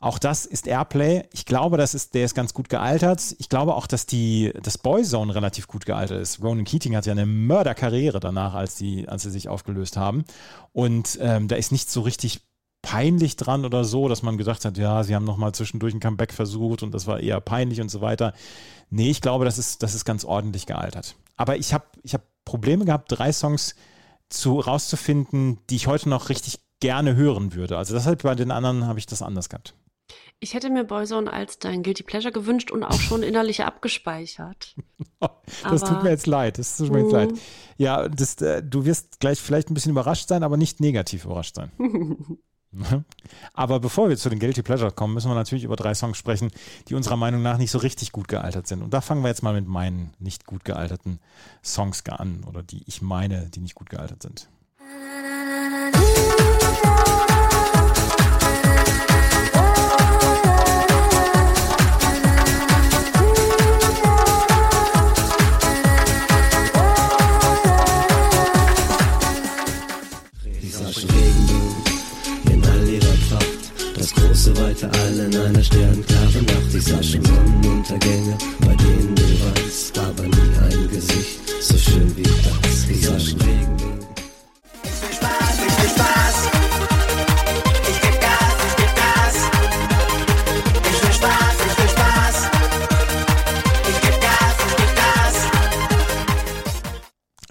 [0.00, 1.24] Auch das ist Airplay.
[1.32, 3.34] Ich glaube, das ist, der ist ganz gut gealtert.
[3.38, 6.42] Ich glaube auch, dass die, das Boyzone relativ gut gealtert ist.
[6.42, 10.24] Ronan Keating hat ja eine Mörderkarriere danach, als, die, als sie sich aufgelöst haben.
[10.72, 12.42] Und ähm, da ist nicht so richtig
[12.82, 16.32] peinlich dran oder so, dass man gesagt hat, ja, sie haben nochmal zwischendurch ein Comeback
[16.32, 18.32] versucht und das war eher peinlich und so weiter.
[18.90, 21.16] Nee, ich glaube, das ist, das ist ganz ordentlich gealtert.
[21.36, 23.74] Aber ich habe ich hab Probleme gehabt, drei Songs
[24.30, 27.76] zu, rauszufinden, die ich heute noch richtig gerne hören würde.
[27.76, 29.74] Also deshalb bei den anderen habe ich das anders gehabt.
[30.40, 34.76] Ich hätte mir Boyzone als dein Guilty Pleasure gewünscht und auch schon innerlich abgespeichert.
[35.64, 36.58] Das tut Aber- mir jetzt leid.
[36.58, 37.32] Das tut mir jetzt leid.
[37.78, 41.56] Ja, das, äh, du wirst gleich vielleicht ein bisschen überrascht sein, aber nicht negativ überrascht
[41.56, 41.72] sein.
[43.54, 46.50] Aber bevor wir zu den Guilty Pleasure kommen, müssen wir natürlich über drei Songs sprechen,
[46.88, 48.82] die unserer Meinung nach nicht so richtig gut gealtert sind.
[48.82, 51.18] Und da fangen wir jetzt mal mit meinen nicht gut gealterten
[51.64, 54.48] Songs an oder die ich meine, die nicht gut gealtert sind.
[74.48, 76.72] Das große weite All in einer sternklaren Nacht.
[76.72, 82.86] Die Saschen Sonnenuntergänge, bei denen du weißt, aber nie ein Gesicht so schön wie das.
[82.88, 83.97] Die Saschen Regenbogen.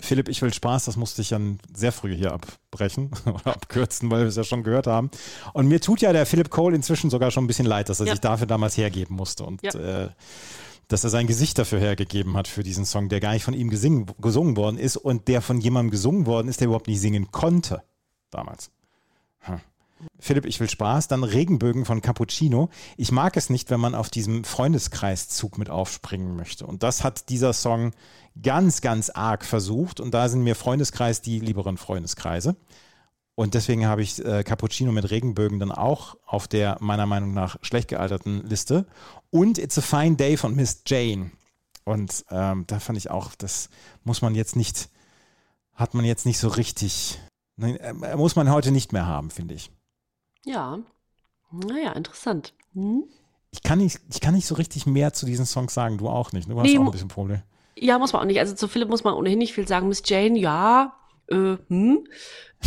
[0.07, 4.21] Philipp, ich will Spaß, das musste ich dann sehr früh hier abbrechen oder abkürzen, weil
[4.21, 5.11] wir es ja schon gehört haben.
[5.53, 8.07] Und mir tut ja der Philipp Cole inzwischen sogar schon ein bisschen leid, dass er
[8.07, 8.13] Ja.
[8.13, 9.71] sich dafür damals hergeben musste und Ja.
[10.05, 10.09] äh,
[10.87, 13.69] dass er sein Gesicht dafür hergegeben hat für diesen Song, der gar nicht von ihm
[13.69, 17.29] gesingen, gesungen worden ist und der von jemandem gesungen worden ist, der überhaupt nicht singen
[17.31, 17.83] konnte
[18.31, 18.71] damals.
[19.41, 19.59] Hm.
[20.19, 21.07] Philipp, ich will Spaß.
[21.07, 22.69] Dann Regenbögen von Cappuccino.
[22.97, 26.65] Ich mag es nicht, wenn man auf diesem Freundeskreiszug mit aufspringen möchte.
[26.65, 27.91] Und das hat dieser Song
[28.41, 29.99] ganz, ganz arg versucht.
[29.99, 32.55] Und da sind mir Freundeskreis die lieberen Freundeskreise.
[33.35, 37.57] Und deswegen habe ich äh, Cappuccino mit Regenbögen dann auch auf der meiner Meinung nach
[37.61, 38.87] schlecht gealterten Liste.
[39.29, 41.29] Und It's a Fine Day von Miss Jane.
[41.83, 43.69] Und ähm, da fand ich auch, das
[44.03, 44.89] muss man jetzt nicht,
[45.73, 47.19] hat man jetzt nicht so richtig,
[47.57, 49.71] nein, äh, muss man heute nicht mehr haben, finde ich.
[50.45, 50.79] Ja.
[51.51, 52.53] Naja, interessant.
[52.73, 53.03] Hm?
[53.51, 56.31] Ich kann, nicht, ich kann nicht so richtig mehr zu diesen Songs sagen, du auch
[56.31, 56.49] nicht.
[56.49, 57.41] Du hast Nee, auch ein bisschen Problem.
[57.75, 58.39] Ja, muss man auch nicht.
[58.39, 59.87] Also zu Philipp muss man ohnehin nicht viel sagen.
[59.87, 60.93] Miss Jane, ja,
[61.27, 62.07] äh, hm,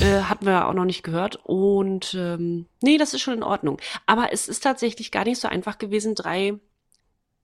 [0.01, 1.37] äh, hatten wir auch noch nicht gehört.
[1.45, 3.79] Und ähm, nee, das ist schon in Ordnung.
[4.07, 6.55] Aber es ist tatsächlich gar nicht so einfach gewesen, drei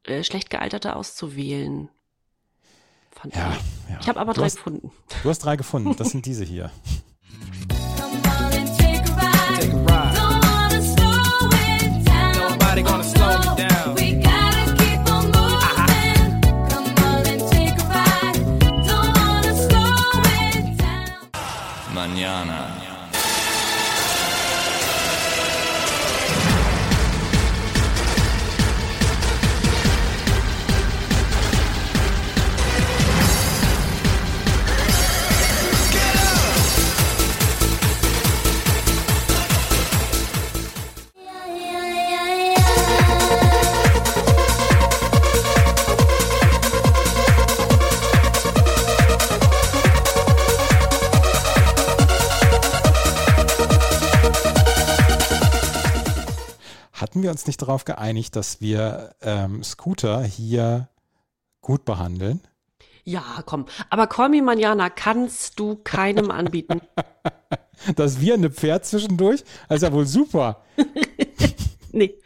[0.04, 1.88] äh, schlecht gealterte auszuwählen.
[3.10, 3.90] Fand Ja, ich.
[3.92, 3.98] ja.
[4.00, 4.92] Ich habe aber Du drei hast- gefunden.
[5.22, 6.70] Du hast drei gefunden, das sind diese hier.
[22.06, 22.65] Manana.
[57.16, 60.90] Hatten wir uns nicht darauf geeinigt, dass wir ähm, Scooter hier
[61.62, 62.46] gut behandeln?
[63.04, 63.64] Ja, komm.
[63.88, 66.82] Aber Call Me Manjana kannst du keinem anbieten.
[67.96, 69.44] Dass wir eine Pferd zwischendurch?
[69.66, 70.62] Das ist ja wohl super.
[71.92, 72.18] nee.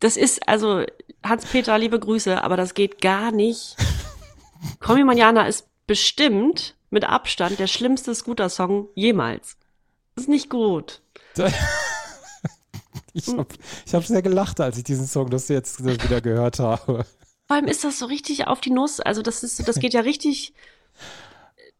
[0.00, 0.86] Das ist, also,
[1.22, 3.76] Hans-Peter, liebe Grüße, aber das geht gar nicht.
[4.80, 9.58] Call Me Manjana ist bestimmt mit Abstand der schlimmste Scooter-Song jemals.
[10.14, 11.02] Das ist nicht gut.
[13.18, 13.46] Ich habe
[13.92, 17.04] hab sehr gelacht, als ich diesen Song das jetzt wieder gehört habe.
[17.46, 19.00] Vor allem ist das so richtig auf die Nuss.
[19.00, 20.52] Also das ist, das geht ja richtig.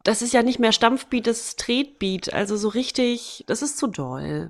[0.03, 2.33] Das ist ja nicht mehr Stampfbeat, das ist Tretbeat.
[2.33, 4.49] Also so richtig, das ist zu doll.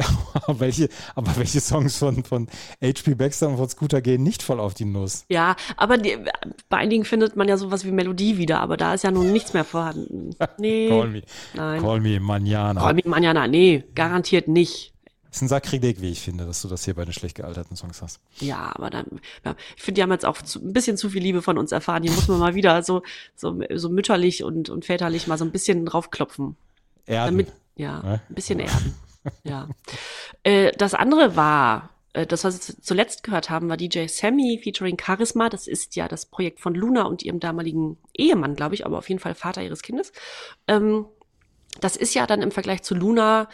[0.34, 2.46] Aber welche, aber welche Songs von, von
[2.82, 3.14] H.P.
[3.14, 5.24] Baxter und von Scooter gehen nicht voll auf die Nuss?
[5.28, 6.16] Ja, aber die,
[6.68, 9.52] bei einigen findet man ja sowas wie Melodie wieder, aber da ist ja nun nichts
[9.52, 10.30] mehr vorhanden.
[10.58, 10.88] Nee.
[10.88, 11.22] Call me.
[11.54, 11.80] Nein.
[11.80, 12.80] Call me Manana.
[12.80, 14.92] Call me Manjana, nee, garantiert nicht.
[15.30, 17.76] Das ist ein Sakrileg, wie ich finde, dass du das hier bei den schlecht gealterten
[17.76, 18.18] Songs hast.
[18.40, 19.06] Ja, aber dann,
[19.44, 21.70] ja, ich finde, die haben jetzt auch zu, ein bisschen zu viel Liebe von uns
[21.70, 22.02] erfahren.
[22.02, 23.02] Hier muss man mal wieder so,
[23.36, 26.56] so, so mütterlich und, und väterlich mal so ein bisschen draufklopfen.
[27.06, 27.30] Erden.
[27.38, 28.20] Damit, ja, Ne?
[28.28, 28.94] ein bisschen erden.
[29.44, 29.68] Ja.
[30.42, 34.58] Äh, das andere war, äh, das, was wir zu- zuletzt gehört haben, war DJ Sammy
[34.62, 35.48] featuring Charisma.
[35.48, 39.08] Das ist ja das Projekt von Luna und ihrem damaligen Ehemann, glaube ich, aber auf
[39.08, 40.12] jeden Fall Vater ihres Kindes.
[40.66, 41.06] Ähm,
[41.80, 43.48] das ist ja dann im Vergleich zu Luna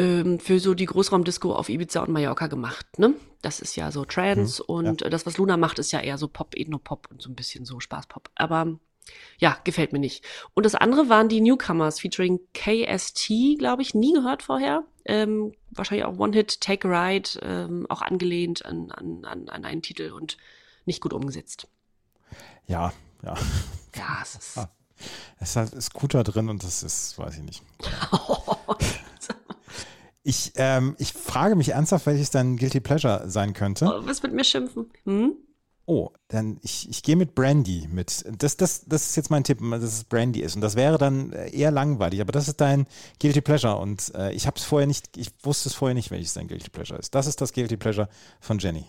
[0.00, 3.14] ähm, für so die Großraumdisco auf Ibiza und Mallorca gemacht, ne?
[3.42, 6.18] Das ist ja so Trance Mhm, und äh, das, was Luna macht, ist ja eher
[6.18, 8.30] so Pop, Ethno-Pop und so ein bisschen so Spaßpop.
[8.34, 8.78] Aber
[9.38, 10.24] ja, gefällt mir nicht.
[10.54, 14.84] Und das andere waren die Newcomers featuring KST, glaube ich, nie gehört vorher.
[15.04, 20.12] Ähm, wahrscheinlich auch One-Hit, Take a Ride, ähm, auch angelehnt an, an, an, einen Titel
[20.12, 20.36] und
[20.86, 21.68] nicht gut umgesetzt.
[22.66, 23.34] Ja, ja.
[23.96, 24.58] Ja, es ist.
[24.58, 24.70] Ah.
[25.38, 27.62] Es hat Scooter drin und das ist, weiß ich nicht.
[30.22, 33.86] Ich, ähm, ich frage mich ernsthaft, welches dein Guilty Pleasure sein könnte.
[33.86, 34.90] Oh, was mit mir schimpfen?
[35.04, 35.34] Hm?
[35.86, 38.24] Oh, dann ich, ich gehe mit Brandy mit.
[38.38, 40.54] Das, das, das ist jetzt mein Tipp, dass es Brandy ist.
[40.54, 42.86] Und das wäre dann äh, eher langweilig, aber das ist dein
[43.18, 43.76] Guilty Pleasure.
[43.76, 46.70] Und äh, ich habe es vorher nicht, ich wusste es vorher nicht, welches dein Guilty
[46.70, 47.14] Pleasure ist.
[47.14, 48.08] Das ist das Guilty Pleasure
[48.40, 48.84] von Jenny.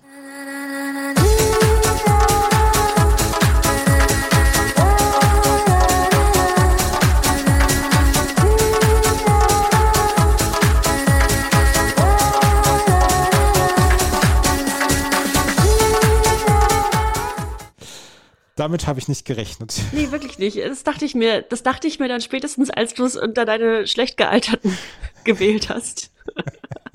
[18.62, 19.82] Damit habe ich nicht gerechnet.
[19.92, 20.60] Nee, wirklich nicht.
[20.60, 23.88] Das dachte ich mir, das dachte ich mir dann spätestens, als du es unter deine
[23.88, 24.78] schlecht gealterten
[25.24, 26.12] gewählt hast.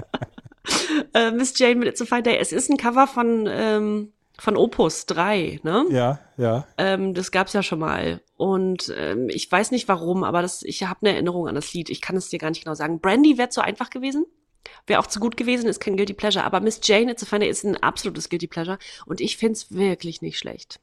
[1.15, 2.37] äh, Miss Jane mit It's a Fine Day.
[2.39, 5.87] Es ist ein Cover von, ähm, von Opus 3, ne?
[5.91, 6.69] Ja, ja.
[6.79, 8.21] Ähm, das gab's ja schon mal.
[8.37, 11.91] Und ähm, ich weiß nicht warum, aber das, ich habe eine Erinnerung an das Lied.
[11.91, 13.01] Ich kann es dir gar nicht genau sagen.
[13.01, 14.25] Brandy wäre zu einfach gewesen.
[14.87, 16.45] Wäre auch zu gut gewesen, ist kein Guilty Pleasure.
[16.45, 18.79] Aber Miss Jane It's a Fine Day ist ein absolutes Guilty Pleasure.
[19.05, 20.79] Und ich find's wirklich nicht schlecht.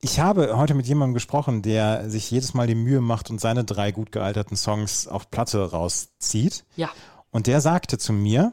[0.00, 3.64] Ich habe heute mit jemandem gesprochen, der sich jedes Mal die Mühe macht und seine
[3.64, 6.64] drei gut gealterten Songs auf Platte rauszieht.
[6.76, 6.90] Ja.
[7.30, 8.52] Und der sagte zu mir,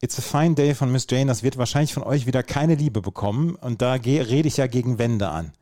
[0.00, 3.00] It's a fine day von Miss Jane, das wird wahrscheinlich von euch wieder keine Liebe
[3.00, 3.54] bekommen.
[3.54, 5.52] Und da rede ich ja gegen Wände an.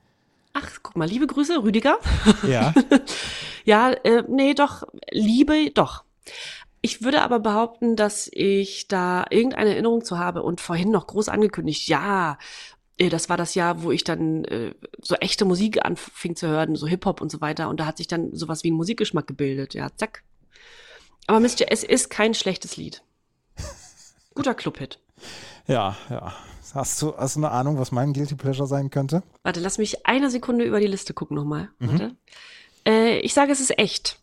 [0.52, 1.98] Ach, guck mal, liebe Grüße, Rüdiger.
[2.48, 2.72] Ja.
[3.66, 6.04] Ja, äh, nee, doch, Liebe, doch.
[6.82, 11.30] Ich würde aber behaupten, dass ich da irgendeine Erinnerung zu habe und vorhin noch groß
[11.30, 12.36] angekündigt, ja,
[12.98, 16.86] das war das Jahr, wo ich dann äh, so echte Musik anfing zu hören, so
[16.86, 17.68] Hip-Hop und so weiter.
[17.68, 19.74] Und da hat sich dann sowas wie ein Musikgeschmack gebildet.
[19.74, 20.22] Ja, zack.
[21.26, 21.70] Aber Mr.
[21.70, 23.02] es ist kein schlechtes Lied.
[24.34, 25.00] Guter Clubhit.
[25.66, 26.32] Ja, ja.
[26.72, 29.22] Hast du, hast du eine Ahnung, was mein Guilty Pleasure sein könnte?
[29.44, 31.68] Warte, lass mich eine Sekunde über die Liste gucken nochmal.
[31.78, 31.88] Mhm.
[31.90, 32.16] Warte.
[32.86, 34.18] Äh, ich sage, es ist echt.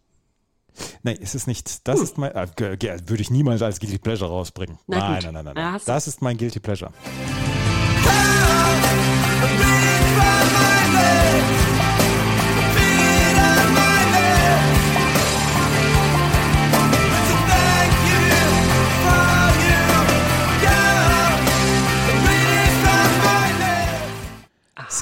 [1.03, 1.87] Nee, ist es nicht.
[1.87, 2.31] Das ist mein.
[2.33, 4.79] Äh, würde ich niemals als Guilty Pleasure rausbringen.
[4.87, 5.71] Nein, nein, nein, nein, Ja, nein.
[5.73, 6.91] hast- Das ist mein Guilty Pleasure.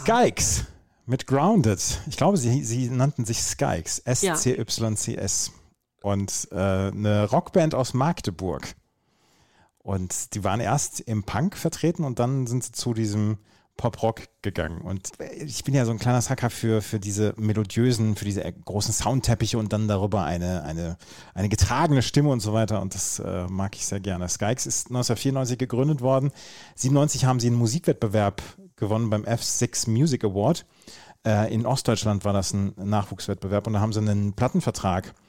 [0.10, 0.66] Skykes
[1.06, 2.02] mit Grounded.
[2.08, 4.02] Ich glaube, sie, sie nannten sich Skykes.
[4.22, 4.34] Ja.
[4.34, 5.52] S-C-Y-C-S.
[6.02, 8.76] Und äh, eine Rockband aus Magdeburg.
[9.84, 13.38] Und die waren erst im Punk vertreten und dann sind sie zu diesem
[13.80, 14.82] Pop-Rock gegangen.
[14.82, 18.94] Und ich bin ja so ein kleiner Sucker für, für diese melodiösen, für diese großen
[18.94, 20.98] Soundteppiche und dann darüber eine, eine,
[21.34, 22.82] eine getragene Stimme und so weiter.
[22.82, 24.28] Und das äh, mag ich sehr gerne.
[24.28, 26.32] Skykes ist 1994 gegründet worden.
[26.76, 28.42] 97 haben sie einen Musikwettbewerb
[28.76, 30.66] gewonnen beim F6 Music Award.
[31.26, 35.29] Äh, in Ostdeutschland war das ein Nachwuchswettbewerb und da haben sie einen Plattenvertrag äh,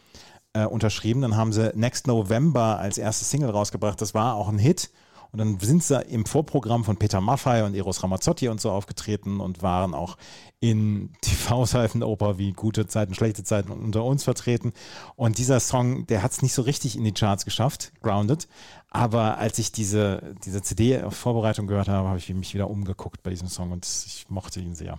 [0.55, 1.23] unterschrieben.
[1.23, 4.01] Dann haben sie Next November als erste Single rausgebracht.
[4.01, 4.91] Das war auch ein Hit.
[5.33, 9.41] Und dann sind sie im Vorprogramm von Peter Maffay und Eros Ramazzotti und so aufgetreten
[9.41, 10.17] und waren auch
[10.59, 14.73] in TV-Seifenoper wie Gute Zeiten, Schlechte Zeiten unter uns vertreten.
[15.15, 18.49] Und dieser Song, der hat es nicht so richtig in die Charts geschafft, Grounded.
[18.91, 23.49] Aber als ich diese, diese CD-Vorbereitung gehört habe, habe ich mich wieder umgeguckt bei diesem
[23.49, 24.99] Song und ich mochte ihn sehr.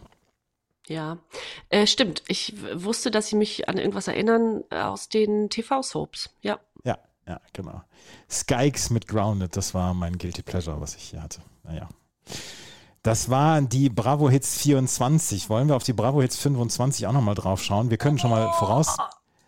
[0.87, 1.17] Ja,
[1.69, 2.23] äh, stimmt.
[2.27, 6.31] Ich wusste, dass sie mich an irgendwas erinnern äh, aus den TV-Soaps.
[6.41, 6.59] Ja.
[6.83, 6.97] Ja,
[7.27, 7.81] ja, genau.
[8.29, 11.41] Skykes mit Grounded, das war mein Guilty Pleasure, was ich hier hatte.
[11.63, 11.87] Naja.
[13.03, 15.49] Das waren die Bravo Hits 24.
[15.49, 17.89] Wollen wir auf die Bravo Hits 25 auch nochmal drauf schauen?
[17.89, 18.97] Wir können schon mal voraus,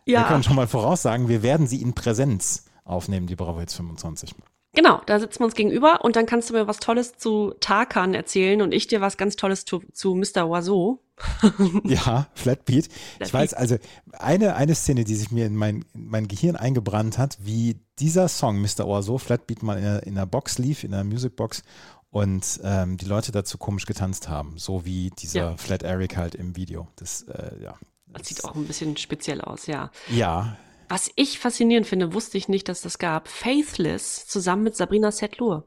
[0.05, 0.23] wir Ja.
[0.23, 4.33] können schon mal voraussagen, wir werden sie in Präsenz aufnehmen, die Bravo Hits 25.
[4.75, 8.15] Genau, da sitzen wir uns gegenüber und dann kannst du mir was Tolles zu Tarkan
[8.15, 10.47] erzählen und ich dir was ganz Tolles zu, zu Mr.
[10.47, 10.99] Oiseau.
[11.83, 12.87] Ja, Flatbeat.
[12.87, 13.33] Ich Flatbeat.
[13.33, 13.77] weiß also,
[14.13, 18.27] eine, eine Szene, die sich mir in mein, in mein Gehirn eingebrannt hat, wie dieser
[18.27, 18.87] Song Mr.
[18.87, 21.61] Oiseau Flatbeat mal in der, in der Box lief, in der Musicbox
[22.09, 25.57] und ähm, die Leute dazu komisch getanzt haben, so wie dieser Ja.
[25.57, 26.87] Flat Eric halt im Video.
[26.95, 27.75] Das, äh, ja.
[28.07, 29.91] Das sieht auch ein bisschen speziell aus, ja.
[30.09, 30.57] Ja,
[30.89, 33.27] Was ich faszinierend finde, wusste ich nicht, dass das gab.
[33.27, 35.65] Faithless zusammen mit Sabrina Setlur.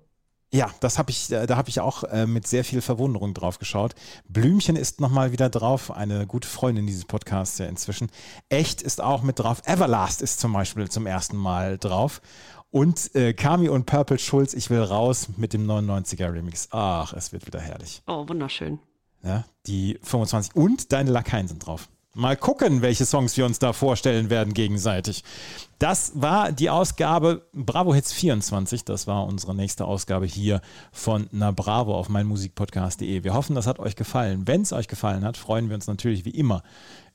[0.52, 3.59] Ja, das habe ich, äh, da habe ich auch äh, mit sehr viel Verwunderung drauf
[3.59, 3.94] geschaut.
[4.28, 8.10] Blümchen ist nochmal wieder drauf, eine gute Freundin dieses Podcasts ja inzwischen.
[8.48, 9.62] Echt ist auch mit drauf.
[9.66, 12.22] Everlast ist zum Beispiel zum ersten Mal drauf.
[12.70, 16.68] Und äh, Kami und Purple Schulz, ich will raus mit dem 99er Remix.
[16.70, 18.02] Ach, es wird wieder herrlich.
[18.06, 18.78] Oh, wunderschön.
[19.24, 21.88] Ja, die 25 und deine Lakaien sind drauf.
[22.18, 25.22] Mal gucken, welche Songs wir uns da vorstellen werden gegenseitig.
[25.78, 28.86] Das war die Ausgabe Bravo Hits 24.
[28.86, 30.62] Das war unsere nächste Ausgabe hier
[30.93, 33.22] von Na Bravo auf meinmusikpodcast.de.
[33.22, 34.47] Wir hoffen, das hat euch gefallen.
[34.47, 36.62] Wenn es euch gefallen hat, freuen wir uns natürlich wie immer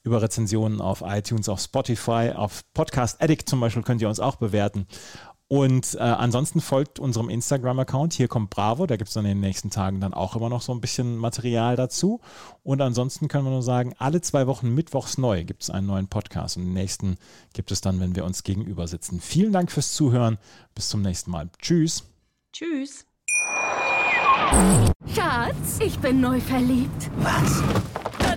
[0.03, 4.36] über Rezensionen auf iTunes, auf Spotify, auf Podcast Addict zum Beispiel könnt ihr uns auch
[4.36, 4.86] bewerten.
[5.52, 8.14] Und äh, ansonsten folgt unserem Instagram-Account.
[8.14, 8.86] Hier kommt Bravo.
[8.86, 11.18] Da gibt es dann in den nächsten Tagen dann auch immer noch so ein bisschen
[11.18, 12.22] Material dazu.
[12.64, 16.07] Und ansonsten können wir nur sagen, alle zwei Wochen mittwochs neu gibt es einen neuen
[16.07, 16.56] Podcast.
[16.56, 17.18] Und den nächsten
[17.52, 19.19] gibt es dann, wenn wir uns gegenüber sitzen.
[19.19, 20.38] Vielen Dank fürs Zuhören.
[20.73, 21.49] Bis zum nächsten Mal.
[21.61, 22.06] Tschüss.
[22.53, 23.06] Tschüss.
[25.14, 27.11] Schatz, ich bin neu verliebt.
[27.18, 27.61] Was?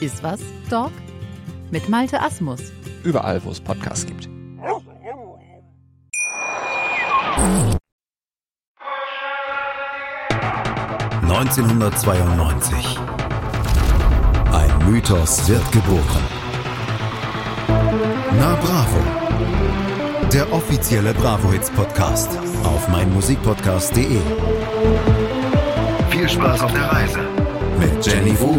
[0.00, 0.92] Ist was, Dog?
[1.72, 2.60] Mit Malte Asmus.
[3.02, 4.28] Überall, wo es Podcasts gibt.
[11.22, 12.98] ...1992.
[14.52, 16.24] Ein Mythos wird geboren.
[18.38, 19.00] Na Bravo.
[20.32, 22.30] der offizielle Bravo Hits Podcast
[22.64, 24.20] auf meinmusikpodcast.de.
[26.10, 27.20] Viel Spaß auf der Reise
[27.78, 28.58] mit Jenny Wu